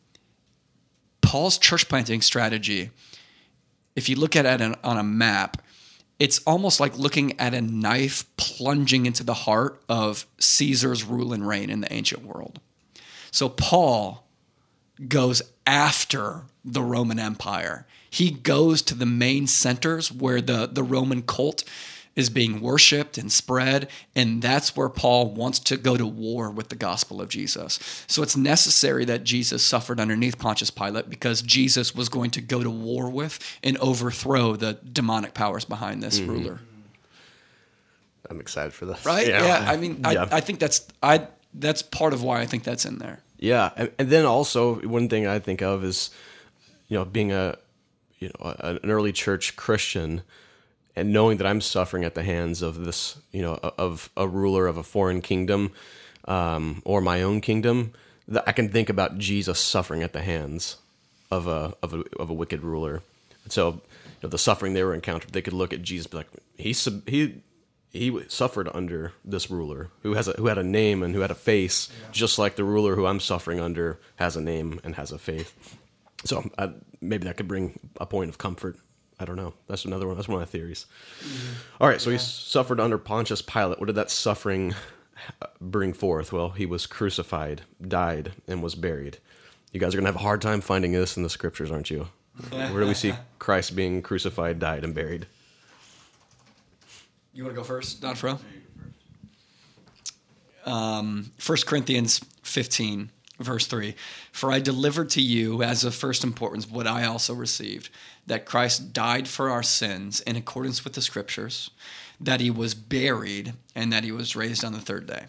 Paul's 1.21 1.59
church 1.59 1.91
planting 1.91 2.23
strategy, 2.23 2.89
if 3.95 4.09
you 4.09 4.17
look 4.17 4.35
at 4.37 4.47
it 4.47 4.79
on 4.83 4.97
a 4.97 5.05
map, 5.05 5.61
it's 6.19 6.39
almost 6.47 6.81
like 6.81 6.97
looking 6.97 7.39
at 7.39 7.53
a 7.53 7.61
knife 7.61 8.25
plunging 8.39 9.05
into 9.05 9.23
the 9.23 9.35
heart 9.35 9.83
of 9.91 10.25
Caesar's 10.39 11.05
rule 11.05 11.35
and 11.35 11.47
reign 11.47 11.69
in 11.69 11.83
the 11.83 11.93
ancient 11.93 12.25
world. 12.25 12.61
So 13.31 13.51
Paul 13.51 14.25
goes 15.09 15.43
after 15.67 16.43
the 16.65 16.83
Roman 16.83 17.19
Empire. 17.19 17.87
He 18.09 18.31
goes 18.31 18.83
to 18.83 18.95
the 18.95 19.07
main 19.07 19.47
centers 19.47 20.11
where 20.11 20.41
the, 20.41 20.67
the 20.67 20.83
Roman 20.83 21.23
cult 21.23 21.65
is 22.17 22.29
being 22.29 22.61
worshiped 22.61 23.17
and 23.17 23.31
spread, 23.31 23.89
and 24.17 24.43
that's 24.43 24.77
where 24.77 24.89
Paul 24.89 25.33
wants 25.33 25.59
to 25.61 25.77
go 25.77 25.97
to 25.97 26.07
war 26.07 26.51
with 26.51 26.69
the 26.69 26.75
gospel 26.75 27.21
of 27.21 27.29
Jesus. 27.29 27.79
So 28.09 28.23
it's 28.23 28.37
necessary 28.37 29.05
that 29.05 29.23
Jesus 29.25 29.65
suffered 29.65 30.01
underneath 30.01 30.39
Pontius 30.39 30.71
Pilate 30.71 31.09
because 31.09 31.41
Jesus 31.41 31.95
was 31.95 32.09
going 32.09 32.31
to 32.33 32.41
go 32.41 32.63
to 32.63 32.71
war 32.71 33.09
with 33.09 33.39
and 33.63 33.77
overthrow 33.79 34.57
the 34.57 34.75
demonic 34.93 35.35
powers 35.35 35.65
behind 35.65 36.03
this 36.03 36.19
mm-hmm. 36.19 36.31
ruler. 36.31 36.61
I'm 38.29 38.41
excited 38.41 38.73
for 38.73 38.87
this. 38.87 39.05
Right? 39.07 39.29
Yeah. 39.29 39.45
yeah 39.45 39.71
I 39.71 39.77
mean, 39.77 40.01
yeah. 40.03 40.27
I, 40.31 40.37
I 40.37 40.41
think 40.41 40.59
that's 40.59 40.87
I 41.03 41.27
that's 41.55 41.83
part 41.83 42.13
of 42.13 42.23
why 42.23 42.41
I 42.41 42.47
think 42.47 42.65
that's 42.65 42.85
in 42.85 42.99
there. 42.99 43.21
Yeah, 43.43 43.71
and, 43.75 43.91
and 43.99 44.11
then 44.11 44.27
also 44.27 44.75
one 44.87 45.09
thing 45.09 45.27
I 45.27 45.39
think 45.39 45.63
of 45.63 45.83
is, 45.83 46.11
you 46.89 46.99
know, 46.99 47.07
being 47.07 47.33
a, 47.33 47.57
you 48.19 48.29
know, 48.29 48.55
an 48.61 48.81
early 48.85 49.13
church 49.13 49.57
Christian, 49.57 50.21
and 50.95 51.11
knowing 51.11 51.39
that 51.39 51.47
I'm 51.47 51.63
suffering 51.63 52.05
at 52.05 52.15
the 52.15 52.23
hands 52.23 52.61
of 52.61 52.85
this, 52.85 53.17
you 53.33 53.41
know, 53.41 53.55
of 53.79 54.11
a 54.15 54.29
ruler 54.29 54.67
of 54.67 54.77
a 54.77 54.83
foreign 54.83 55.23
kingdom, 55.23 55.73
um, 56.27 56.83
or 56.85 57.01
my 57.01 57.23
own 57.23 57.41
kingdom, 57.41 57.95
that 58.29 58.45
I 58.47 58.53
can 58.53 58.69
think 58.69 58.91
about 58.91 59.17
Jesus 59.17 59.59
suffering 59.59 60.03
at 60.03 60.13
the 60.13 60.21
hands 60.21 60.77
of 61.31 61.47
a 61.47 61.75
of 61.83 61.95
a 61.95 62.05
of 62.19 62.29
a 62.29 62.35
wicked 62.35 62.63
ruler. 62.63 63.03
And 63.45 63.53
so, 63.53 63.69
you 63.71 63.81
know, 64.25 64.29
the 64.29 64.39
suffering 64.39 64.75
they 64.75 64.85
were 64.85 64.93
encountered, 64.93 65.33
they 65.33 65.41
could 65.41 65.55
look 65.55 65.73
at 65.73 65.81
Jesus, 65.81 66.07
be 66.07 66.19
like, 66.19 66.29
he 66.59 66.75
he 67.07 67.41
he 67.91 68.23
suffered 68.29 68.69
under 68.73 69.13
this 69.25 69.51
ruler 69.51 69.91
who 70.03 70.15
has 70.15 70.29
a, 70.29 70.33
who 70.33 70.47
had 70.47 70.59
a 70.59 70.63
name 70.63 71.03
and 71.03 71.15
who 71.15 71.21
had 71.21 71.31
a 71.31 71.37
face, 71.37 71.89
yeah. 71.91 72.09
just 72.13 72.39
like 72.39 72.57
the 72.57 72.65
ruler 72.65 72.95
who 72.95 73.07
I'm 73.07 73.21
suffering 73.21 73.61
under 73.61 73.99
has 74.17 74.37
a 74.37 74.41
name 74.41 74.81
and 74.85 74.95
has 74.95 75.11
a 75.13 75.19
faith. 75.19 75.79
So 76.25 76.49
I, 76.57 76.71
maybe 77.01 77.25
that 77.25 77.37
could 77.37 77.49
bring 77.49 77.79
a 78.01 78.07
point 78.07 78.31
of 78.31 78.39
comfort. 78.39 78.77
I 79.19 79.25
don't 79.25 79.37
know. 79.37 79.55
That's 79.67 79.85
another 79.85 80.07
one. 80.07 80.17
That's 80.17 80.29
one 80.29 80.41
of 80.41 80.49
my 80.49 80.51
theories. 80.51 80.87
Mm-hmm. 81.21 81.83
All 81.83 81.89
right. 81.89 82.01
So 82.01 82.11
yeah. 82.11 82.17
he 82.17 82.23
suffered 82.23 82.81
under 82.81 82.97
Pontius 82.97 83.43
Pilate. 83.43 83.79
What 83.79 83.87
did 83.87 83.97
that 83.97 84.11
suffering 84.11 84.75
bring 85.61 85.93
forth? 85.93 86.33
Well, 86.33 86.51
he 86.51 86.67
was 86.67 86.87
crucified, 86.87 87.63
died, 87.87 88.33
and 88.47 88.63
was 88.63 88.75
buried. 88.75 89.19
You 89.73 89.81
guys 89.81 89.95
are 89.95 89.99
gonna 89.99 90.09
have 90.09 90.17
a 90.17 90.21
hard 90.21 90.41
time 90.41 90.61
finding 90.61 90.93
this 90.93 91.17
in 91.17 91.23
the 91.23 91.31
scriptures, 91.31 91.71
aren't 91.71 91.91
you? 91.91 92.09
Where 92.51 92.81
do 92.81 92.87
we 92.87 92.95
see 92.95 93.15
Christ 93.39 93.77
being 93.77 94.01
crucified, 94.03 94.59
died, 94.59 94.85
and 94.85 94.95
buried? 94.95 95.27
You 97.33 97.45
want 97.45 97.55
to 97.55 97.61
go 97.61 97.65
first, 97.65 98.01
Don 98.01 98.15
Fro? 98.17 98.39
Um, 100.67 101.33
1 101.45 101.59
Corinthians 101.67 102.21
15, 102.43 103.11
verse 103.39 103.67
3. 103.67 103.95
For 104.33 104.53
I 104.53 104.59
delivered 104.59 105.11
to 105.11 105.23
you 105.23 105.63
as 105.63 105.85
of 105.85 105.95
first 105.95 106.25
importance 106.25 106.69
what 106.69 106.87
I 106.87 107.07
also 107.07 107.35
received 107.35 107.91
that 108.27 108.45
Christ 108.45 108.93
died 108.93 109.29
for 109.29 109.49
our 109.51 109.63
sins 109.63 110.21
in 110.21 110.37
accordance 110.37 110.85
with 110.85 110.93
the 110.95 111.03
scriptures, 111.03 111.71
that 112.21 112.41
he 112.41 112.51
was 112.51 112.75
buried, 112.75 113.55
and 113.75 113.93
that 113.93 114.05
he 114.05 114.13
was 114.13 114.37
raised 114.37 114.65
on 114.65 114.73
the 114.73 114.81
third 114.81 115.07
day. 115.07 115.25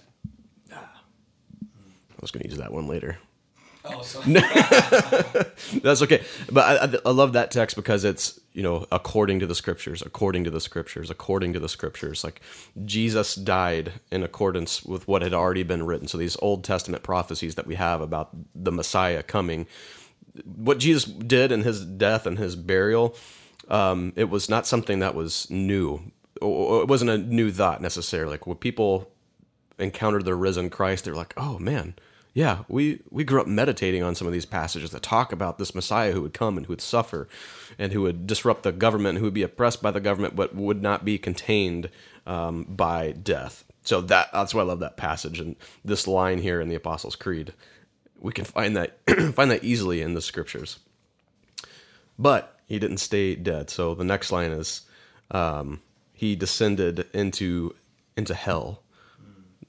I 0.72 2.22
was 2.22 2.32
going 2.32 2.44
to 2.44 2.50
use 2.50 2.60
that 2.60 2.72
one 2.72 2.88
later. 2.88 3.18
Oh, 3.84 4.04
That's 5.82 6.04
okay. 6.04 6.24
But 6.52 6.84
I, 6.84 7.00
I, 7.04 7.10
love 7.10 7.34
that 7.34 7.50
text 7.50 7.76
because 7.76 8.04
it's, 8.04 8.40
you 8.54 8.64
know, 8.64 8.86
according 8.92 9.40
to 9.40 9.48
the 9.48 9.56
scriptures, 9.56 10.02
according 10.02 10.44
to 10.44 10.50
the 10.50 10.60
scriptures, 10.60 11.10
according 11.10 11.54
to 11.54 11.60
the 11.60 11.70
scriptures. 11.70 12.24
Like 12.24 12.42
Jesus 12.84 13.36
died 13.36 13.94
in 14.12 14.24
accordance 14.24 14.84
with 14.84 15.08
what 15.08 15.22
had 15.22 15.34
already 15.34 15.64
been 15.64 15.86
written. 15.86 16.08
So 16.08 16.18
these 16.18 16.38
Old 16.42 16.64
Testament 16.64 17.04
prophecies 17.04 17.56
that 17.56 17.68
we 17.68 17.76
have 17.76 18.02
about 18.02 18.30
the 18.54 18.72
Messiah 18.72 19.24
coming, 19.24 19.68
what 20.44 20.80
Jesus 20.80 21.06
did 21.06 21.52
in 21.52 21.62
his 21.62 21.86
death 21.86 22.26
and 22.26 22.38
his 22.38 22.56
burial, 22.56 23.16
um, 23.70 24.12
it 24.16 24.30
was 24.30 24.50
not 24.50 24.68
something 24.68 25.00
that 25.00 25.16
was 25.16 25.50
new. 25.50 26.12
It 26.42 26.88
wasn't 26.88 27.12
a 27.12 27.18
new 27.18 27.52
thought 27.52 27.82
necessarily. 27.82 28.32
Like 28.32 28.48
when 28.48 28.58
people 28.58 29.10
encountered 29.80 30.26
the 30.26 30.36
risen 30.36 30.70
Christ, 30.70 31.06
they're 31.06 31.16
like, 31.16 31.34
oh 31.38 31.58
man, 31.58 31.96
yeah, 32.34 32.60
we, 32.70 33.02
we 33.10 33.24
grew 33.24 33.42
up 33.42 33.48
meditating 33.48 34.04
on 34.04 34.16
some 34.16 34.26
of 34.26 34.32
these 34.32 34.46
passages 34.46 34.92
that 34.92 35.02
talk 35.02 35.34
about 35.34 35.58
this 35.58 35.76
Messiah 35.76 36.14
who 36.14 36.22
would 36.22 36.34
come 36.34 36.56
and 36.56 36.66
who 36.66 36.72
would 36.72 36.82
suffer 36.82 37.28
and 37.78 37.92
who 37.92 38.02
would 38.04 38.26
disrupt 38.26 38.64
the 38.64 38.72
government, 38.72 39.18
who 39.18 39.26
would 39.26 39.34
be 39.34 39.44
oppressed 39.44 39.82
by 39.82 39.92
the 39.92 40.00
government, 40.00 40.36
but 40.36 40.56
would 40.56 40.82
not 40.82 41.04
be 41.04 41.18
contained 41.18 41.90
um, 42.26 42.64
by 42.70 43.12
death. 43.12 43.66
So 43.84 44.00
that 44.02 44.30
that's 44.32 44.54
why 44.54 44.62
I 44.62 44.66
love 44.66 44.80
that 44.80 44.96
passage 44.96 45.40
and 45.40 45.56
this 45.84 46.08
line 46.08 46.40
here 46.40 46.62
in 46.62 46.70
the 46.70 46.76
Apostles' 46.76 47.16
Creed. 47.16 47.54
We 48.20 48.32
can 48.32 48.46
find 48.46 48.78
that 48.78 48.98
find 49.34 49.52
that 49.52 49.64
easily 49.64 50.02
in 50.02 50.14
the 50.14 50.22
scriptures. 50.22 50.80
But 52.18 52.60
he 52.68 52.80
didn't 52.80 52.98
stay 52.98 53.36
dead. 53.36 53.70
So 53.70 53.96
the 53.96 54.04
next 54.04 54.32
line 54.32 54.52
is 54.52 54.84
um, 55.32 55.82
he 56.14 56.36
descended 56.36 57.08
into 57.14 57.76
into 58.16 58.36
hell 58.36 58.84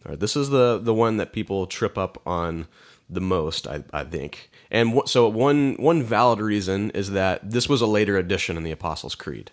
Right, 0.04 0.18
this 0.18 0.36
is 0.36 0.50
the 0.50 0.78
the 0.82 0.94
one 0.94 1.16
that 1.18 1.32
people 1.32 1.66
trip 1.66 1.96
up 1.96 2.20
on 2.26 2.66
the 3.08 3.20
most, 3.20 3.66
I, 3.66 3.84
I 3.92 4.04
think. 4.04 4.50
And 4.70 4.90
w- 4.90 5.06
so 5.06 5.28
one 5.28 5.74
one 5.74 6.02
valid 6.02 6.40
reason 6.40 6.90
is 6.90 7.10
that 7.10 7.50
this 7.50 7.68
was 7.68 7.80
a 7.80 7.86
later 7.86 8.16
addition 8.16 8.56
in 8.56 8.64
the 8.64 8.70
Apostles' 8.72 9.14
Creed. 9.14 9.50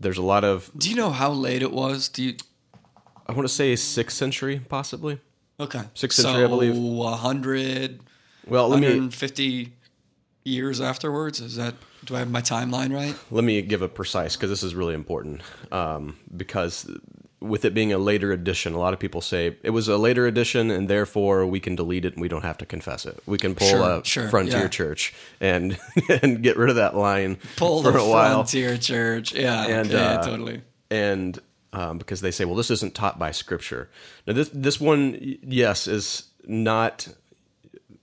There's 0.00 0.18
a 0.18 0.22
lot 0.22 0.42
of. 0.42 0.70
Do 0.76 0.88
you 0.90 0.96
know 0.96 1.10
how 1.10 1.30
late 1.30 1.62
it 1.62 1.72
was? 1.72 2.08
Do 2.08 2.22
you? 2.22 2.36
I 3.26 3.32
want 3.32 3.46
to 3.46 3.54
say 3.54 3.76
sixth 3.76 4.16
century, 4.16 4.60
possibly. 4.68 5.20
Okay, 5.60 5.82
sixth 5.94 6.20
century, 6.20 6.40
so 6.40 6.46
I 6.46 6.48
believe. 6.48 6.76
A 6.76 7.16
hundred. 7.16 8.00
Well, 8.46 8.68
let 8.68 8.80
150 8.80 9.72
years 10.44 10.80
afterwards. 10.80 11.40
Is 11.40 11.56
that? 11.56 11.74
Do 12.04 12.16
I 12.16 12.20
have 12.20 12.30
my 12.30 12.40
timeline 12.40 12.92
right? 12.94 13.14
Let 13.30 13.44
me 13.44 13.60
give 13.60 13.82
a 13.82 13.88
precise 13.88 14.34
because 14.34 14.48
this 14.48 14.62
is 14.62 14.74
really 14.74 14.94
important. 14.94 15.42
Um, 15.70 16.16
because 16.34 16.90
with 17.40 17.64
it 17.64 17.72
being 17.72 17.92
a 17.92 17.98
later 17.98 18.32
edition, 18.32 18.74
a 18.74 18.78
lot 18.78 18.92
of 18.92 18.98
people 18.98 19.20
say 19.20 19.56
it 19.62 19.70
was 19.70 19.88
a 19.88 19.96
later 19.96 20.26
edition 20.26 20.70
and 20.70 20.88
therefore 20.88 21.46
we 21.46 21.58
can 21.58 21.74
delete 21.74 22.04
it 22.04 22.12
and 22.12 22.20
we 22.20 22.28
don't 22.28 22.42
have 22.42 22.58
to 22.58 22.66
confess 22.66 23.06
it. 23.06 23.18
We 23.26 23.38
can 23.38 23.54
pull 23.54 23.68
sure, 23.68 24.00
a 24.00 24.04
sure, 24.04 24.28
Frontier 24.28 24.62
yeah. 24.62 24.68
Church 24.68 25.14
and 25.40 25.78
and 26.22 26.42
get 26.42 26.56
rid 26.56 26.68
of 26.68 26.76
that 26.76 26.94
line 26.94 27.38
pull 27.56 27.82
for 27.82 27.92
the 27.92 27.98
a 27.98 28.08
while. 28.08 28.44
Frontier 28.44 28.76
Church, 28.76 29.32
yeah, 29.32 29.66
and, 29.66 29.90
yeah, 29.90 29.98
uh, 29.98 30.22
totally. 30.22 30.62
And 30.90 31.38
um, 31.72 31.98
because 31.98 32.20
they 32.20 32.30
say, 32.30 32.44
well, 32.44 32.56
this 32.56 32.70
isn't 32.70 32.94
taught 32.94 33.18
by 33.18 33.30
Scripture. 33.30 33.88
Now, 34.26 34.34
this 34.34 34.50
this 34.52 34.80
one, 34.80 35.16
yes, 35.42 35.86
is 35.86 36.24
not 36.44 37.08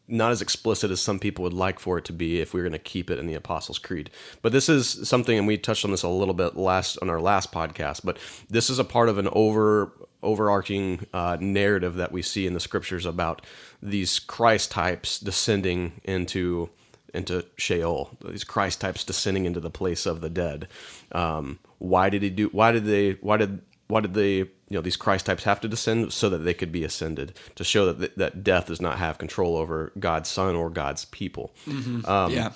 not 0.07 0.31
as 0.31 0.41
explicit 0.41 0.89
as 0.91 1.01
some 1.01 1.19
people 1.19 1.43
would 1.43 1.53
like 1.53 1.79
for 1.79 1.97
it 1.97 2.05
to 2.05 2.13
be 2.13 2.39
if 2.39 2.53
we 2.53 2.61
are 2.61 2.63
going 2.63 2.71
to 2.71 2.79
keep 2.79 3.09
it 3.09 3.19
in 3.19 3.27
the 3.27 3.33
Apostles' 3.33 3.79
Creed. 3.79 4.09
But 4.41 4.51
this 4.51 4.69
is 4.69 5.07
something, 5.07 5.37
and 5.37 5.47
we 5.47 5.57
touched 5.57 5.83
on 5.83 5.91
this 5.91 6.03
a 6.03 6.09
little 6.09 6.33
bit 6.33 6.55
last 6.55 6.97
on 7.01 7.09
our 7.09 7.19
last 7.19 7.51
podcast. 7.51 8.01
But 8.03 8.17
this 8.49 8.69
is 8.69 8.79
a 8.79 8.83
part 8.83 9.09
of 9.09 9.17
an 9.17 9.27
over 9.31 9.91
overarching 10.23 11.05
uh, 11.13 11.37
narrative 11.39 11.95
that 11.95 12.11
we 12.11 12.21
see 12.21 12.47
in 12.47 12.53
the 12.53 12.59
scriptures 12.59 13.05
about 13.05 13.41
these 13.81 14.19
Christ 14.19 14.71
types 14.71 15.19
descending 15.19 16.01
into 16.03 16.69
into 17.13 17.45
Sheol. 17.55 18.17
These 18.25 18.43
Christ 18.43 18.81
types 18.81 19.03
descending 19.03 19.45
into 19.45 19.59
the 19.59 19.69
place 19.69 20.05
of 20.05 20.21
the 20.21 20.29
dead. 20.29 20.67
Um, 21.11 21.59
why 21.79 22.09
did 22.09 22.23
he 22.23 22.29
do? 22.29 22.49
Why 22.49 22.71
did 22.71 22.85
they? 22.85 23.13
Why 23.13 23.37
did 23.37 23.61
why 23.87 24.01
did 24.01 24.13
they 24.13 24.35
you 24.37 24.49
know 24.71 24.81
these 24.81 24.97
christ 24.97 25.25
types 25.25 25.43
have 25.43 25.59
to 25.61 25.67
descend 25.67 26.11
so 26.11 26.29
that 26.29 26.39
they 26.39 26.53
could 26.53 26.71
be 26.71 26.83
ascended 26.83 27.33
to 27.55 27.63
show 27.63 27.91
that 27.91 28.17
that 28.17 28.43
death 28.43 28.67
does 28.67 28.81
not 28.81 28.97
have 28.97 29.17
control 29.17 29.55
over 29.55 29.91
god's 29.99 30.29
son 30.29 30.55
or 30.55 30.69
god's 30.69 31.05
people. 31.05 31.53
Mm-hmm. 31.65 32.05
um, 32.05 32.31
yeah. 32.31 32.51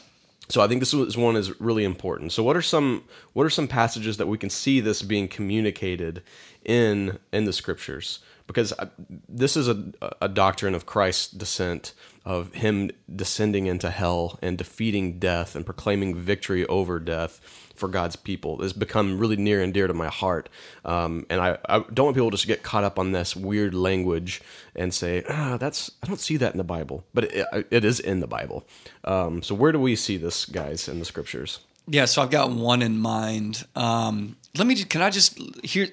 so 0.49 0.61
i 0.61 0.67
think 0.67 0.81
this 0.81 0.93
one 1.17 1.35
is 1.35 1.59
really 1.59 1.83
important. 1.83 2.31
So 2.31 2.43
what 2.43 2.55
are 2.55 2.61
some 2.61 3.03
what 3.33 3.45
are 3.45 3.49
some 3.49 3.67
passages 3.67 4.17
that 4.17 4.27
we 4.27 4.37
can 4.37 4.49
see 4.49 4.79
this 4.79 5.01
being 5.01 5.27
communicated 5.27 6.23
in 6.65 7.19
in 7.31 7.45
the 7.45 7.53
scriptures? 7.53 8.19
Because 8.47 8.73
I, 8.77 8.89
this 9.29 9.55
is 9.55 9.69
a, 9.69 9.93
a 10.19 10.27
doctrine 10.27 10.75
of 10.75 10.85
Christ's 10.85 11.31
descent, 11.31 11.93
of 12.25 12.53
him 12.53 12.91
descending 13.15 13.67
into 13.67 13.89
hell 13.89 14.37
and 14.41 14.57
defeating 14.57 15.19
death 15.19 15.55
and 15.55 15.65
proclaiming 15.65 16.15
victory 16.15 16.65
over 16.65 16.99
death 16.99 17.39
for 17.81 17.89
God's 17.89 18.15
people 18.15 18.61
has 18.61 18.73
become 18.73 19.17
really 19.17 19.35
near 19.35 19.59
and 19.61 19.73
dear 19.73 19.87
to 19.87 19.93
my 19.93 20.07
heart. 20.07 20.47
Um, 20.85 21.25
and 21.31 21.41
I, 21.41 21.57
I, 21.67 21.79
don't 21.91 22.05
want 22.05 22.15
people 22.15 22.29
to 22.29 22.37
just 22.37 22.47
get 22.47 22.61
caught 22.61 22.83
up 22.83 22.99
on 22.99 23.11
this 23.11 23.35
weird 23.35 23.73
language 23.73 24.39
and 24.75 24.93
say, 24.93 25.23
ah, 25.27 25.57
that's, 25.57 25.89
I 26.03 26.07
don't 26.07 26.19
see 26.19 26.37
that 26.37 26.53
in 26.53 26.59
the 26.59 26.63
Bible, 26.63 27.03
but 27.13 27.23
it, 27.25 27.67
it 27.71 27.83
is 27.83 27.99
in 27.99 28.19
the 28.19 28.27
Bible. 28.27 28.65
Um, 29.03 29.41
so 29.41 29.55
where 29.55 29.71
do 29.71 29.79
we 29.79 29.95
see 29.95 30.15
this, 30.15 30.45
guys, 30.45 30.87
in 30.87 30.99
the 30.99 31.05
scriptures? 31.05 31.59
Yeah, 31.87 32.05
so 32.05 32.21
I've 32.21 32.29
got 32.29 32.51
one 32.51 32.83
in 32.83 32.99
mind. 32.99 33.65
Um, 33.75 34.37
let 34.55 34.67
me, 34.67 34.75
can 34.83 35.01
I 35.01 35.09
just 35.09 35.39
hear, 35.65 35.87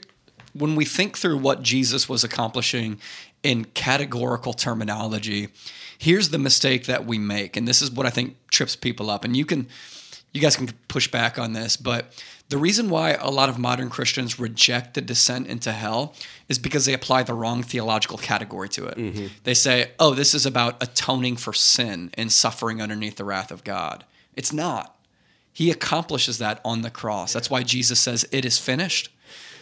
when 0.53 0.77
we 0.77 0.85
think 0.85 1.17
through 1.17 1.39
what 1.39 1.63
Jesus 1.63 2.07
was 2.07 2.23
accomplishing 2.23 3.01
in 3.43 3.65
categorical 3.65 4.53
terminology, 4.53 5.49
here's 5.97 6.29
the 6.29 6.39
mistake 6.39 6.85
that 6.85 7.07
we 7.07 7.19
make. 7.19 7.57
And 7.57 7.67
this 7.67 7.81
is 7.81 7.91
what 7.91 8.05
I 8.05 8.11
think 8.11 8.37
trips 8.51 8.77
people 8.77 9.09
up. 9.09 9.25
And 9.25 9.35
you 9.35 9.47
can, 9.47 9.69
you 10.39 10.43
guys 10.43 10.57
can 10.57 10.69
push 10.87 11.11
back 11.11 11.37
on 11.39 11.53
this, 11.53 11.77
but 11.77 12.13
the 12.49 12.57
reason 12.57 12.89
why 12.89 13.11
a 13.15 13.29
lot 13.29 13.49
of 13.49 13.59
modern 13.59 13.91
Christians 13.91 14.39
reject 14.39 14.95
the 14.95 15.01
descent 15.01 15.49
into 15.49 15.73
hell 15.73 16.15
is 16.49 16.59
because 16.59 16.87
they 16.87 16.95
apply 16.95 17.25
the 17.25 17.35
wrong 17.35 17.63
theological 17.63 18.19
category 18.19 18.69
to 18.71 18.87
it. 18.87 18.97
Mm-hmm. 18.97 19.27
They 19.43 19.55
say, 19.55 19.91
oh, 19.99 20.15
this 20.15 20.33
is 20.33 20.47
about 20.47 20.81
atoning 20.83 21.37
for 21.37 21.53
sin 21.53 22.11
and 22.15 22.31
suffering 22.31 22.81
underneath 22.81 23.17
the 23.17 23.25
wrath 23.25 23.51
of 23.51 23.65
God. 23.65 24.05
It's 24.37 24.53
not. 24.53 24.97
He 25.53 25.73
accomplishes 25.73 26.39
that 26.39 26.61
on 26.65 26.83
the 26.83 26.91
cross. 26.91 27.33
That's 27.33 27.51
why 27.51 27.65
Jesus 27.65 27.99
says, 27.99 28.25
it 28.31 28.45
is 28.45 28.59
finished. 28.59 29.11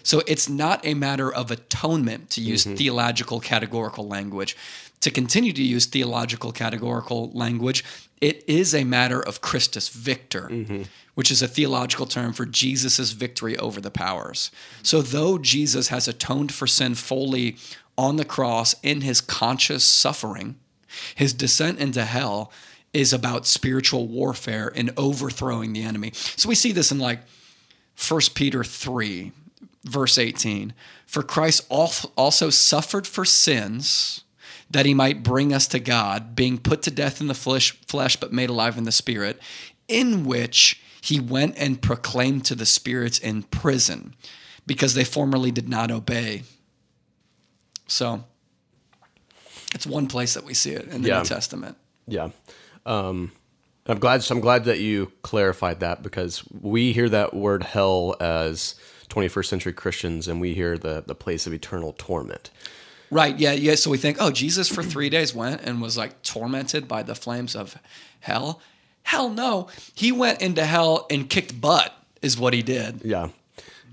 So 0.03 0.22
it's 0.27 0.49
not 0.49 0.87
a 0.87 0.95
matter 0.95 1.33
of 1.33 1.51
atonement 1.51 2.31
to 2.31 2.43
use 2.43 2.64
mm-hmm. 2.64 2.77
theological 2.77 3.41
categorical 3.41 4.07
language. 4.07 4.57
To 5.01 5.11
continue 5.11 5.53
to 5.53 5.62
use 5.62 5.87
theological 5.87 6.53
categorical 6.53 7.31
language, 7.33 7.85
it 8.21 8.45
is 8.47 8.75
a 8.75 8.85
matter 8.85 9.21
of 9.21 9.41
Christus 9.41 9.89
Victor, 9.89 10.49
mm-hmm. 10.51 10.83
which 11.14 11.31
is 11.31 11.43
a 11.43 11.49
theological 11.49 12.07
term 12.07 12.33
for 12.33 12.47
Jesus' 12.47 13.12
victory 13.12 13.57
over 13.59 13.81
the 13.81 13.91
powers. 13.91 14.51
So, 14.83 15.03
though 15.03 15.39
Jesus 15.39 15.89
has 15.89 16.09
atoned 16.09 16.53
for 16.53 16.67
sin 16.67 16.95
fully 16.95 17.57
on 17.99 18.17
the 18.17 18.25
cross 18.25 18.75
in 18.83 19.03
his 19.03 19.21
conscious 19.21 19.85
suffering, 19.85 20.57
his 21.14 21.35
descent 21.35 21.79
into 21.79 22.05
hell 22.05 22.51
is 22.95 23.12
about 23.12 23.47
spiritual 23.47 24.07
warfare 24.07 24.73
and 24.75 24.91
overthrowing 24.97 25.75
the 25.75 25.83
enemy. 25.83 26.12
So, 26.14 26.49
we 26.49 26.55
see 26.55 26.73
this 26.73 26.91
in 26.91 26.99
like 26.99 27.21
1 28.09 28.21
Peter 28.35 28.64
3, 28.64 29.33
verse 29.85 30.17
18. 30.17 30.73
For 31.07 31.23
Christ 31.23 31.67
also 31.69 32.51
suffered 32.51 33.07
for 33.07 33.25
sins 33.25 34.25
that 34.71 34.87
he 34.87 34.95
might 34.95 35.23
bring 35.23 35.53
us 35.53 35.67
to 35.69 35.79
God, 35.79 36.35
being 36.35 36.59
put 36.59 36.83
to 36.83 36.91
death 36.91 37.21
in 37.21 37.29
the 37.29 37.35
flesh, 37.35 37.73
flesh 37.87 38.17
but 38.17 38.33
made 38.33 38.51
alive 38.51 38.77
in 38.77 38.85
the 38.85 38.93
spirit, 38.93 39.41
in 39.89 40.25
which 40.25 40.81
he 41.01 41.21
went 41.21 41.57
and 41.57 41.81
proclaimed 41.81 42.45
to 42.47 42.55
the 42.55 42.67
spirits 42.67 43.19
in 43.19 43.45
prison, 43.45 44.14
because 44.67 44.95
they 44.95 45.05
formerly 45.05 45.51
did 45.51 45.69
not 45.69 45.91
obey. 45.91 46.43
So 47.87 48.25
it's 49.75 49.87
one 49.87 50.09
place 50.09 50.35
that 50.35 50.45
we 50.45 50.55
see 50.55 50.73
it 50.73 50.89
in 50.89 51.03
the 51.03 51.09
yeah. 51.09 51.19
New 51.19 51.25
Testament. 51.25 51.77
Yeah. 52.09 52.31
Um, 52.85 53.33
I'm 53.87 53.99
glad. 53.99 54.23
So 54.23 54.35
I'm 54.35 54.41
glad 54.41 54.64
that 54.64 54.81
you 54.81 55.12
clarified 55.23 55.81
that 55.81 56.03
because 56.03 56.43
we 56.51 56.93
hear 56.93 57.09
that 57.09 57.35
word 57.35 57.62
hell 57.62 58.17
as 58.21 58.75
21st 59.11 59.47
century 59.47 59.73
Christians, 59.73 60.27
and 60.27 60.41
we 60.41 60.55
hear 60.55 60.77
the 60.77 61.05
the 61.07 61.14
place 61.14 61.47
of 61.47 61.53
eternal 61.53 61.95
torment. 61.97 62.51
Right. 63.11 63.39
Yeah. 63.39 63.53
Yeah. 63.53 63.75
So 63.77 63.91
we 63.91 63.99
think, 63.99 64.19
oh, 64.21 64.31
Jesus 64.31 64.69
for 64.69 64.83
three 64.83 65.09
days 65.09 65.35
went 65.35 65.63
and 65.63 65.81
was 65.81 65.97
like 65.97 66.23
tormented 66.23 66.89
by 66.89 67.03
the 67.03 67.15
flames 67.15 67.55
of 67.55 67.79
hell. 68.21 68.61
Hell 69.05 69.31
no. 69.31 69.69
He 69.95 70.11
went 70.11 70.41
into 70.43 70.65
hell 70.65 71.07
and 71.11 71.31
kicked 71.31 71.61
butt, 71.61 71.95
is 72.23 72.39
what 72.39 72.55
he 72.55 72.63
did. 72.63 73.03
Yeah. 73.05 73.29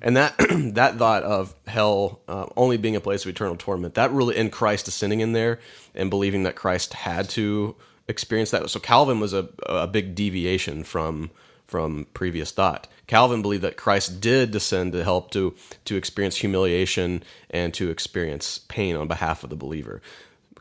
And 0.02 0.18
that 0.18 0.36
that 0.74 0.98
thought 0.98 1.24
of 1.24 1.56
hell 1.68 2.20
uh, 2.28 2.48
only 2.58 2.78
being 2.78 2.96
a 2.96 3.00
place 3.00 3.24
of 3.24 3.30
eternal 3.30 3.56
torment, 3.56 3.96
that 3.96 4.12
really 4.12 4.36
in 4.36 4.50
Christ 4.50 4.86
descending 4.86 5.22
in 5.22 5.34
there 5.34 5.60
and 5.96 6.10
believing 6.10 6.44
that 6.44 6.56
Christ 6.56 6.94
had 6.94 7.30
to 7.30 7.76
experience 8.08 8.52
that. 8.52 8.70
So 8.70 8.80
Calvin 8.80 9.20
was 9.20 9.34
a, 9.34 9.48
a 9.66 9.88
big 9.88 10.16
deviation 10.16 10.84
from 10.84 11.32
from 11.66 12.08
previous 12.14 12.52
thought. 12.52 12.88
Calvin 13.14 13.44
believed 13.44 13.62
that 13.64 13.78
Christ 13.78 14.22
did 14.22 14.50
descend 14.50 14.92
to 14.94 15.04
help 15.04 15.30
to 15.34 15.54
to 15.86 15.96
experience 15.96 16.38
humiliation 16.38 17.22
and 17.48 17.72
to 17.76 17.92
experience 17.92 18.62
pain 18.68 18.96
on 18.96 19.08
behalf 19.08 19.44
of 19.44 19.52
the 19.52 19.56
believer. 19.56 20.02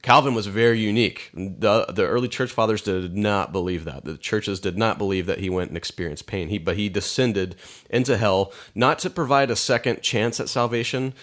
Calvin 0.03 0.35
was 0.35 0.49
very 0.49 0.79
unique. 0.79 1.31
The 1.33 1.87
the 1.89 2.07
early 2.07 2.29
church 2.29 2.53
fathers 2.53 2.83
did 2.83 3.17
not 3.17 3.53
believe 3.53 3.85
that. 3.87 4.05
The 4.05 4.19
churches 4.19 4.61
did 4.61 4.77
not 4.77 4.99
believe 4.99 5.25
that 5.25 5.39
he 5.39 5.49
went 5.49 5.71
and 5.71 5.79
experienced 5.79 6.27
pain. 6.27 6.51
He 6.51 6.59
but 6.59 6.77
he 6.77 6.91
descended 6.91 7.57
into 7.89 8.19
hell 8.19 8.53
not 8.75 8.99
to 8.99 9.09
provide 9.09 9.51
a 9.51 9.57
second 9.57 10.03
chance 10.03 10.39
at 10.39 10.51
salvation, 10.51 11.15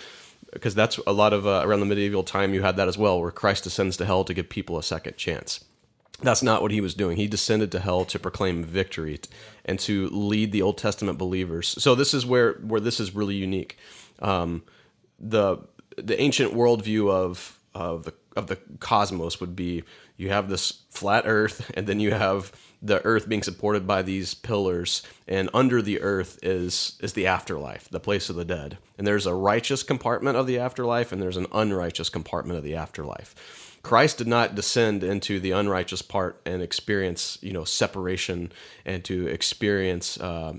because 0.51 0.73
that's 0.73 0.97
a 1.05 1.13
lot 1.13 1.31
of 1.31 1.45
uh, 1.45 1.61
around 1.63 1.81
the 1.81 1.85
medieval 1.85 2.23
time 2.23 2.55
you 2.55 2.63
had 2.63 2.75
that 2.77 2.87
as 2.87 2.97
well, 2.97 3.21
where 3.21 3.29
Christ 3.29 3.65
descends 3.65 3.97
to 3.97 4.05
hell 4.05 4.23
to 4.23 4.33
give 4.33 4.49
people 4.49 4.79
a 4.79 4.83
second 4.83 5.15
chance. 5.15 5.63
That's 6.21 6.43
not 6.43 6.61
what 6.61 6.71
he 6.71 6.81
was 6.81 6.93
doing. 6.93 7.17
He 7.17 7.27
descended 7.27 7.71
to 7.71 7.79
hell 7.79 8.05
to 8.05 8.19
proclaim 8.19 8.63
victory 8.63 9.19
and 9.65 9.79
to 9.79 10.09
lead 10.09 10.51
the 10.51 10.61
Old 10.61 10.77
Testament 10.77 11.17
believers. 11.17 11.67
So 11.81 11.95
this 11.95 12.13
is 12.13 12.25
where 12.25 12.53
where 12.55 12.81
this 12.81 12.99
is 12.99 13.15
really 13.15 13.35
unique. 13.35 13.77
Um, 14.19 14.63
the 15.19 15.57
the 15.97 16.19
ancient 16.19 16.53
worldview 16.53 17.09
of 17.09 17.59
of 17.73 18.03
the 18.03 18.13
of 18.35 18.47
the 18.47 18.57
cosmos 18.79 19.39
would 19.39 19.55
be 19.55 19.83
you 20.17 20.29
have 20.29 20.49
this 20.49 20.81
flat 20.89 21.23
Earth, 21.25 21.71
and 21.75 21.87
then 21.87 21.99
you 21.99 22.11
have 22.11 22.51
the 22.81 23.03
Earth 23.05 23.27
being 23.27 23.43
supported 23.43 23.85
by 23.85 24.01
these 24.01 24.33
pillars, 24.33 25.03
and 25.27 25.49
under 25.53 25.81
the 25.81 26.01
Earth 26.01 26.37
is 26.43 26.97
is 27.01 27.13
the 27.13 27.27
afterlife, 27.27 27.87
the 27.89 27.99
place 27.99 28.29
of 28.29 28.35
the 28.35 28.45
dead. 28.45 28.77
And 28.97 29.07
there's 29.07 29.25
a 29.25 29.33
righteous 29.33 29.83
compartment 29.83 30.35
of 30.35 30.47
the 30.47 30.59
afterlife, 30.59 31.13
and 31.13 31.21
there's 31.21 31.37
an 31.37 31.47
unrighteous 31.53 32.09
compartment 32.09 32.57
of 32.57 32.63
the 32.63 32.75
afterlife 32.75 33.35
Christ 33.83 34.17
did 34.17 34.27
not 34.27 34.55
descend 34.55 35.03
into 35.03 35.39
the 35.39 35.51
unrighteous 35.51 36.01
part 36.01 36.41
and 36.45 36.61
experience, 36.61 37.37
you 37.41 37.53
know, 37.53 37.63
separation 37.63 38.51
and 38.85 39.03
to 39.05 39.27
experience 39.27 40.19
uh, 40.19 40.53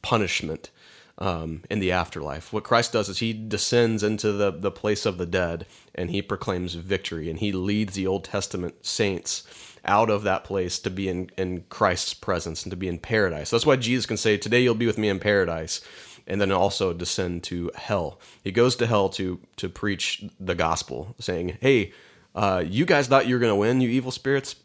punishment 0.00 0.70
um, 1.18 1.62
in 1.70 1.78
the 1.78 1.92
afterlife. 1.92 2.52
What 2.52 2.64
Christ 2.64 2.92
does 2.92 3.08
is 3.08 3.18
he 3.18 3.32
descends 3.32 4.02
into 4.02 4.32
the, 4.32 4.50
the 4.50 4.70
place 4.70 5.06
of 5.06 5.18
the 5.18 5.26
dead 5.26 5.66
and 5.94 6.10
he 6.10 6.22
proclaims 6.22 6.74
victory 6.74 7.28
and 7.28 7.38
he 7.38 7.52
leads 7.52 7.94
the 7.94 8.06
Old 8.06 8.24
Testament 8.24 8.84
saints 8.84 9.44
out 9.84 10.10
of 10.10 10.22
that 10.22 10.44
place 10.44 10.78
to 10.78 10.90
be 10.90 11.08
in, 11.08 11.30
in 11.36 11.64
Christ's 11.68 12.14
presence 12.14 12.62
and 12.62 12.70
to 12.70 12.76
be 12.76 12.88
in 12.88 12.98
paradise. 12.98 13.50
That's 13.50 13.66
why 13.66 13.76
Jesus 13.76 14.06
can 14.06 14.16
say, 14.16 14.36
Today 14.36 14.62
you'll 14.62 14.74
be 14.74 14.86
with 14.86 14.98
me 14.98 15.08
in 15.08 15.18
paradise 15.18 15.80
and 16.26 16.40
then 16.40 16.52
also 16.52 16.92
descend 16.92 17.42
to 17.44 17.70
hell. 17.74 18.18
He 18.42 18.52
goes 18.52 18.76
to 18.76 18.86
hell 18.86 19.08
to 19.10 19.40
to 19.56 19.68
preach 19.68 20.24
the 20.38 20.54
gospel, 20.54 21.14
saying, 21.18 21.58
Hey, 21.60 21.92
uh, 22.34 22.64
you 22.66 22.84
guys 22.86 23.08
thought 23.08 23.26
you 23.26 23.34
were 23.34 23.40
going 23.40 23.50
to 23.50 23.56
win, 23.56 23.80
you 23.80 23.88
evil 23.88 24.10
spirits, 24.10 24.56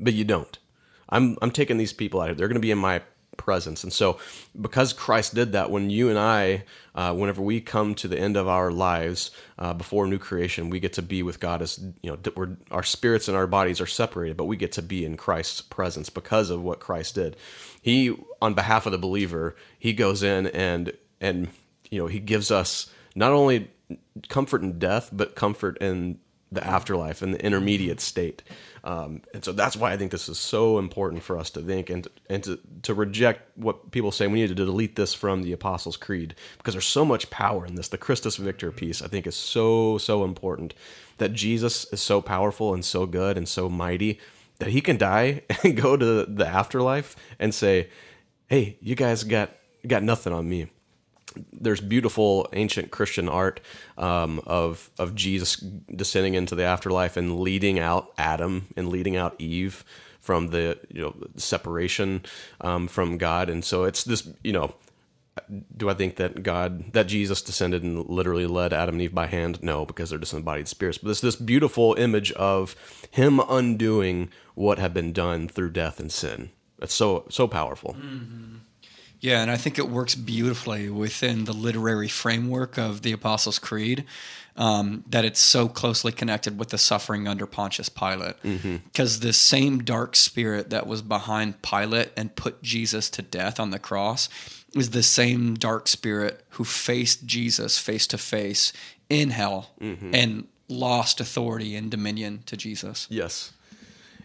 but 0.00 0.14
you 0.14 0.24
don't. 0.24 0.58
I'm 1.08 1.36
I'm 1.42 1.50
taking 1.50 1.76
these 1.76 1.92
people 1.92 2.20
out 2.20 2.30
of. 2.30 2.36
They're 2.36 2.48
going 2.48 2.54
to 2.54 2.60
be 2.60 2.70
in 2.70 2.78
my 2.78 3.02
presence, 3.36 3.84
and 3.84 3.92
so 3.92 4.18
because 4.60 4.92
Christ 4.92 5.34
did 5.34 5.52
that, 5.52 5.70
when 5.70 5.90
you 5.90 6.08
and 6.08 6.18
I, 6.18 6.64
uh, 6.94 7.14
whenever 7.14 7.42
we 7.42 7.60
come 7.60 7.94
to 7.96 8.08
the 8.08 8.18
end 8.18 8.36
of 8.36 8.48
our 8.48 8.70
lives 8.70 9.30
uh, 9.58 9.74
before 9.74 10.06
new 10.06 10.18
creation, 10.18 10.70
we 10.70 10.80
get 10.80 10.94
to 10.94 11.02
be 11.02 11.22
with 11.22 11.38
God 11.38 11.62
as 11.62 11.78
you 12.02 12.18
know, 12.34 12.56
our 12.70 12.82
spirits 12.82 13.28
and 13.28 13.36
our 13.36 13.46
bodies 13.46 13.80
are 13.80 13.86
separated, 13.86 14.36
but 14.36 14.44
we 14.46 14.56
get 14.56 14.72
to 14.72 14.82
be 14.82 15.04
in 15.04 15.16
Christ's 15.16 15.60
presence 15.60 16.08
because 16.08 16.50
of 16.50 16.62
what 16.62 16.80
Christ 16.80 17.14
did. 17.14 17.36
He, 17.80 18.16
on 18.40 18.54
behalf 18.54 18.86
of 18.86 18.92
the 18.92 18.98
believer, 18.98 19.54
he 19.78 19.92
goes 19.92 20.22
in 20.22 20.46
and 20.48 20.92
and 21.20 21.48
you 21.90 21.98
know 21.98 22.06
he 22.06 22.20
gives 22.20 22.50
us 22.50 22.90
not 23.14 23.32
only 23.32 23.70
comfort 24.28 24.62
in 24.62 24.78
death, 24.78 25.10
but 25.12 25.34
comfort 25.34 25.76
in 25.78 26.18
the 26.52 26.64
afterlife 26.66 27.22
and 27.22 27.34
the 27.34 27.44
intermediate 27.44 28.00
state. 28.00 28.42
Um, 28.84 29.22
and 29.32 29.44
so 29.44 29.52
that's 29.52 29.76
why 29.76 29.92
I 29.92 29.96
think 29.96 30.12
this 30.12 30.28
is 30.28 30.38
so 30.38 30.78
important 30.78 31.22
for 31.22 31.38
us 31.38 31.50
to 31.50 31.60
think 31.60 31.88
and 31.88 32.06
and 32.28 32.44
to, 32.44 32.58
to 32.82 32.94
reject 32.94 33.56
what 33.56 33.90
people 33.90 34.12
say 34.12 34.26
we 34.26 34.40
need 34.40 34.48
to 34.48 34.54
delete 34.54 34.96
this 34.96 35.14
from 35.14 35.42
the 35.42 35.52
Apostles' 35.52 35.96
Creed 35.96 36.34
because 36.58 36.74
there's 36.74 36.84
so 36.84 37.04
much 37.04 37.30
power 37.30 37.64
in 37.64 37.76
this. 37.76 37.88
The 37.88 37.98
Christus 37.98 38.36
Victor 38.36 38.70
piece 38.70 39.00
I 39.00 39.08
think 39.08 39.26
is 39.26 39.36
so 39.36 39.98
so 39.98 40.24
important 40.24 40.74
that 41.18 41.32
Jesus 41.32 41.86
is 41.92 42.02
so 42.02 42.20
powerful 42.20 42.74
and 42.74 42.84
so 42.84 43.06
good 43.06 43.36
and 43.36 43.48
so 43.48 43.68
mighty 43.68 44.20
that 44.58 44.70
he 44.70 44.80
can 44.80 44.96
die 44.98 45.42
and 45.64 45.76
go 45.76 45.96
to 45.96 46.24
the 46.24 46.46
afterlife 46.46 47.16
and 47.38 47.54
say, 47.54 47.88
"Hey, 48.48 48.76
you 48.80 48.94
guys 48.94 49.24
got 49.24 49.50
got 49.86 50.02
nothing 50.02 50.32
on 50.32 50.48
me." 50.48 50.68
There's 51.52 51.80
beautiful 51.80 52.48
ancient 52.52 52.90
Christian 52.90 53.28
art 53.28 53.60
um, 53.98 54.40
of 54.46 54.90
of 54.98 55.14
Jesus 55.14 55.56
descending 55.56 56.34
into 56.34 56.54
the 56.54 56.64
afterlife 56.64 57.16
and 57.16 57.40
leading 57.40 57.78
out 57.78 58.12
Adam 58.18 58.68
and 58.76 58.88
leading 58.88 59.16
out 59.16 59.34
Eve 59.38 59.84
from 60.20 60.48
the 60.48 60.78
you 60.88 61.02
know 61.02 61.14
separation 61.36 62.22
um, 62.60 62.88
from 62.88 63.18
God, 63.18 63.48
and 63.50 63.64
so 63.64 63.84
it's 63.84 64.04
this 64.04 64.28
you 64.42 64.52
know 64.52 64.74
do 65.76 65.88
I 65.88 65.94
think 65.94 66.16
that 66.16 66.42
God, 66.42 66.92
that 66.92 67.06
Jesus 67.06 67.40
descended 67.40 67.82
and 67.82 68.06
literally 68.08 68.46
led 68.46 68.72
Adam 68.72 68.96
and 68.96 69.02
Eve 69.02 69.14
by 69.14 69.26
hand? 69.26 69.62
No, 69.62 69.86
because 69.86 70.10
they're 70.10 70.18
disembodied 70.18 70.68
spirits. 70.68 70.98
But 70.98 71.10
it's 71.10 71.20
this 71.20 71.36
beautiful 71.36 71.94
image 71.94 72.32
of 72.32 72.76
Him 73.10 73.40
undoing 73.48 74.30
what 74.54 74.78
had 74.78 74.92
been 74.92 75.12
done 75.12 75.48
through 75.48 75.70
death 75.70 75.98
and 75.98 76.12
sin. 76.12 76.50
It's 76.80 76.94
so 76.94 77.24
so 77.30 77.48
powerful. 77.48 77.96
Yeah, 79.22 79.40
and 79.40 79.50
I 79.50 79.56
think 79.56 79.78
it 79.78 79.88
works 79.88 80.14
beautifully 80.16 80.90
within 80.90 81.44
the 81.44 81.52
literary 81.52 82.08
framework 82.08 82.76
of 82.76 83.02
the 83.02 83.12
Apostles' 83.12 83.58
Creed. 83.58 84.04
Um, 84.54 85.02
that 85.08 85.24
it's 85.24 85.40
so 85.40 85.66
closely 85.66 86.12
connected 86.12 86.58
with 86.58 86.68
the 86.68 86.76
suffering 86.76 87.26
under 87.26 87.46
Pontius 87.46 87.88
Pilate. 87.88 88.34
Because 88.42 89.20
the 89.20 89.32
same 89.32 89.82
dark 89.82 90.14
spirit 90.14 90.68
that 90.68 90.86
was 90.86 91.00
behind 91.00 91.62
Pilate 91.62 92.10
and 92.18 92.36
put 92.36 92.62
Jesus 92.62 93.08
to 93.10 93.22
death 93.22 93.58
on 93.58 93.70
the 93.70 93.78
cross 93.78 94.28
is 94.74 94.90
the 94.90 95.02
same 95.02 95.54
dark 95.54 95.88
spirit 95.88 96.44
who 96.50 96.64
faced 96.64 97.24
Jesus 97.24 97.78
face 97.78 98.06
to 98.08 98.18
face 98.18 98.74
in 99.08 99.30
hell 99.30 99.70
and 100.14 100.48
lost 100.68 101.18
authority 101.18 101.74
and 101.74 101.90
dominion 101.90 102.42
to 102.44 102.54
Jesus. 102.56 103.06
Yes. 103.08 103.52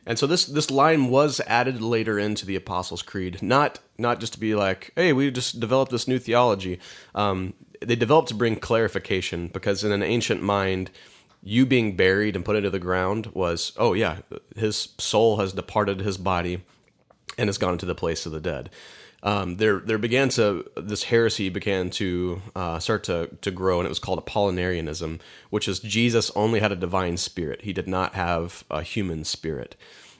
And 0.07 0.17
so 0.17 0.25
this 0.25 0.45
this 0.45 0.71
line 0.71 1.09
was 1.09 1.41
added 1.45 1.81
later 1.81 2.17
into 2.17 2.45
the 2.45 2.55
Apostles' 2.55 3.01
Creed, 3.01 3.43
not 3.43 3.79
not 3.97 4.21
just 4.21 4.33
to 4.33 4.39
be 4.39 4.55
like, 4.55 4.91
hey, 4.95 5.11
we 5.11 5.29
just 5.29 5.59
developed 5.59 5.91
this 5.91 6.07
new 6.07 6.17
theology. 6.17 6.79
Um, 7.13 7.53
they 7.81 7.97
developed 7.97 8.29
to 8.29 8.33
bring 8.33 8.55
clarification 8.55 9.49
because 9.49 9.83
in 9.83 9.91
an 9.91 10.01
ancient 10.01 10.41
mind, 10.41 10.91
you 11.43 11.65
being 11.65 11.97
buried 11.97 12.35
and 12.37 12.45
put 12.45 12.55
into 12.55 12.69
the 12.69 12.79
ground 12.79 13.27
was, 13.33 13.73
oh 13.77 13.93
yeah, 13.93 14.19
his 14.55 14.89
soul 14.97 15.37
has 15.37 15.51
departed 15.51 15.99
his 15.99 16.17
body 16.17 16.63
and 17.37 17.49
has 17.49 17.57
gone 17.57 17.73
into 17.73 17.85
the 17.85 17.93
place 17.93 18.25
of 18.25 18.31
the 18.31 18.39
dead. 18.39 18.69
Um, 19.27 19.57
there, 19.57 19.79
there 19.79 19.97
began 19.97 20.29
to 20.29 20.63
this 20.77 21.03
heresy 21.03 21.49
began 21.49 21.89
to 21.89 22.41
uh, 22.55 22.79
start 22.79 23.03
to 23.05 23.29
to 23.41 23.51
grow, 23.51 23.79
and 23.79 23.85
it 23.85 23.89
was 23.89 23.99
called 23.99 24.25
Apollinarianism, 24.25 25.19
which 25.49 25.67
is 25.67 25.81
Jesus 25.81 26.31
only 26.33 26.61
had 26.61 26.71
a 26.71 26.77
divine 26.77 27.17
spirit; 27.17 27.63
he 27.63 27.73
did 27.73 27.89
not 27.89 28.13
have 28.13 28.63
a 28.71 28.81
human 28.83 29.25
spirit. 29.25 29.75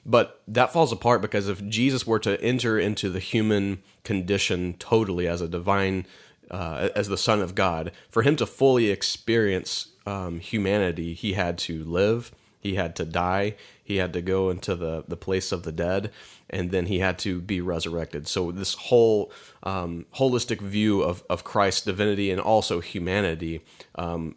But 0.06 0.42
that 0.46 0.74
falls 0.74 0.92
apart 0.92 1.22
because 1.22 1.48
if 1.48 1.66
Jesus 1.70 2.06
were 2.06 2.20
to 2.20 2.42
enter 2.42 2.78
into 2.78 3.10
the 3.10 3.22
human 3.22 3.82
condition 4.04 4.74
totally 4.78 5.26
as 5.26 5.40
a 5.40 5.48
divine, 5.48 6.06
uh, 6.52 6.90
as 6.94 7.08
the 7.08 7.18
Son 7.18 7.40
of 7.40 7.56
God, 7.56 7.94
for 8.10 8.24
him 8.24 8.36
to 8.36 8.46
fully 8.46 8.90
experience 8.90 9.88
um, 10.06 10.42
humanity, 10.42 11.14
he 11.14 11.32
had 11.32 11.58
to 11.60 11.86
live, 11.86 12.34
he 12.60 12.76
had 12.76 12.96
to 12.98 13.06
die, 13.06 13.56
he 13.84 13.98
had 13.98 14.14
to 14.14 14.22
go 14.22 14.50
into 14.50 14.76
the, 14.76 15.04
the 15.08 15.18
place 15.18 15.52
of 15.52 15.64
the 15.64 15.72
dead, 15.72 16.12
and 16.50 16.72
then 16.72 16.88
he 16.88 17.00
had 17.00 17.18
to 17.20 17.40
be 17.40 17.62
resurrected. 17.62 18.28
So 18.28 18.52
this 18.52 18.74
whole 18.76 19.32
um, 19.64 20.06
holistic 20.16 20.62
view 20.62 21.02
of, 21.02 21.24
of 21.30 21.44
Christ's 21.44 21.86
divinity 21.86 22.32
and 22.32 22.42
also 22.42 22.80
humanity 22.80 23.64
um, 23.96 24.36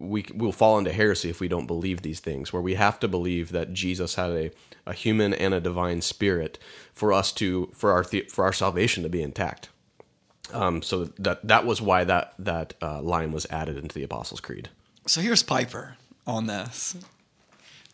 we 0.00 0.24
will 0.32 0.52
fall 0.52 0.78
into 0.78 0.92
heresy 0.92 1.28
if 1.28 1.40
we 1.40 1.48
don't 1.48 1.66
believe 1.66 2.02
these 2.02 2.20
things 2.20 2.52
where 2.52 2.62
we 2.62 2.74
have 2.74 3.00
to 3.00 3.08
believe 3.08 3.50
that 3.50 3.72
jesus 3.72 4.14
had 4.14 4.30
a, 4.30 4.50
a 4.86 4.92
human 4.92 5.34
and 5.34 5.52
a 5.52 5.60
divine 5.60 6.00
spirit 6.00 6.58
for 6.92 7.12
us 7.12 7.32
to 7.32 7.68
for 7.74 7.90
our 7.90 8.04
the, 8.04 8.20
for 8.30 8.44
our 8.44 8.52
salvation 8.52 9.02
to 9.02 9.08
be 9.08 9.20
intact 9.22 9.70
um, 10.52 10.82
so 10.82 11.04
that 11.18 11.46
that 11.46 11.66
was 11.66 11.82
why 11.82 12.04
that 12.04 12.32
that 12.38 12.74
uh, 12.80 13.02
line 13.02 13.32
was 13.32 13.44
added 13.50 13.76
into 13.76 13.94
the 13.94 14.04
apostles 14.04 14.40
creed 14.40 14.68
So 15.06 15.20
here's 15.20 15.42
Piper 15.42 15.96
on 16.26 16.46
this. 16.46 16.94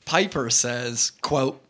Piper 0.05 0.51
says, 0.51 1.13
quote, 1.23 1.61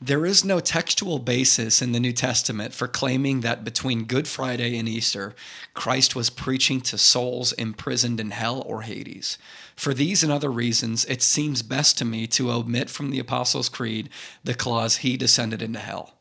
there 0.00 0.26
is 0.26 0.44
no 0.44 0.60
textual 0.60 1.18
basis 1.18 1.80
in 1.80 1.92
the 1.92 2.00
New 2.00 2.12
Testament 2.12 2.74
for 2.74 2.86
claiming 2.86 3.40
that 3.40 3.64
between 3.64 4.04
Good 4.04 4.28
Friday 4.28 4.76
and 4.76 4.86
Easter, 4.86 5.34
Christ 5.72 6.14
was 6.14 6.28
preaching 6.28 6.82
to 6.82 6.98
souls 6.98 7.52
imprisoned 7.52 8.20
in 8.20 8.30
hell 8.30 8.62
or 8.66 8.82
Hades. 8.82 9.38
For 9.76 9.94
these 9.94 10.22
and 10.22 10.30
other 10.30 10.50
reasons, 10.52 11.06
it 11.06 11.22
seems 11.22 11.62
best 11.62 11.96
to 11.98 12.04
me 12.04 12.26
to 12.28 12.50
omit 12.52 12.90
from 12.90 13.10
the 13.10 13.18
Apostles' 13.18 13.70
Creed 13.70 14.10
the 14.42 14.52
clause, 14.52 14.98
He 14.98 15.16
descended 15.16 15.62
into 15.62 15.78
hell. 15.78 16.14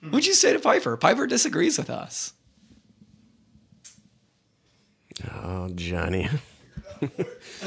What'd 0.00 0.26
you 0.26 0.34
say 0.34 0.52
to 0.52 0.58
Piper? 0.58 0.96
Piper 0.96 1.28
disagrees 1.28 1.78
with 1.78 1.88
us. 1.90 2.32
oh 5.32 5.68
johnny 5.74 6.28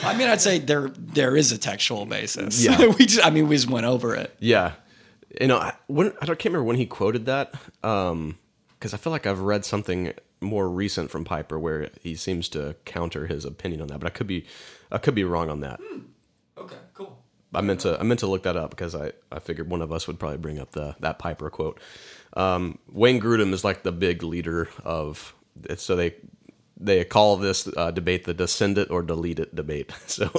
I 0.04 0.16
mean, 0.18 0.28
I'd 0.30 0.42
say 0.42 0.60
there 0.60 0.90
there 0.96 1.36
is 1.36 1.52
a 1.52 1.58
textual 1.58 2.06
basis. 2.06 2.64
Yeah. 2.64 2.88
we 3.00 3.06
just, 3.06 3.26
I 3.26 3.30
mean, 3.30 3.48
we 3.48 3.56
just 3.56 3.70
went 3.70 3.86
over 3.86 4.16
it. 4.16 4.36
yeah 4.40 4.74
you 5.42 5.48
know 5.48 5.58
I, 5.58 5.74
when, 5.88 6.14
I 6.22 6.26
don't- 6.26 6.40
can't 6.40 6.54
remember 6.54 6.64
when 6.64 6.78
he 6.78 6.86
quoted 6.86 7.26
that 7.26 7.54
um, 7.84 8.38
because 8.80 8.94
i 8.94 8.98
feel 8.98 9.12
like 9.12 9.26
i've 9.28 9.42
read 9.42 9.66
something 9.66 10.14
more 10.40 10.70
recent 10.70 11.12
from 11.12 11.26
piper 11.26 11.60
where 11.60 11.90
he 12.02 12.16
seems 12.16 12.48
to 12.50 12.76
counter 12.86 13.28
his 13.28 13.44
opinion 13.44 13.82
on 13.82 13.88
that 13.88 14.00
but 14.00 14.08
i 14.08 14.12
could 14.12 14.28
be 14.28 14.46
i 14.94 14.98
could 14.98 15.14
be 15.16 15.26
wrong 15.26 15.50
on 15.50 15.60
that 15.60 15.80
hmm. 15.84 16.00
Okay, 16.58 16.78
cool. 16.94 17.22
I 17.54 17.60
meant 17.60 17.82
to 17.82 18.00
I 18.00 18.04
meant 18.04 18.22
to 18.22 18.28
look 18.28 18.44
that 18.44 18.56
up 18.56 18.70
because 18.70 18.96
I, 18.96 19.12
I 19.30 19.40
figured 19.40 19.70
one 19.70 19.82
of 19.82 19.92
us 19.92 20.08
would 20.08 20.18
probably 20.20 20.38
bring 20.38 20.58
up 20.58 20.72
the 20.72 20.96
that 21.02 21.20
Piper 21.20 21.50
quote. 21.50 21.82
Um, 22.38 22.80
Wayne 22.90 23.20
Grudem 23.20 23.52
is 23.52 23.66
like 23.66 23.84
the 23.84 23.92
big 23.92 24.24
leader 24.24 24.70
of 24.86 25.36
so 25.76 25.98
they 25.98 26.16
they 26.78 27.04
call 27.06 27.38
this 27.38 27.68
uh, 27.78 27.92
debate 27.92 28.26
the 28.26 28.34
descend 28.34 28.78
it 28.78 28.90
or 28.90 29.02
delete 29.02 29.40
it 29.40 29.56
debate. 29.56 29.92
So 30.08 30.30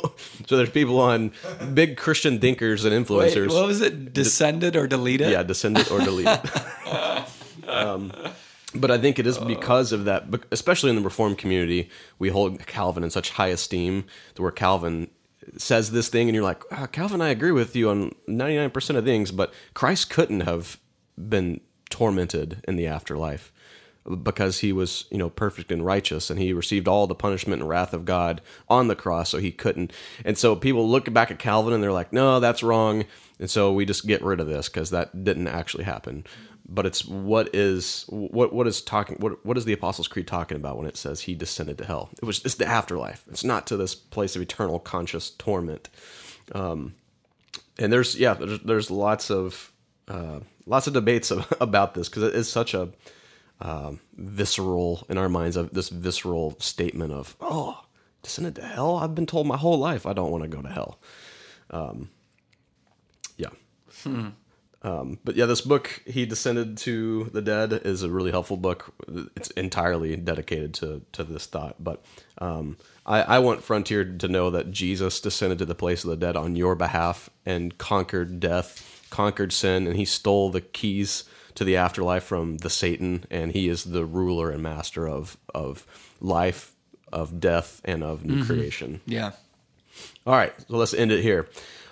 so 0.46 0.56
there's 0.56 0.70
people 0.70 1.00
on 1.00 1.32
big 1.74 1.96
Christian 1.96 2.38
thinkers 2.40 2.84
and 2.84 2.94
Wait, 2.94 3.06
influencers. 3.06 3.52
what 3.52 3.66
was 3.66 3.80
it? 3.80 4.12
Descended 4.12 4.76
or 4.76 4.86
deleted? 4.86 5.30
yeah, 5.30 5.42
descend 5.42 5.78
it 5.78 5.90
or 5.90 6.00
delete 6.00 6.28
it. 6.28 7.68
um, 7.68 8.12
but 8.74 8.90
I 8.90 8.98
think 8.98 9.18
it 9.18 9.26
is 9.26 9.38
because 9.38 9.92
of 9.92 10.04
that, 10.04 10.24
especially 10.50 10.90
in 10.90 10.96
the 10.96 11.02
Reformed 11.02 11.38
community, 11.38 11.90
we 12.18 12.28
hold 12.28 12.66
Calvin 12.66 13.04
in 13.04 13.10
such 13.10 13.30
high 13.30 13.48
esteem 13.48 14.04
to 14.34 14.42
where 14.42 14.52
Calvin 14.52 15.08
says 15.56 15.92
this 15.92 16.08
thing, 16.08 16.28
and 16.28 16.34
you're 16.34 16.44
like, 16.44 16.62
ah, 16.70 16.86
Calvin, 16.86 17.20
I 17.20 17.28
agree 17.28 17.52
with 17.52 17.76
you 17.76 17.88
on 17.90 18.14
99% 18.28 18.96
of 18.96 19.04
things, 19.04 19.30
but 19.30 19.52
Christ 19.74 20.10
couldn't 20.10 20.40
have 20.40 20.78
been 21.16 21.60
tormented 21.88 22.62
in 22.66 22.76
the 22.76 22.86
afterlife 22.86 23.52
because 24.22 24.60
he 24.60 24.72
was, 24.72 25.06
you 25.10 25.18
know, 25.18 25.30
perfect 25.30 25.72
and 25.72 25.84
righteous 25.84 26.30
and 26.30 26.38
he 26.38 26.52
received 26.52 26.88
all 26.88 27.06
the 27.06 27.14
punishment 27.14 27.60
and 27.60 27.68
wrath 27.68 27.92
of 27.92 28.04
God 28.04 28.40
on 28.68 28.88
the 28.88 28.96
cross, 28.96 29.30
so 29.30 29.38
he 29.38 29.52
couldn't. 29.52 29.92
And 30.24 30.38
so 30.38 30.56
people 30.56 30.88
look 30.88 31.12
back 31.12 31.30
at 31.30 31.38
Calvin 31.38 31.72
and 31.72 31.82
they're 31.82 31.92
like, 31.92 32.12
no, 32.12 32.40
that's 32.40 32.62
wrong. 32.62 33.04
And 33.38 33.50
so 33.50 33.72
we 33.72 33.84
just 33.84 34.06
get 34.06 34.22
rid 34.22 34.40
of 34.40 34.46
this 34.46 34.68
because 34.68 34.90
that 34.90 35.24
didn't 35.24 35.48
actually 35.48 35.84
happen. 35.84 36.24
But 36.68 36.86
it's 36.86 37.04
what 37.04 37.54
is 37.54 38.04
what 38.08 38.52
what 38.52 38.66
is 38.66 38.82
talking 38.82 39.18
what 39.18 39.44
what 39.46 39.56
is 39.56 39.66
the 39.66 39.72
Apostles' 39.72 40.08
Creed 40.08 40.26
talking 40.26 40.56
about 40.56 40.76
when 40.76 40.86
it 40.86 40.96
says 40.96 41.20
he 41.20 41.34
descended 41.34 41.78
to 41.78 41.84
hell? 41.84 42.10
It 42.20 42.24
was 42.24 42.44
it's 42.44 42.56
the 42.56 42.66
afterlife. 42.66 43.24
It's 43.30 43.44
not 43.44 43.68
to 43.68 43.76
this 43.76 43.94
place 43.94 44.34
of 44.34 44.42
eternal 44.42 44.80
conscious 44.80 45.30
torment. 45.30 45.88
Um, 46.52 46.94
and 47.78 47.92
there's 47.92 48.16
yeah 48.16 48.34
there's, 48.34 48.60
there's 48.60 48.90
lots 48.90 49.30
of 49.30 49.72
uh, 50.08 50.40
lots 50.66 50.88
of 50.88 50.92
debates 50.92 51.30
about 51.60 51.94
this 51.94 52.08
because 52.08 52.24
it 52.24 52.34
is 52.34 52.50
such 52.50 52.74
a 52.74 52.88
um, 53.60 54.00
visceral 54.14 55.06
in 55.08 55.18
our 55.18 55.28
minds 55.28 55.56
of 55.56 55.72
this 55.72 55.88
visceral 55.88 56.56
statement 56.60 57.12
of 57.12 57.36
oh 57.40 57.84
descended 58.22 58.56
to 58.56 58.62
hell? 58.62 58.96
I've 58.96 59.14
been 59.14 59.26
told 59.26 59.46
my 59.46 59.56
whole 59.56 59.78
life 59.78 60.04
i 60.06 60.12
don't 60.12 60.30
want 60.30 60.42
to 60.42 60.48
go 60.48 60.62
to 60.62 60.68
hell. 60.68 60.98
Um, 61.70 62.10
yeah. 63.36 63.50
Hmm. 64.02 64.28
um, 64.82 65.18
but 65.24 65.36
yeah 65.36 65.46
this 65.46 65.62
book 65.62 66.02
he 66.06 66.26
descended 66.26 66.76
to 66.78 67.24
the 67.32 67.42
dead 67.42 67.72
is 67.72 68.02
a 68.02 68.10
really 68.10 68.30
helpful 68.30 68.56
book. 68.56 68.92
It's 69.34 69.50
entirely 69.52 70.16
dedicated 70.16 70.74
to 70.74 71.02
to 71.12 71.24
this 71.24 71.46
thought 71.46 71.82
but 71.82 72.04
um, 72.38 72.76
I, 73.06 73.22
I 73.22 73.38
want 73.38 73.62
frontier 73.62 74.04
to 74.04 74.28
know 74.28 74.50
that 74.50 74.70
jesus 74.70 75.20
descended 75.20 75.58
to 75.58 75.64
the 75.64 75.74
place 75.74 76.04
of 76.04 76.10
the 76.10 76.16
dead 76.16 76.36
on 76.36 76.56
your 76.56 76.74
behalf 76.74 77.30
and 77.46 77.76
conquered 77.78 78.38
death 78.38 79.06
conquered 79.10 79.52
sin 79.52 79.86
and 79.86 79.96
he 79.96 80.04
stole 80.04 80.50
the 80.50 80.60
keys 80.60 81.24
to 81.56 81.64
the 81.64 81.76
afterlife 81.76 82.22
from 82.22 82.58
the 82.58 82.70
Satan, 82.70 83.24
and 83.30 83.52
he 83.52 83.68
is 83.68 83.84
the 83.84 84.04
ruler 84.04 84.50
and 84.50 84.62
master 84.62 85.08
of 85.08 85.36
of 85.54 85.86
life, 86.20 86.74
of 87.12 87.40
death, 87.40 87.80
and 87.84 88.04
of 88.04 88.24
new 88.24 88.36
mm-hmm. 88.36 88.46
creation. 88.46 89.00
Yeah. 89.06 89.32
All 90.26 90.34
right, 90.34 90.54
so 90.68 90.76
let's 90.76 90.94
end 90.94 91.10
it 91.10 91.22
here. 91.22 91.48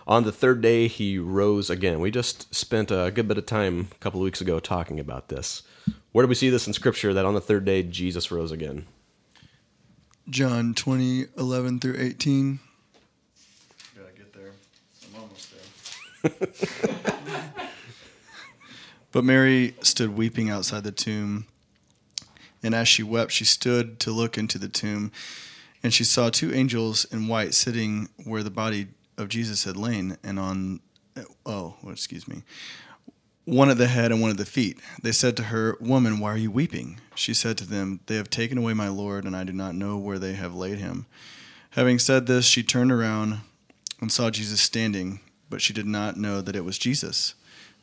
On 0.06 0.24
the 0.24 0.32
third 0.32 0.60
day, 0.60 0.86
he 0.86 1.18
rose 1.18 1.70
again. 1.70 1.98
We 1.98 2.10
just 2.10 2.54
spent 2.54 2.90
a 2.90 3.10
good 3.10 3.26
bit 3.26 3.38
of 3.38 3.46
time 3.46 3.88
a 3.90 3.98
couple 3.98 4.20
of 4.20 4.24
weeks 4.24 4.42
ago 4.42 4.60
talking 4.60 5.00
about 5.00 5.28
this. 5.28 5.62
Where 6.12 6.24
do 6.24 6.28
we 6.28 6.34
see 6.34 6.50
this 6.50 6.66
in 6.66 6.74
Scripture 6.74 7.14
that 7.14 7.24
on 7.24 7.34
the 7.34 7.40
third 7.40 7.64
day 7.64 7.82
Jesus 7.82 8.30
rose 8.30 8.52
again? 8.52 8.86
John 10.28 10.74
20, 10.74 11.26
11 11.38 11.80
through 11.80 11.96
18. 11.98 12.58
Gotta 13.96 14.12
get 14.12 14.32
there. 14.34 14.52
I'm 15.08 15.22
almost 15.22 15.54
there. 16.22 17.50
but 19.14 19.22
Mary 19.22 19.76
stood 19.80 20.16
weeping 20.16 20.50
outside 20.50 20.82
the 20.82 20.90
tomb. 20.90 21.46
And 22.64 22.74
as 22.74 22.88
she 22.88 23.04
wept, 23.04 23.30
she 23.30 23.44
stood 23.44 24.00
to 24.00 24.10
look 24.10 24.36
into 24.36 24.58
the 24.58 24.68
tomb. 24.68 25.12
And 25.84 25.94
she 25.94 26.02
saw 26.02 26.30
two 26.30 26.52
angels 26.52 27.04
in 27.12 27.28
white 27.28 27.54
sitting 27.54 28.08
where 28.24 28.42
the 28.42 28.50
body 28.50 28.88
of 29.16 29.28
Jesus 29.28 29.62
had 29.62 29.76
lain, 29.76 30.16
and 30.24 30.40
on, 30.40 30.80
oh, 31.46 31.76
excuse 31.88 32.26
me, 32.26 32.42
one 33.44 33.70
at 33.70 33.78
the 33.78 33.86
head 33.86 34.10
and 34.10 34.20
one 34.20 34.32
at 34.32 34.36
the 34.36 34.44
feet. 34.44 34.80
They 35.00 35.12
said 35.12 35.36
to 35.36 35.44
her, 35.44 35.76
Woman, 35.78 36.18
why 36.18 36.32
are 36.32 36.36
you 36.36 36.50
weeping? 36.50 36.98
She 37.14 37.34
said 37.34 37.56
to 37.58 37.66
them, 37.66 38.00
They 38.06 38.16
have 38.16 38.30
taken 38.30 38.58
away 38.58 38.74
my 38.74 38.88
Lord, 38.88 39.26
and 39.26 39.36
I 39.36 39.44
do 39.44 39.52
not 39.52 39.76
know 39.76 39.96
where 39.96 40.18
they 40.18 40.32
have 40.32 40.56
laid 40.56 40.78
him. 40.78 41.06
Having 41.70 42.00
said 42.00 42.26
this, 42.26 42.46
she 42.46 42.64
turned 42.64 42.90
around 42.90 43.42
and 44.00 44.10
saw 44.10 44.30
Jesus 44.30 44.60
standing, 44.60 45.20
but 45.48 45.60
she 45.60 45.72
did 45.72 45.86
not 45.86 46.16
know 46.16 46.40
that 46.40 46.56
it 46.56 46.64
was 46.64 46.78
Jesus. 46.78 47.36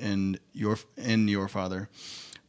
and 0.00 0.38
your 0.52 0.78
and 0.96 1.28
your 1.28 1.48
Father, 1.48 1.88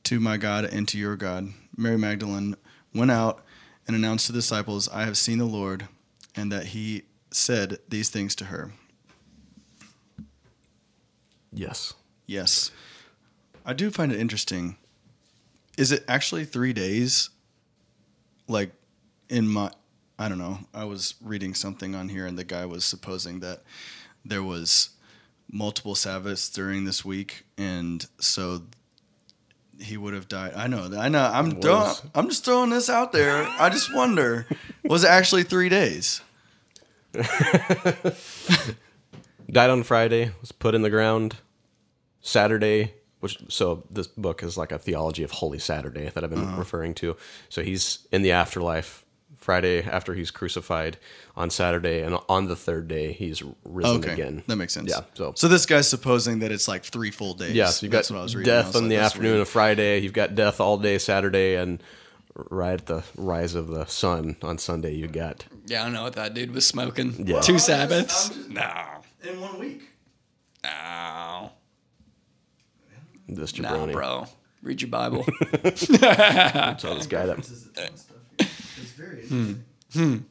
to 0.04 0.20
my 0.20 0.38
God 0.38 0.66
and 0.66 0.88
to 0.88 0.98
your 0.98 1.16
God. 1.16 1.50
Mary 1.76 1.98
Magdalene 1.98 2.56
went 2.94 3.12
out 3.12 3.44
and 3.88 3.96
announced 3.96 4.28
to 4.28 4.32
the 4.32 4.38
disciples, 4.40 4.88
I 4.90 5.04
have 5.06 5.18
seen 5.18 5.40
the 5.40 5.46
Lord, 5.46 5.88
and 6.36 6.52
that 6.52 6.68
he 6.68 7.04
said 7.32 7.80
these 7.88 8.10
things 8.10 8.36
to 8.36 8.46
her. 8.46 8.72
Yes. 11.52 11.94
Yes. 12.28 12.72
I 13.66 13.74
do 13.74 13.90
find 13.90 14.12
it 14.12 14.20
interesting. 14.20 14.78
Is 15.78 15.92
it 15.92 16.04
actually 16.08 16.46
three 16.46 16.74
days? 16.74 17.30
Like 18.48 18.72
in 19.30 19.48
my, 19.48 19.72
I 20.18 20.30
don't 20.30 20.38
know. 20.38 20.60
I 20.74 20.86
was 20.86 21.16
reading 21.22 21.54
something 21.54 21.96
on 21.96 22.10
here, 22.10 22.26
and 22.26 22.38
the 22.38 22.44
guy 22.44 22.66
was 22.66 22.86
supposing 22.86 23.40
that 23.40 23.64
there 24.26 24.44
was 24.44 24.90
multiple 25.52 25.96
Sabbaths 25.96 26.50
during 26.50 26.86
this 26.86 27.04
week, 27.04 27.46
and 27.58 28.06
so 28.20 28.62
he 29.82 29.98
would 29.98 30.14
have 30.14 30.28
died. 30.28 30.54
I 30.56 30.68
know. 30.68 30.90
I 30.98 31.10
know. 31.10 31.24
I'm 31.24 31.60
throwing, 31.60 31.92
I'm 32.14 32.30
just 32.30 32.46
throwing 32.46 32.70
this 32.70 32.90
out 32.90 33.12
there. 33.12 33.44
I 33.60 33.70
just 33.70 33.94
wonder, 33.94 34.46
was 34.84 35.04
it 35.04 35.10
actually 35.10 35.44
three 35.44 35.70
days? 35.70 36.22
Died 39.52 39.70
on 39.72 39.82
Friday, 39.84 40.32
was 40.42 40.52
put 40.52 40.76
in 40.76 40.84
the 40.84 40.92
ground. 40.92 41.38
Saturday, 42.22 42.94
which 43.20 43.40
so 43.48 43.84
this 43.90 44.06
book 44.08 44.44
is 44.44 44.58
like 44.58 44.72
a 44.72 44.78
theology 44.78 45.24
of 45.24 45.32
Holy 45.32 45.58
Saturday 45.58 46.12
that 46.14 46.24
I've 46.24 46.30
been 46.30 46.40
uh-huh. 46.40 46.60
referring 46.60 46.94
to. 46.96 47.16
So 47.48 47.64
he's 47.64 48.08
in 48.12 48.22
the 48.22 48.32
afterlife 48.32 49.06
Friday 49.40 49.82
after 49.84 50.14
he's 50.14 50.30
crucified 50.32 50.98
on 51.36 51.50
Saturday, 51.50 52.02
and 52.02 52.18
on 52.28 52.48
the 52.48 52.56
third 52.56 52.88
day 52.88 53.14
he's 53.14 53.42
risen 53.64 53.98
Okay, 53.98 54.12
again. 54.14 54.44
that 54.48 54.58
makes 54.58 54.74
sense. 54.74 54.90
Yeah. 54.92 55.02
So 55.16 55.34
so 55.36 55.48
this 55.48 55.66
guy's 55.66 55.90
supposing 55.90 56.40
that 56.40 56.52
it's 56.52 56.68
like 56.68 56.84
three 56.84 57.10
full 57.12 57.34
days. 57.34 57.54
yeah, 57.56 57.68
so 57.68 57.86
you've 57.86 57.92
got 57.94 58.06
what 58.12 58.20
I 58.20 58.24
was 58.24 58.36
reading. 58.36 58.54
Death 58.54 58.68
was 58.68 58.76
on 58.76 58.84
like, 58.84 58.90
the 58.90 58.96
that's 58.98 59.14
afternoon 59.16 59.32
weird. 59.32 59.42
of 59.42 59.50
Friday. 59.50 60.00
You've 60.00 60.14
got 60.14 60.36
death 60.36 60.60
all 60.60 60.78
day 60.78 60.98
Saturday, 60.98 61.56
and 61.56 61.82
right 62.50 62.74
at 62.74 62.86
the 62.86 63.04
rise 63.18 63.56
of 63.56 63.68
the 63.68 63.86
sun 63.86 64.36
on 64.42 64.58
Sunday, 64.58 64.94
you 64.94 65.08
got 65.08 65.46
Yeah, 65.66 65.82
I 65.82 65.84
don't 65.86 65.94
know 65.94 66.04
what 66.04 66.14
that 66.14 66.34
dude 66.34 66.52
was 66.54 66.68
smoking. 66.68 67.26
Yeah. 67.28 67.40
Two 67.42 67.54
I'm 67.54 67.58
just- 67.58 67.66
Sabbaths? 67.66 68.30
I'm 68.30 68.36
just- 68.36 68.50
no. 68.50 69.32
in 69.32 69.42
one 69.42 69.60
week. 69.60 69.82
No. 70.64 71.52
this 73.28 73.58
Nah, 73.58 73.70
jabroni. 73.72 73.94
bro. 73.94 74.26
Read 74.62 74.82
your 74.82 74.90
Bible. 74.90 75.24
So 75.76 76.96
this 76.96 77.08
guy 77.08 77.26
that 77.26 77.38
It's 77.40 78.06
very 79.00 79.22
interesting. 79.22 80.26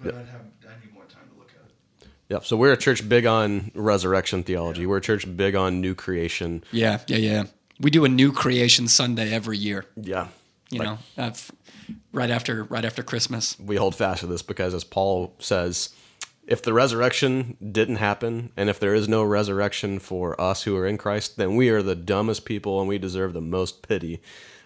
But 0.00 0.14
I'd 0.14 0.26
have 0.26 0.40
I 0.64 0.84
need 0.84 0.94
more 0.94 1.04
time 1.04 1.28
to 1.32 1.38
look 1.38 1.50
at 1.50 1.68
it. 2.02 2.08
Yep. 2.28 2.44
So 2.44 2.56
we're 2.56 2.72
a 2.72 2.76
church 2.76 3.08
big 3.08 3.26
on 3.26 3.70
resurrection 3.74 4.42
theology. 4.42 4.86
We're 4.86 4.98
a 4.98 5.00
church 5.00 5.24
big 5.36 5.54
on 5.54 5.80
new 5.80 5.94
creation. 5.94 6.62
yeah, 6.72 7.00
yeah, 7.08 7.16
yeah. 7.16 7.44
We 7.80 7.90
do 7.90 8.04
a 8.04 8.08
new 8.08 8.32
creation 8.32 8.88
Sunday 8.88 9.32
every 9.32 9.56
year. 9.58 9.84
Yeah. 9.96 10.28
You 10.70 10.80
know, 10.80 10.98
uh, 11.16 11.22
f- 11.32 11.50
right 12.12 12.30
after 12.30 12.64
right 12.64 12.84
after 12.84 13.02
Christmas. 13.02 13.58
We 13.58 13.76
hold 13.76 13.94
fast 13.94 14.20
to 14.20 14.26
this 14.26 14.42
because, 14.42 14.74
as 14.74 14.84
Paul 14.84 15.34
says, 15.38 15.90
if 16.46 16.62
the 16.62 16.72
resurrection 16.72 17.56
didn't 17.72 17.96
happen, 17.96 18.50
and 18.56 18.68
if 18.68 18.78
there 18.78 18.94
is 18.94 19.08
no 19.08 19.22
resurrection 19.22 19.98
for 19.98 20.38
us 20.40 20.64
who 20.64 20.76
are 20.76 20.86
in 20.86 20.98
Christ, 20.98 21.36
then 21.38 21.56
we 21.56 21.70
are 21.70 21.82
the 21.82 21.94
dumbest 21.94 22.44
people 22.44 22.80
and 22.80 22.88
we 22.88 22.98
deserve 22.98 23.32
the 23.32 23.40
most 23.40 23.86
pity 23.86 24.20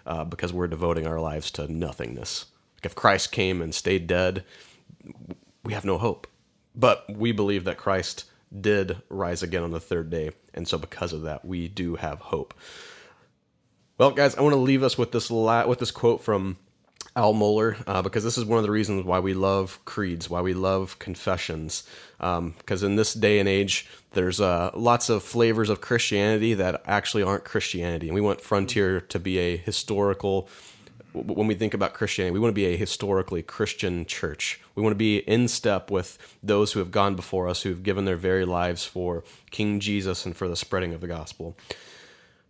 uh, 0.06 0.24
because 0.24 0.52
we're 0.52 0.66
devoting 0.66 1.06
our 1.06 1.20
lives 1.20 1.50
to 1.52 1.72
nothingness. 1.72 2.46
If 2.82 2.94
Christ 2.94 3.32
came 3.32 3.62
and 3.62 3.74
stayed 3.74 4.06
dead, 4.06 4.44
we 5.64 5.72
have 5.72 5.84
no 5.84 5.98
hope. 5.98 6.26
But 6.74 7.04
we 7.08 7.32
believe 7.32 7.64
that 7.64 7.76
Christ 7.76 8.24
did 8.58 8.98
rise 9.08 9.42
again 9.42 9.62
on 9.62 9.70
the 9.70 9.80
third 9.80 10.10
day. 10.10 10.30
And 10.54 10.66
so, 10.66 10.78
because 10.78 11.12
of 11.12 11.22
that, 11.22 11.44
we 11.44 11.68
do 11.68 11.96
have 11.96 12.18
hope. 12.20 12.54
Well, 13.98 14.10
guys, 14.10 14.34
I 14.34 14.42
want 14.42 14.54
to 14.54 14.60
leave 14.60 14.82
us 14.82 14.98
with 14.98 15.12
this 15.12 15.30
la- 15.30 15.66
with 15.66 15.78
this 15.78 15.90
quote 15.90 16.22
from 16.22 16.56
Al 17.14 17.34
Mohler 17.34 17.82
uh, 17.86 18.02
because 18.02 18.24
this 18.24 18.38
is 18.38 18.44
one 18.44 18.58
of 18.58 18.64
the 18.64 18.70
reasons 18.70 19.04
why 19.04 19.20
we 19.20 19.34
love 19.34 19.78
creeds, 19.84 20.30
why 20.30 20.40
we 20.40 20.54
love 20.54 20.98
confessions. 20.98 21.84
Because 22.18 22.82
in 22.82 22.96
this 22.96 23.12
day 23.14 23.38
and 23.38 23.48
age, 23.48 23.86
there's 24.12 24.40
uh, 24.40 24.70
lots 24.74 25.08
of 25.08 25.22
flavors 25.22 25.68
of 25.68 25.80
Christianity 25.80 26.54
that 26.54 26.82
actually 26.86 27.22
aren't 27.22 27.44
Christianity, 27.44 28.08
and 28.08 28.14
we 28.14 28.20
want 28.20 28.40
Frontier 28.40 29.00
to 29.00 29.18
be 29.18 29.38
a 29.38 29.56
historical. 29.56 30.48
When 31.12 31.46
we 31.46 31.54
think 31.54 31.74
about 31.74 31.92
Christianity, 31.92 32.32
we 32.32 32.40
want 32.40 32.50
to 32.50 32.54
be 32.54 32.66
a 32.66 32.76
historically 32.76 33.42
Christian 33.42 34.06
church. 34.06 34.60
We 34.74 34.82
want 34.82 34.92
to 34.92 34.98
be 34.98 35.18
in 35.18 35.46
step 35.48 35.90
with 35.90 36.18
those 36.42 36.72
who 36.72 36.78
have 36.78 36.90
gone 36.90 37.16
before 37.16 37.48
us, 37.48 37.62
who 37.62 37.68
have 37.68 37.82
given 37.82 38.06
their 38.06 38.16
very 38.16 38.46
lives 38.46 38.84
for 38.84 39.22
King 39.50 39.78
Jesus 39.78 40.24
and 40.24 40.34
for 40.34 40.48
the 40.48 40.56
spreading 40.56 40.94
of 40.94 41.02
the 41.02 41.06
gospel. 41.06 41.56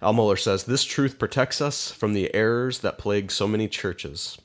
Al 0.01 0.15
Mohler 0.15 0.39
says 0.39 0.65
this 0.65 0.85
truth 0.85 1.19
protects 1.19 1.61
us 1.61 1.91
from 1.91 2.13
the 2.13 2.33
errors 2.35 2.81
that 2.81 2.99
plague 2.99 3.31
so 3.31 3.49
many 3.49 3.69
churches. 3.69 4.39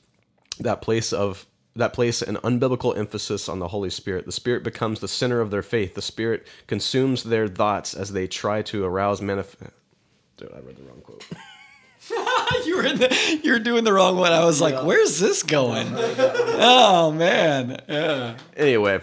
That 0.58 0.82
place 0.82 1.12
of 1.12 1.46
that 1.76 1.92
place 1.92 2.22
an 2.22 2.36
unbiblical 2.38 2.96
emphasis 2.96 3.48
on 3.48 3.60
the 3.60 3.68
Holy 3.68 3.90
Spirit. 3.90 4.26
The 4.26 4.32
Spirit 4.32 4.64
becomes 4.64 4.98
the 4.98 5.08
center 5.08 5.40
of 5.40 5.50
their 5.50 5.62
faith. 5.62 5.94
The 5.94 6.02
Spirit 6.02 6.46
consumes 6.66 7.22
their 7.22 7.46
thoughts 7.46 7.94
as 7.94 8.12
they 8.12 8.26
try 8.26 8.62
to 8.62 8.84
arouse 8.84 9.20
manif. 9.20 9.54
Dude, 10.36 10.52
I 10.52 10.58
read 10.60 10.76
the 10.76 10.82
wrong 10.82 11.00
quote. 11.02 11.24
you 12.66 12.76
were 12.76 12.86
in 12.86 12.98
the, 12.98 13.40
you 13.42 13.52
were 13.52 13.58
doing 13.58 13.84
the 13.84 13.92
wrong 13.92 14.16
one. 14.16 14.32
I 14.32 14.44
was 14.44 14.60
like, 14.60 14.84
"Where's 14.84 15.18
this 15.18 15.42
going?" 15.42 15.88
oh 15.96 17.12
man, 17.12 17.80
yeah, 17.88 18.36
Anyway, 18.56 19.00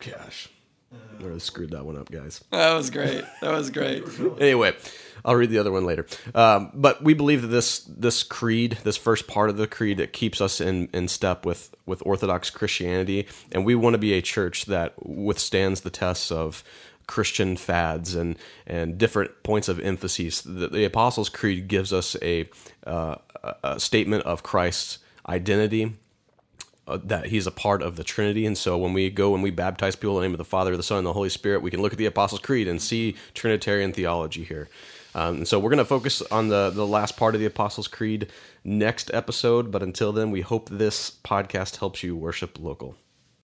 gosh, 0.00 0.48
I 0.92 1.22
really 1.22 1.40
screwed 1.40 1.70
that 1.70 1.84
one 1.84 1.96
up, 1.98 2.10
guys. 2.10 2.42
that 2.50 2.74
was 2.74 2.90
great. 2.90 3.24
That 3.40 3.52
was 3.52 3.70
great. 3.70 4.04
anyway, 4.40 4.74
I'll 5.24 5.34
read 5.36 5.50
the 5.50 5.58
other 5.58 5.72
one 5.72 5.84
later. 5.86 6.06
Um, 6.34 6.70
but 6.74 7.02
we 7.02 7.14
believe 7.14 7.42
that 7.42 7.48
this 7.48 7.80
this 7.80 8.22
creed, 8.22 8.78
this 8.84 8.96
first 8.96 9.26
part 9.26 9.50
of 9.50 9.56
the 9.56 9.66
creed, 9.66 9.98
that 9.98 10.12
keeps 10.12 10.40
us 10.40 10.60
in, 10.60 10.88
in 10.92 11.08
step 11.08 11.44
with 11.46 11.74
with 11.86 12.02
Orthodox 12.06 12.50
Christianity, 12.50 13.26
and 13.52 13.64
we 13.64 13.74
want 13.74 13.94
to 13.94 13.98
be 13.98 14.12
a 14.14 14.22
church 14.22 14.66
that 14.66 14.94
withstands 15.04 15.82
the 15.82 15.90
tests 15.90 16.30
of 16.30 16.64
Christian 17.06 17.56
fads 17.56 18.14
and 18.14 18.36
and 18.66 18.98
different 18.98 19.42
points 19.42 19.68
of 19.68 19.78
emphasis. 19.80 20.42
The, 20.42 20.68
the 20.68 20.84
Apostles' 20.84 21.28
Creed 21.28 21.68
gives 21.68 21.92
us 21.92 22.16
a 22.22 22.48
uh, 22.86 23.16
a- 23.62 23.80
statement 23.80 24.24
of 24.24 24.42
Christ's 24.42 24.98
identity 25.28 25.94
uh, 26.86 26.98
that 27.02 27.26
he's 27.26 27.46
a 27.46 27.50
part 27.50 27.82
of 27.82 27.96
the 27.96 28.04
Trinity. 28.04 28.46
And 28.46 28.56
so 28.58 28.76
when 28.76 28.92
we 28.92 29.10
go 29.10 29.34
and 29.34 29.42
we 29.42 29.50
baptize 29.50 29.96
people 29.96 30.16
in 30.16 30.22
the 30.22 30.28
name 30.28 30.34
of 30.34 30.38
the 30.38 30.44
Father, 30.44 30.76
the 30.76 30.82
Son, 30.82 30.98
and 30.98 31.06
the 31.06 31.12
Holy 31.12 31.28
Spirit, 31.28 31.62
we 31.62 31.70
can 31.70 31.80
look 31.80 31.92
at 31.92 31.98
the 31.98 32.06
Apostles' 32.06 32.40
Creed 32.40 32.68
and 32.68 32.80
see 32.80 33.16
Trinitarian 33.32 33.92
theology 33.92 34.44
here. 34.44 34.68
Um, 35.14 35.36
and 35.36 35.48
so 35.48 35.58
we're 35.58 35.70
going 35.70 35.78
to 35.78 35.84
focus 35.84 36.22
on 36.22 36.48
the, 36.48 36.70
the 36.70 36.86
last 36.86 37.16
part 37.16 37.34
of 37.34 37.40
the 37.40 37.46
Apostles' 37.46 37.88
Creed 37.88 38.30
next 38.64 39.10
episode. 39.14 39.70
But 39.70 39.82
until 39.82 40.12
then, 40.12 40.30
we 40.30 40.40
hope 40.40 40.68
this 40.68 41.12
podcast 41.22 41.76
helps 41.76 42.02
you 42.02 42.16
worship 42.16 42.58
local. 42.60 42.96